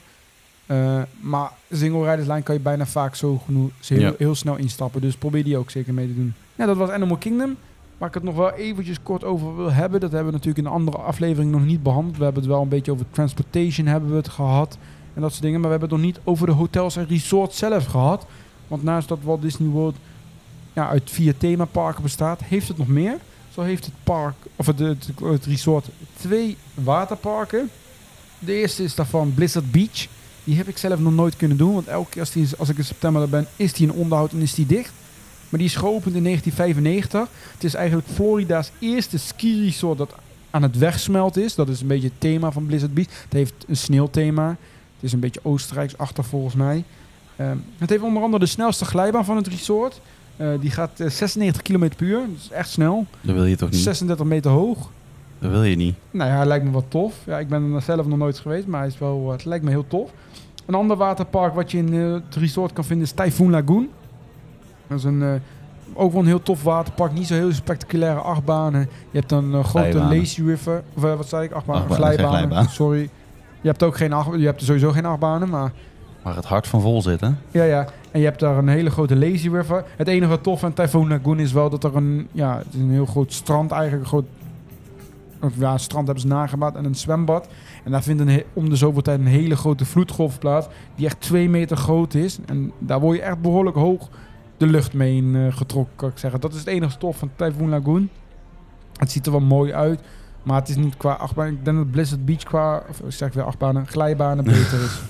Eh, 0.66 1.02
maar 1.20 1.52
single 1.72 2.04
rijderslijn 2.04 2.44
kan 2.44 2.56
je 2.56 2.62
bijna 2.62 2.86
vaak 2.86 3.16
zo 3.16 3.38
genoeg 3.46 3.72
heel, 3.88 4.00
Ja. 4.00 4.14
heel 4.18 4.36
snel 4.36 4.56
instappen. 4.56 5.02
Dus 5.02 5.16
probeer 5.16 5.44
die 5.44 5.58
ook 5.58 5.70
zeker 5.72 5.94
mee 5.94 6.08
te 6.08 6.16
doen. 6.16 6.34
Ja, 6.56 6.66
dat 6.66 6.78
was 6.78 6.90
Animal 6.90 7.18
Kingdom. 7.18 7.56
Waar 8.02 8.10
ik 8.10 8.16
het 8.16 8.26
nog 8.26 8.36
wel 8.36 8.52
eventjes 8.52 9.04
kort 9.04 9.24
over 9.24 9.56
wil 9.56 9.72
hebben. 9.72 10.00
Dat 10.00 10.12
hebben 10.12 10.28
we 10.28 10.38
natuurlijk 10.38 10.66
in 10.66 10.72
de 10.72 10.78
andere 10.78 10.98
aflevering 10.98 11.52
nog 11.52 11.66
niet 11.66 11.84
behandeld. 11.84 12.18
We 12.18 12.24
hebben 12.24 12.42
het 12.42 12.52
wel 12.52 12.62
een 12.62 12.70
beetje 12.70 12.92
over 12.92 13.06
transportation 13.12 13.88
hebben 13.88 14.10
we 14.10 14.16
het 14.16 14.30
gehad. 14.30 14.78
En 15.14 15.22
dat 15.22 15.32
soort 15.32 15.44
dingen. 15.44 15.60
Maar 15.60 15.70
we 15.70 15.78
hebben 15.78 15.98
het 15.98 16.06
nog 16.06 16.14
niet 16.14 16.20
over 16.24 16.46
de 16.46 16.54
hotels 16.54 16.96
en 16.96 17.08
resorts 17.08 17.58
zelf 17.58 17.86
gehad. 17.86 18.26
Want 18.68 18.84
naast 18.84 19.08
dat 19.08 19.20
Walt 19.24 19.42
Disney 19.42 19.70
World 19.70 19.96
ja, 20.74 20.88
uit 20.88 21.10
vier 21.10 21.38
themaparken 21.38 22.04
bestaat, 22.04 22.44
heeft 22.44 22.68
het 22.68 22.78
nog 22.78 22.88
meer. 22.88 23.18
Zo 23.54 23.62
heeft 23.62 23.86
het 23.86 23.94
park, 24.04 24.36
of 24.56 24.66
het, 24.66 24.80
het, 24.80 25.46
resort, 25.46 25.90
twee 26.14 26.58
waterparken. 26.74 27.70
De 28.40 28.54
eerste 28.54 28.84
is 28.84 28.96
daarvan 28.96 29.34
Blizzard 29.34 29.72
Beach. 29.72 30.08
Die 30.44 30.58
heb 30.58 30.68
ik 30.68 30.78
zelf 30.78 31.00
nog 31.00 31.14
nooit 31.14 31.36
kunnen 31.36 31.58
doen. 31.58 31.74
Want 31.74 31.88
elke 31.88 32.10
keer 32.10 32.22
als, 32.22 32.32
die, 32.32 32.48
als 32.58 32.70
ik 32.70 32.78
in 32.78 32.86
september 32.86 33.22
er 33.22 33.30
ben, 33.30 33.48
is 33.56 33.74
die 33.74 33.88
in 33.88 33.94
onderhoud 33.94 34.32
en 34.32 34.42
is 34.42 34.54
die 34.54 34.66
dicht. 34.66 34.94
Maar 35.52 35.60
die 35.60 35.70
is 35.70 35.76
geopend 35.76 36.16
in 36.16 36.24
1995. 36.24 37.28
Het 37.54 37.64
is 37.64 37.74
eigenlijk 37.74 38.08
Florida's 38.08 38.72
eerste 38.80 39.18
ski-resort 39.18 39.98
dat 39.98 40.16
aan 40.50 40.62
het 40.62 40.78
wegsmelten 40.78 41.44
is. 41.44 41.56
Dat 41.56 41.70
is 41.70 41.82
een 41.82 41.88
beetje 41.88 42.08
het 42.08 42.20
thema 42.20 42.52
van 42.52 42.66
Blizzard 42.66 42.94
Beach. 42.94 43.08
Het 43.24 43.34
heeft 43.34 43.54
een 43.68 43.78
sneeuwthema. 43.78 44.48
Het 44.50 45.10
is 45.10 45.14
een 45.14 45.20
beetje 45.20 45.40
Oostenrijks 45.44 45.98
achter 45.98 46.24
volgens 46.24 46.56
mij. 46.56 46.84
Ehm, 47.36 47.58
het 47.78 47.90
heeft 47.90 48.04
onder 48.04 48.24
andere 48.24 48.44
de 48.44 48.50
snelste 48.50 48.86
glijbaan 48.86 49.26
van 49.26 49.36
het 49.36 49.48
resort. 49.48 50.02
Uh, 50.38 50.48
die 50.60 50.72
gaat 50.72 51.00
uh, 51.00 51.10
96 51.10 51.62
km 51.62 51.90
per 51.98 52.08
uur. 52.08 52.20
Dat 52.20 52.38
is 52.40 52.50
echt 52.50 52.70
snel. 52.70 53.06
Dat 53.22 53.36
wil 53.36 53.46
je 53.46 53.56
toch 53.56 53.70
niet? 53.70 53.80
36 53.80 54.26
meter 54.26 54.52
hoog. 54.52 54.90
Dat 55.40 55.52
wil 55.52 55.64
je 55.64 55.76
niet. 55.76 55.96
Nou 56.12 56.30
ja, 56.30 56.46
lijkt 56.46 56.66
me 56.66 56.72
wat 56.72 56.86
tof. 56.88 57.16
Ja, 57.26 57.40
ik 57.40 57.48
ben 57.48 57.74
er 57.74 57.82
zelf 57.82 58.06
nog 58.06 58.18
nooit 58.18 58.40
geweest, 58.40 58.68
maar 58.68 58.80
hij 58.80 58.90
is 58.90 58.98
wel, 58.98 59.32
het 59.32 59.46
lijkt 59.46 59.64
me 59.64 59.70
heel 59.70 59.88
tof. 59.88 60.12
Een 60.66 60.76
ander 60.76 60.98
waterpark 60.98 61.54
wat 61.54 61.72
je 61.72 61.78
in 61.78 61.94
het 61.94 62.36
resort 62.36 62.74
kan 62.74 62.84
vinden 62.84 63.06
is 63.06 63.12
Typhoon 63.12 63.50
Lagoon. 63.50 63.90
Dat 64.92 65.00
is 65.00 65.06
een, 65.06 65.22
uh, 65.22 65.34
ook 65.94 66.12
wel 66.12 66.22
een 66.22 66.28
heel 66.28 66.42
tof 66.44 66.64
waterpark. 66.64 67.14
Niet 67.14 67.28
zo 67.28 67.34
heel 67.34 67.52
spectaculaire 67.54 68.20
achtbanen. 68.20 68.80
Je 69.12 69.20
hebt 69.20 69.32
een 69.32 69.52
uh, 69.52 69.64
grote 69.64 69.90
Glijbanen. 69.90 70.18
lazy 70.18 70.44
river. 70.44 70.84
Of 70.96 71.02
wat 71.02 71.28
zei 71.30 71.44
ik? 71.44 71.52
Achtbanen. 71.52 71.82
Achtbanen, 71.82 72.06
glijbanen. 72.14 72.40
glijbaan. 72.40 72.70
Sorry. 72.70 73.10
Je 73.62 73.68
hebt 73.68 73.84
ook 73.84 73.98
geen 73.98 74.14
acht, 74.14 74.40
je 74.40 74.46
hebt 74.46 74.64
sowieso 74.64 74.92
geen 74.92 75.06
achtbanen, 75.06 75.50
maar 75.50 75.72
Waar 76.22 76.36
het 76.36 76.46
hart 76.46 76.68
van 76.68 76.82
vol 76.82 77.02
zit, 77.02 77.22
hè? 77.22 77.30
ja, 77.52 77.64
ja. 77.64 77.86
En 78.12 78.20
je 78.20 78.26
hebt 78.26 78.40
daar 78.40 78.58
een 78.58 78.68
hele 78.68 78.90
grote 78.90 79.16
lazy 79.16 79.50
river. 79.50 79.84
Het 79.96 80.08
enige 80.08 80.30
wat 80.30 80.44
tof 80.44 80.64
aan 80.64 80.74
Typhoon 80.74 81.08
Lagoon 81.08 81.40
is 81.40 81.52
wel 81.52 81.70
dat 81.70 81.84
er 81.84 81.96
een, 81.96 82.28
ja, 82.32 82.58
het 82.58 82.74
is 82.74 82.80
een 82.80 82.92
heel 82.92 83.06
groot 83.06 83.34
strand 83.34 83.72
eigenlijk. 83.72 84.02
Een 84.04 84.08
groot, 84.10 84.26
of 85.42 85.54
ja, 85.58 85.72
een 85.74 85.80
strand 85.80 86.06
hebben 86.06 86.24
ze 86.24 86.30
nagebouwd 86.30 86.76
en 86.76 86.86
een 86.86 86.96
zwembad. 86.96 87.48
En 87.84 87.92
daar 87.92 88.04
vindt 88.04 88.22
een, 88.22 88.44
om 88.54 88.70
de 88.70 88.76
zoveel 88.76 89.02
tijd 89.02 89.20
een 89.20 89.26
hele 89.26 89.56
grote 89.56 89.86
vloedgolf 89.86 90.40
plaats. 90.40 90.68
Die 90.96 91.06
echt 91.06 91.22
twee 91.22 91.50
meter 91.50 91.78
groot 91.78 92.14
is. 92.14 92.40
En 92.46 92.72
daar 92.80 93.00
word 93.00 93.18
je 93.18 93.24
echt 93.24 93.42
behoorlijk 93.42 93.76
hoog 93.76 94.10
de 94.62 94.68
lucht 94.68 94.94
mee 94.94 95.16
in 95.16 95.36
eh, 95.36 95.56
getrokken, 95.56 95.96
kan 95.96 96.10
ik 96.10 96.18
zeggen. 96.18 96.40
Dat 96.42 96.54
is 96.54 96.60
het 96.60 96.68
enige 96.68 96.92
stof 96.92 97.18
van 97.18 97.30
Typhoon 97.36 97.70
Lagoon. 97.70 98.10
Het 98.96 99.12
ziet 99.12 99.26
er 99.26 99.32
wel 99.32 99.42
mooi 99.42 99.74
uit. 99.74 100.02
Maar 100.44 100.60
het 100.60 100.70
is 100.70 100.76
niet 100.76 100.98
qua 100.98 101.12
achtbaan. 101.14 101.48
Ik 101.48 101.66
denk 101.66 101.78
dat 101.78 101.92
Blizzard 101.92 102.26
Beach 102.26 102.44
qua, 102.44 102.84
of 102.90 103.02
zeg 103.08 103.28
ik 103.28 103.34
weer 103.34 103.44
achtbanen, 103.44 103.88
glijbanen 103.88 104.44
beter 104.44 104.84
is. 104.84 105.02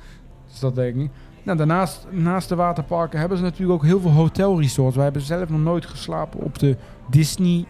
dus 0.50 0.60
dat 0.60 0.74
denk 0.74 0.96
ik. 0.96 1.10
Nou, 1.42 1.58
daarnaast, 1.58 2.06
naast 2.10 2.48
de 2.48 2.54
waterparken 2.54 3.18
hebben 3.18 3.38
ze 3.38 3.44
natuurlijk 3.44 3.72
ook 3.72 3.84
heel 3.88 4.00
veel 4.00 4.10
hotelresorts. 4.10 4.94
Wij 4.94 5.04
hebben 5.04 5.22
zelf 5.22 5.48
nog 5.48 5.60
nooit 5.60 5.86
geslapen 5.86 6.40
op 6.40 6.58
de 6.58 6.76
Disney 7.10 7.64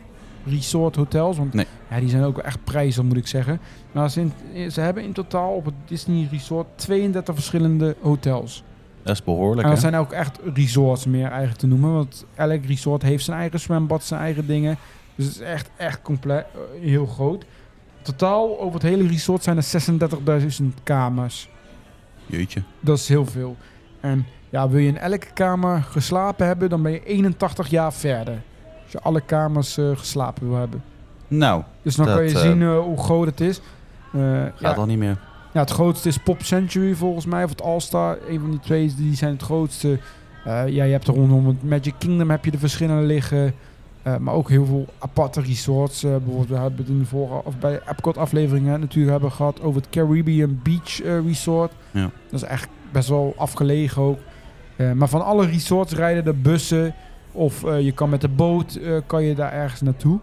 Resort 0.46 0.96
hotels. 0.96 1.36
Want 1.36 1.52
Nee. 1.54 1.66
ja, 1.90 2.00
die 2.00 2.08
zijn 2.08 2.22
ook 2.22 2.38
echt 2.38 2.64
prijzig, 2.64 3.02
moet 3.04 3.16
ik 3.16 3.26
zeggen. 3.26 3.60
Maar 3.92 4.10
ze, 4.10 4.26
in- 4.52 4.72
ze 4.72 4.80
hebben 4.80 5.02
in 5.04 5.12
totaal 5.12 5.52
op 5.54 5.64
het 5.64 5.74
Disney 5.84 6.28
Resort 6.30 6.66
32 6.74 7.34
verschillende 7.34 7.96
hotels. 8.00 8.64
Dat 9.02 9.14
is 9.14 9.24
behoorlijk, 9.24 9.58
En 9.60 9.64
hè? 9.64 9.70
dat 9.70 9.80
zijn 9.80 9.94
ook 9.94 10.12
echt 10.12 10.38
resorts 10.54 11.06
meer 11.06 11.26
eigenlijk 11.26 11.58
te 11.58 11.66
noemen. 11.66 11.92
Want 11.92 12.24
elk 12.34 12.64
resort 12.64 13.02
heeft 13.02 13.24
zijn 13.24 13.38
eigen 13.38 13.60
zwembad, 13.60 14.04
zijn 14.04 14.20
eigen 14.20 14.46
dingen. 14.46 14.76
Dus 15.14 15.26
het 15.26 15.34
is 15.34 15.40
echt, 15.40 15.70
echt 15.76 16.02
compleet, 16.02 16.44
eh, 16.54 16.88
heel 16.88 17.06
groot. 17.06 17.44
Totaal 18.02 18.60
over 18.60 18.74
het 18.74 18.82
hele 18.82 19.06
resort 19.08 19.42
zijn 19.42 19.56
er 19.56 19.62
36.000 19.62 20.74
kamers. 20.82 21.48
Jeetje. 22.26 22.62
Dat 22.80 22.98
is 22.98 23.08
heel 23.08 23.26
veel. 23.26 23.56
En 24.00 24.26
ja, 24.50 24.68
wil 24.68 24.80
je 24.80 24.88
in 24.88 24.98
elke 24.98 25.32
kamer 25.34 25.82
geslapen 25.82 26.46
hebben, 26.46 26.68
dan 26.68 26.82
ben 26.82 26.92
je 26.92 27.04
81 27.04 27.68
jaar 27.68 27.92
verder. 27.92 28.42
Als 28.82 28.92
je 28.92 29.00
alle 29.00 29.20
kamers 29.20 29.76
eh, 29.78 29.96
geslapen 29.96 30.48
wil 30.48 30.58
hebben. 30.58 30.82
Nou, 31.28 31.62
Dus 31.82 31.94
dan 31.94 32.06
Dat, 32.06 32.14
kan 32.14 32.24
je 32.24 32.34
eh, 32.34 32.40
zien 32.40 32.62
hoe 32.66 32.98
groot 32.98 33.26
het 33.26 33.40
is. 33.40 33.60
Gaat 34.12 34.52
ja, 34.58 34.72
al 34.72 34.86
niet 34.86 34.98
meer. 34.98 35.18
Ja, 35.52 35.60
het 35.60 35.70
grootste 35.70 36.08
is 36.08 36.18
Pop 36.18 36.42
Century 36.42 36.94
volgens 36.94 37.26
mij, 37.26 37.44
of 37.44 37.50
het 37.50 37.62
All-Star. 37.62 38.18
Een 38.28 38.40
van 38.40 38.50
die 38.50 38.60
twee 38.60 38.94
die 38.94 39.14
zijn 39.14 39.32
het 39.32 39.42
grootste. 39.42 39.98
Eh, 40.44 40.68
ja, 40.68 40.84
je 40.84 40.92
hebt 40.92 41.08
er 41.08 41.14
rondom 41.14 41.46
het 41.46 41.62
Magic 41.62 41.94
Kingdom 41.98 42.30
heb 42.30 42.44
je 42.44 42.50
de 42.50 42.58
verschillende 42.58 43.06
liggen. 43.06 43.54
Eh, 44.02 44.16
maar 44.16 44.34
ook 44.34 44.48
heel 44.48 44.66
veel 44.66 44.86
aparte 44.98 45.40
resorts. 45.40 46.04
Eh, 46.04 46.10
bijvoorbeeld, 46.10 46.48
we 46.48 46.56
hebben 46.56 46.78
het 46.78 46.88
in 46.88 46.98
de 46.98 47.04
vorige, 47.04 47.44
of 47.44 47.58
bij 47.58 47.80
Epcot 47.88 48.18
afleveringen 48.18 48.80
natuurlijk 48.80 49.12
hebben 49.12 49.32
gehad 49.32 49.62
over 49.62 49.80
het 49.80 49.90
Caribbean 49.90 50.60
Beach 50.62 50.98
Resort. 51.26 51.72
Ja. 51.90 52.10
Dat 52.30 52.42
is 52.42 52.48
echt 52.48 52.68
best 52.92 53.08
wel 53.08 53.34
afgelegen 53.36 54.02
ook. 54.02 54.18
Maar 54.94 55.08
van 55.08 55.24
alle 55.24 55.46
resorts 55.46 55.92
rijden 55.92 56.26
er 56.26 56.40
bussen. 56.40 56.94
Of 57.32 57.60
je 57.60 57.92
kan 57.92 58.08
met 58.08 58.20
de 58.20 58.28
boot 58.28 58.80
kan 59.06 59.22
je 59.22 59.34
daar 59.34 59.52
ergens 59.52 59.80
naartoe. 59.80 60.18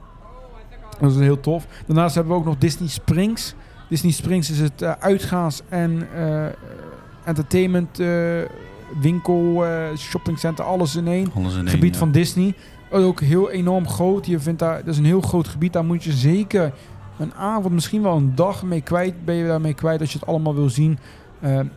Dat 1.00 1.12
is 1.12 1.18
heel 1.18 1.40
tof. 1.40 1.68
Daarnaast 1.86 2.16
hebben 2.16 2.34
we 2.34 2.40
ook 2.40 2.46
nog 2.46 2.58
Disney 2.58 2.90
Springs. 2.90 3.56
Disney 3.90 4.12
Springs 4.12 4.52
is 4.52 4.60
het 4.60 4.82
eh, 4.82 4.92
uitgaans- 5.00 5.62
en 5.70 6.08
eh, 6.16 6.46
entertainment 7.24 8.00
eh, 8.00 8.10
winkel, 9.02 9.66
shoppingcenter, 9.98 10.66
alles 10.66 10.96
in 10.96 11.08
één. 11.08 11.32
Alles 11.36 11.54
in 11.54 11.60
één, 11.60 11.70
gebied 11.70 11.94
ja. 11.94 12.00
van 12.00 12.12
Disney. 12.12 12.54
Ook 12.92 13.22
heel 13.22 13.52
enorm 13.52 13.88
groot. 13.88 14.26
Je 14.26 14.40
vindt 14.40 14.60
daar, 14.60 14.78
dat 14.78 14.88
is 14.88 14.98
een 14.98 15.06
heel 15.06 15.22
groot 15.22 15.48
gebied. 15.48 15.74
Daar 15.74 15.86
moet 15.86 16.04
je 16.04 16.12
zeker 16.12 16.74
een 17.20 17.34
avond, 17.34 17.74
misschien 17.74 18.02
wel 18.02 18.16
een 18.16 18.36
dag 18.36 18.64
mee 18.64 18.82
kwijt. 18.82 19.26
Ben 19.26 19.36
je 19.36 19.48
daarmee 19.48 19.74
kwijt 19.74 20.00
als 20.00 20.12
je 20.12 20.20
het 20.20 20.28
allemaal 20.28 20.56
wil 20.56 20.70
zien. 20.70 20.98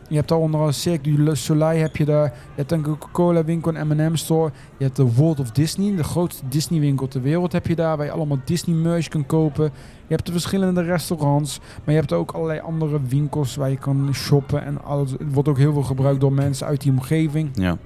Je 0.07 0.15
hebt 0.15 0.27
daar 0.27 0.37
onder 0.37 0.73
Cirque 0.73 1.15
du 1.15 1.35
Soleil 1.35 1.81
heb 1.81 1.95
je 1.95 2.05
daar. 2.05 2.25
Je 2.25 2.55
hebt 2.55 2.71
een 2.71 2.81
Coca-Cola 2.81 3.43
winkel, 3.43 3.75
een 3.75 3.87
M&M 3.87 4.15
store. 4.15 4.51
Je 4.77 4.83
hebt 4.83 4.95
de 4.95 5.13
World 5.13 5.39
of 5.39 5.51
Disney, 5.51 5.95
de 5.95 6.03
grootste 6.03 6.43
Disney 6.47 6.79
winkel 6.79 7.07
ter 7.07 7.21
wereld 7.21 7.51
heb 7.51 7.67
je 7.67 7.75
daar. 7.75 7.97
Waar 7.97 8.05
je 8.05 8.11
allemaal 8.11 8.39
Disney 8.45 8.75
merch 8.75 9.07
kan 9.07 9.25
kopen. 9.25 9.71
Je 10.11 10.17
hebt 10.17 10.29
de 10.29 10.39
verschillende 10.39 10.81
restaurants. 10.81 11.59
Maar 11.59 11.93
je 11.93 11.99
hebt 11.99 12.13
ook 12.13 12.31
allerlei 12.31 12.59
andere 12.59 12.99
winkels 13.07 13.55
waar 13.55 13.69
je 13.69 13.77
kan 13.77 14.09
shoppen. 14.13 14.63
En 14.65 14.83
alles. 14.83 15.11
Het 15.11 15.33
wordt 15.33 15.49
ook 15.49 15.57
heel 15.57 15.73
veel 15.73 15.83
gebruikt 15.83 16.19
door 16.21 16.33
mensen 16.33 16.67
uit 16.67 16.81
die 16.81 16.91
omgeving. 16.91 17.49
Ja. 17.53 17.77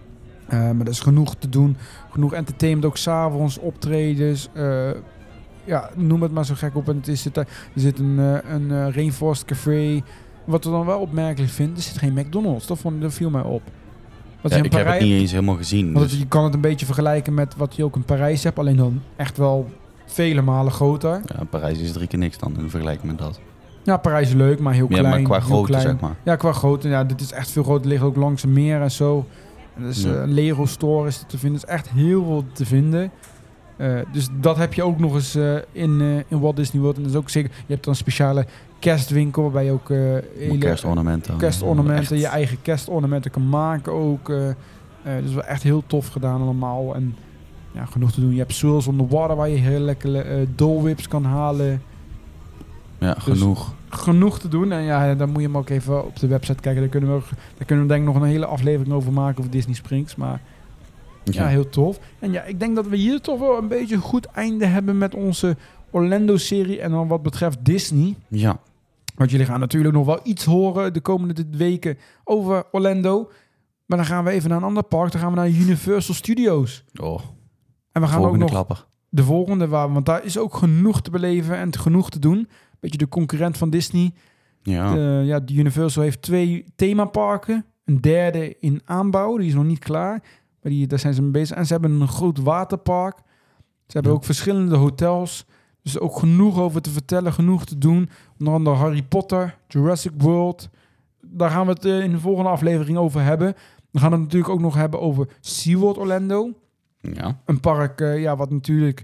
Eh, 0.47 0.59
maar 0.59 0.79
er 0.85 0.87
is 0.87 0.99
genoeg 0.99 1.35
te 1.35 1.49
doen. 1.49 1.77
Genoeg 2.09 2.33
entertainment, 2.33 2.85
ook 2.85 2.97
s'avonds, 2.97 3.57
optredens. 3.57 4.49
eh, 4.53 4.89
ja, 5.63 5.89
noem 5.95 6.21
het 6.21 6.31
maar 6.31 6.45
zo 6.45 6.53
gek 6.57 6.75
op. 6.75 6.89
En 6.89 6.95
het 6.95 7.07
is 7.07 7.23
het, 7.23 7.37
er 7.37 7.47
zit 7.75 7.99
een, 7.99 8.19
eh, 8.19 8.51
een 8.53 8.71
eh, 8.71 8.95
Rainforest 8.95 9.45
Café. 9.45 10.01
Wat 10.45 10.65
ik 10.65 10.71
dan 10.71 10.85
wel 10.85 10.99
opmerkelijk 10.99 11.51
vind, 11.51 11.77
er 11.77 11.83
zit 11.83 11.97
geen 11.97 12.13
McDonald's. 12.13 12.67
Dat, 12.67 12.77
vond, 12.77 13.01
dat 13.01 13.13
viel 13.13 13.29
mij 13.29 13.41
op. 13.43 13.61
Wat 14.41 14.51
Ja, 14.51 14.57
in 14.57 14.63
ik 14.63 14.73
heb 14.73 14.87
het 14.87 15.01
niet 15.01 15.19
eens 15.19 15.31
helemaal 15.31 15.55
gezien. 15.55 15.93
want 15.93 16.09
Dus, 16.09 16.19
je 16.19 16.27
kan 16.27 16.43
het 16.43 16.53
een 16.53 16.61
beetje 16.61 16.85
vergelijken 16.85 17.33
met 17.33 17.55
wat 17.55 17.75
je 17.75 17.83
ook 17.83 17.95
in 17.95 18.03
Parijs 18.03 18.43
hebt. 18.43 18.59
Alleen 18.59 18.75
dan 18.75 19.01
echt 19.15 19.37
wel 19.37 19.69
vele 20.05 20.41
malen 20.41 20.71
groter. 20.71 21.21
ja, 21.37 21.43
Parijs 21.49 21.79
is 21.79 21.91
drie 21.91 22.07
keer 22.07 22.19
niks 22.19 22.37
dan 22.37 22.55
in 22.59 22.69
vergelijking 22.69 23.07
met 23.07 23.17
dat. 23.17 23.39
Ja, 23.83 23.97
Parijs 23.97 24.27
is 24.27 24.33
leuk, 24.33 24.59
maar 24.59 24.73
heel 24.73 24.85
Ja, 24.89 24.97
klein. 24.99 25.09
maar 25.13 25.21
qua 25.21 25.39
grootte, 25.39 25.67
klein. 25.71 25.83
zeg 25.87 25.99
maar. 25.99 26.15
Ja, 26.23 26.35
qua 26.35 26.51
grootte. 26.51 26.87
Ja, 26.89 27.03
dit 27.03 27.21
is 27.21 27.31
echt 27.31 27.51
veel 27.51 27.63
groter. 27.63 27.81
Het 27.81 27.91
ligt 27.91 28.03
ook 28.03 28.15
langs 28.15 28.43
een 28.43 28.53
meer 28.53 28.81
en 28.81 28.91
zo. 28.91 29.25
En 29.75 29.83
dus 29.83 30.03
Ja. 30.03 30.13
eh, 30.13 30.21
een 30.21 30.33
Lego 30.33 30.65
store 30.65 31.07
is 31.07 31.23
te 31.27 31.37
vinden. 31.37 31.57
Is 31.61 31.65
echt 31.67 31.89
heel 31.89 32.23
veel 32.23 32.43
te 32.53 32.65
vinden. 32.65 33.11
Eh, 33.77 33.99
dus 34.11 34.27
dat 34.39 34.57
heb 34.57 34.73
je 34.73 34.83
ook 34.83 34.99
nog 34.99 35.13
eens 35.13 35.35
eh, 35.35 35.55
in, 35.71 36.23
in 36.27 36.39
Walt 36.39 36.55
Disney 36.55 36.81
World. 36.81 36.95
En 36.97 37.01
dat 37.03 37.11
is 37.11 37.17
ook 37.17 37.29
zeker. 37.29 37.51
Je 37.65 37.73
hebt 37.73 37.83
dan 37.83 37.93
een 37.93 37.99
speciale 37.99 38.45
kerstwinkel 38.79 39.41
waarbij 39.43 39.65
je 39.65 39.71
ook 39.71 39.89
hele 39.89 40.57
Kerstornamenten. 40.59 41.37
kerstornamenten, 41.37 42.17
je 42.17 42.27
eigen 42.27 42.57
kerstornamenten 42.61 43.31
kan 43.31 43.49
maken 43.49 43.91
ook. 43.93 44.27
dus 45.23 45.33
wel 45.33 45.43
echt 45.43 45.63
heel 45.63 45.83
tof 45.87 46.07
gedaan 46.07 46.41
allemaal. 46.41 46.95
En 46.95 47.15
ja, 47.75 47.85
genoeg 47.85 48.11
te 48.11 48.19
doen. 48.21 48.31
Je 48.31 48.37
hebt 48.39 48.53
Swirls 48.53 48.87
on 48.87 48.97
the 48.97 49.07
Water 49.15 49.35
waar 49.35 49.49
je 49.49 49.55
heel 49.57 49.79
lekkere 49.79 50.47
Dole 50.55 50.81
Whips 50.81 51.07
kan 51.07 51.23
halen 51.25 51.81
Ja, 52.99 53.13
Dus- 53.13 53.23
genoeg. 53.23 53.73
genoeg 53.89 54.39
te 54.39 54.47
doen. 54.47 54.71
En 54.71 54.81
ja, 54.83 55.15
dan 55.15 55.29
moet 55.29 55.41
je 55.41 55.47
hem 55.47 55.57
ook 55.57 55.69
even 55.69 56.05
op 56.05 56.19
de 56.19 56.27
website 56.27 56.61
kijken. 56.61 56.81
Daar 56.81 56.89
kunnen 56.91 57.09
we, 57.09 57.15
ook- 57.15 57.29
daar 57.57 57.65
kunnen 57.65 57.85
we 57.85 57.91
denk 57.93 58.07
ik 58.07 58.13
nog 58.13 58.21
een 58.23 58.27
hele 58.29 58.45
aflevering 58.45 58.93
over 58.93 59.11
maken 59.13 59.39
over 59.39 59.51
Disney 59.51 59.75
Springs. 59.75 60.15
Maar 60.15 60.41
ja, 61.23 61.43
Ja. 61.43 61.47
heel 61.47 61.69
tof. 61.69 61.99
En 62.19 62.31
ja, 62.31 62.43
ik 62.43 62.59
denk 62.59 62.75
dat 62.75 62.87
we 62.87 62.95
hier 62.95 63.21
toch 63.21 63.39
wel 63.39 63.57
een 63.57 63.67
beetje 63.67 63.95
een 63.95 64.01
goed 64.01 64.25
einde 64.25 64.65
hebben 64.65 64.97
met 64.97 65.15
onze 65.15 65.57
Orlando-serie. 65.91 66.81
En 66.81 66.91
dan 66.91 67.07
wat 67.07 67.21
betreft 67.23 67.65
Disney. 67.65 68.15
ja. 68.27 68.59
Want 69.15 69.31
jullie 69.31 69.45
gaan 69.45 69.59
natuurlijk 69.59 69.93
nog 69.93 70.05
wel 70.05 70.19
iets 70.23 70.45
horen 70.45 70.93
de 70.93 70.99
komende 71.01 71.45
weken 71.51 71.97
over 72.23 72.63
Orlando. 72.71 73.29
Maar 73.85 73.97
dan 73.97 74.07
gaan 74.07 74.23
we 74.23 74.29
even 74.31 74.49
naar 74.49 74.57
een 74.57 74.63
ander 74.63 74.83
park. 74.83 75.11
Dan 75.11 75.21
gaan 75.21 75.29
we 75.29 75.35
naar 75.35 75.49
Universal 75.49 76.15
Studios. 76.15 76.83
Oh, 76.95 77.19
En 77.95 78.01
we 78.01 78.07
gaan 78.07 78.25
ook 78.25 78.37
nog 78.37 78.49
klapper. 78.49 78.85
de 79.09 79.23
volgende, 79.23 79.67
waar, 79.67 79.93
want 79.93 80.05
daar 80.05 80.23
is 80.23 80.37
ook 80.37 80.55
genoeg 80.55 81.01
te 81.01 81.11
beleven 81.11 81.57
en 81.57 81.77
genoeg 81.77 82.09
te 82.09 82.19
doen. 82.19 82.47
Beetje 82.79 82.97
de 82.97 83.07
concurrent 83.07 83.57
van 83.57 83.69
Disney. 83.69 84.13
Ja. 84.61 84.93
De, 84.93 85.21
ja, 85.25 85.39
de 85.39 85.53
Universal 85.53 86.03
heeft 86.03 86.21
twee 86.21 86.65
themaparken. 86.75 87.65
Een 87.85 88.01
derde 88.01 88.55
in 88.59 88.81
aanbouw, 88.85 89.37
die 89.37 89.47
is 89.47 89.53
nog 89.53 89.63
niet 89.63 89.79
klaar. 89.79 90.23
Maar 90.61 90.71
die, 90.71 90.87
daar 90.87 90.99
zijn 90.99 91.13
ze 91.13 91.21
mee 91.21 91.31
bezig. 91.31 91.57
En 91.57 91.65
ze 91.65 91.71
hebben 91.73 92.01
een 92.01 92.07
groot 92.07 92.37
waterpark. 92.39 93.17
Ze 93.87 93.93
hebben 93.93 94.11
Ja. 94.11 94.17
ook 94.17 94.23
verschillende 94.23 94.75
hotels. 94.75 95.45
Dus 95.81 95.99
ook 95.99 96.19
genoeg 96.19 96.59
over 96.59 96.81
te 96.81 96.89
vertellen, 96.89 97.33
genoeg 97.33 97.65
te 97.65 97.77
doen. 97.77 98.09
Onder 98.39 98.53
andere 98.53 98.75
Harry 98.75 99.03
Potter, 99.03 99.57
Jurassic 99.67 100.11
World. 100.17 100.69
Daar 101.21 101.49
gaan 101.49 101.65
we 101.65 101.71
het 101.71 101.85
eh, 101.85 101.99
in 102.03 102.11
de 102.11 102.19
volgende 102.19 102.49
aflevering 102.49 102.97
over 102.97 103.21
hebben. 103.21 103.53
We 103.91 103.99
gaan 103.99 104.11
het 104.11 104.21
natuurlijk 104.21 104.53
ook 104.53 104.59
nog 104.59 104.75
hebben 104.75 105.01
over 105.01 105.27
SeaWorld 105.39 105.97
Orlando. 105.97 106.49
Ja. 107.13 107.41
Een 107.45 107.59
park 107.59 108.01
eh, 108.01 108.21
ja, 108.21 108.35
wat 108.35 108.49
natuurlijk 108.49 109.03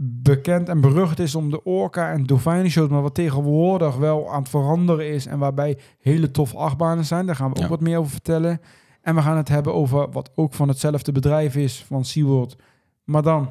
bekend 0.00 0.68
en 0.68 0.80
berucht 0.80 1.18
is 1.18 1.34
om 1.34 1.50
de 1.50 1.64
orka 1.64 2.12
en 2.12 2.24
dolfijnenshows, 2.24 2.88
maar 2.88 3.02
wat 3.02 3.14
tegenwoordig 3.14 3.96
wel 3.96 4.32
aan 4.32 4.40
het 4.40 4.48
veranderen 4.48 5.08
is 5.08 5.26
en 5.26 5.38
waarbij 5.38 5.78
hele 5.98 6.30
toffe 6.30 6.56
achtbanen 6.56 7.04
zijn. 7.04 7.26
Daar 7.26 7.36
gaan 7.36 7.52
we 7.52 7.62
ook 7.62 7.68
wat 7.68 7.80
meer 7.80 7.98
over 7.98 8.10
vertellen. 8.10 8.60
En 9.02 9.14
we 9.14 9.22
gaan 9.22 9.36
het 9.36 9.48
hebben 9.48 9.74
over 9.74 10.10
wat 10.10 10.30
ook 10.34 10.54
van 10.54 10.68
hetzelfde 10.68 11.12
bedrijf 11.12 11.56
is 11.56 11.84
van 11.84 12.04
SeaWorld, 12.04 12.56
maar 13.04 13.22
dan 13.22 13.50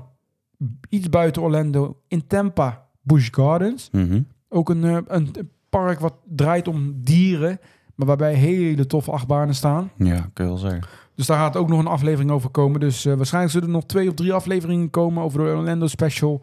iets 0.90 1.10
buiten 1.10 1.42
Orlando 1.42 2.02
in 2.08 2.28
Tampa, 2.28 2.88
Busch 3.02 3.34
Gardens. 3.34 3.90
Mhm. 3.92 4.22
Ook 4.50 4.70
een, 4.70 4.84
eh, 4.84 4.98
een 5.08 5.32
park 5.70 6.00
wat 6.00 6.14
draait 6.26 6.68
om 6.68 6.94
dieren, 7.04 7.60
maar 7.96 8.08
waarbij 8.08 8.34
hele 8.34 8.86
toffe 8.86 9.12
achtbanen 9.12 9.56
staan. 9.56 9.92
Ja, 9.98 10.30
kun 10.34 10.46
je 10.46 10.50
wel 10.52 10.60
zeggen. 10.60 10.88
Dus 11.18 11.26
daar 11.26 11.38
gaat 11.38 11.56
ook 11.58 11.68
nog 11.68 11.80
een 11.80 11.88
aflevering 11.88 12.32
over 12.32 12.50
komen. 12.50 12.80
Dus 12.80 13.06
eh, 13.06 13.14
waarschijnlijk 13.14 13.54
zullen 13.54 13.68
er 13.68 13.74
nog 13.74 13.86
twee 13.86 14.08
of 14.08 14.14
drie 14.14 14.34
afleveringen 14.34 14.90
komen 14.90 15.24
over 15.24 15.40
de 15.40 15.46
Orlando 15.46 15.88
Special. 15.88 16.42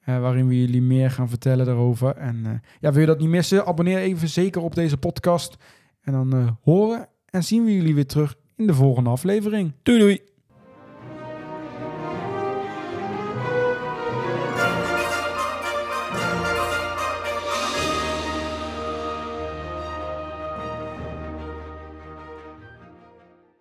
eh, 0.00 0.20
waarin 0.20 0.48
we 0.48 0.60
jullie 0.60 0.82
meer 0.82 1.10
gaan 1.10 1.28
vertellen 1.28 1.66
daarover. 1.66 2.16
En 2.16 2.40
eh, 2.44 2.52
ja, 2.80 2.92
wil 2.92 3.00
je 3.00 3.06
dat 3.06 3.18
niet 3.18 3.28
missen? 3.28 3.66
Abonneer 3.66 3.98
even 3.98 4.28
zeker 4.28 4.62
op 4.62 4.74
deze 4.74 4.96
podcast. 4.96 5.56
En 6.02 6.12
dan 6.12 6.58
horen 6.62 7.08
en 7.30 7.44
zien 7.44 7.64
we 7.64 7.74
jullie 7.74 7.94
weer 7.94 8.06
terug 8.06 8.34
in 8.56 8.66
de 8.66 8.74
volgende 8.74 9.10
aflevering. 9.10 9.72
Doei 9.82 9.98
doei! 9.98 10.31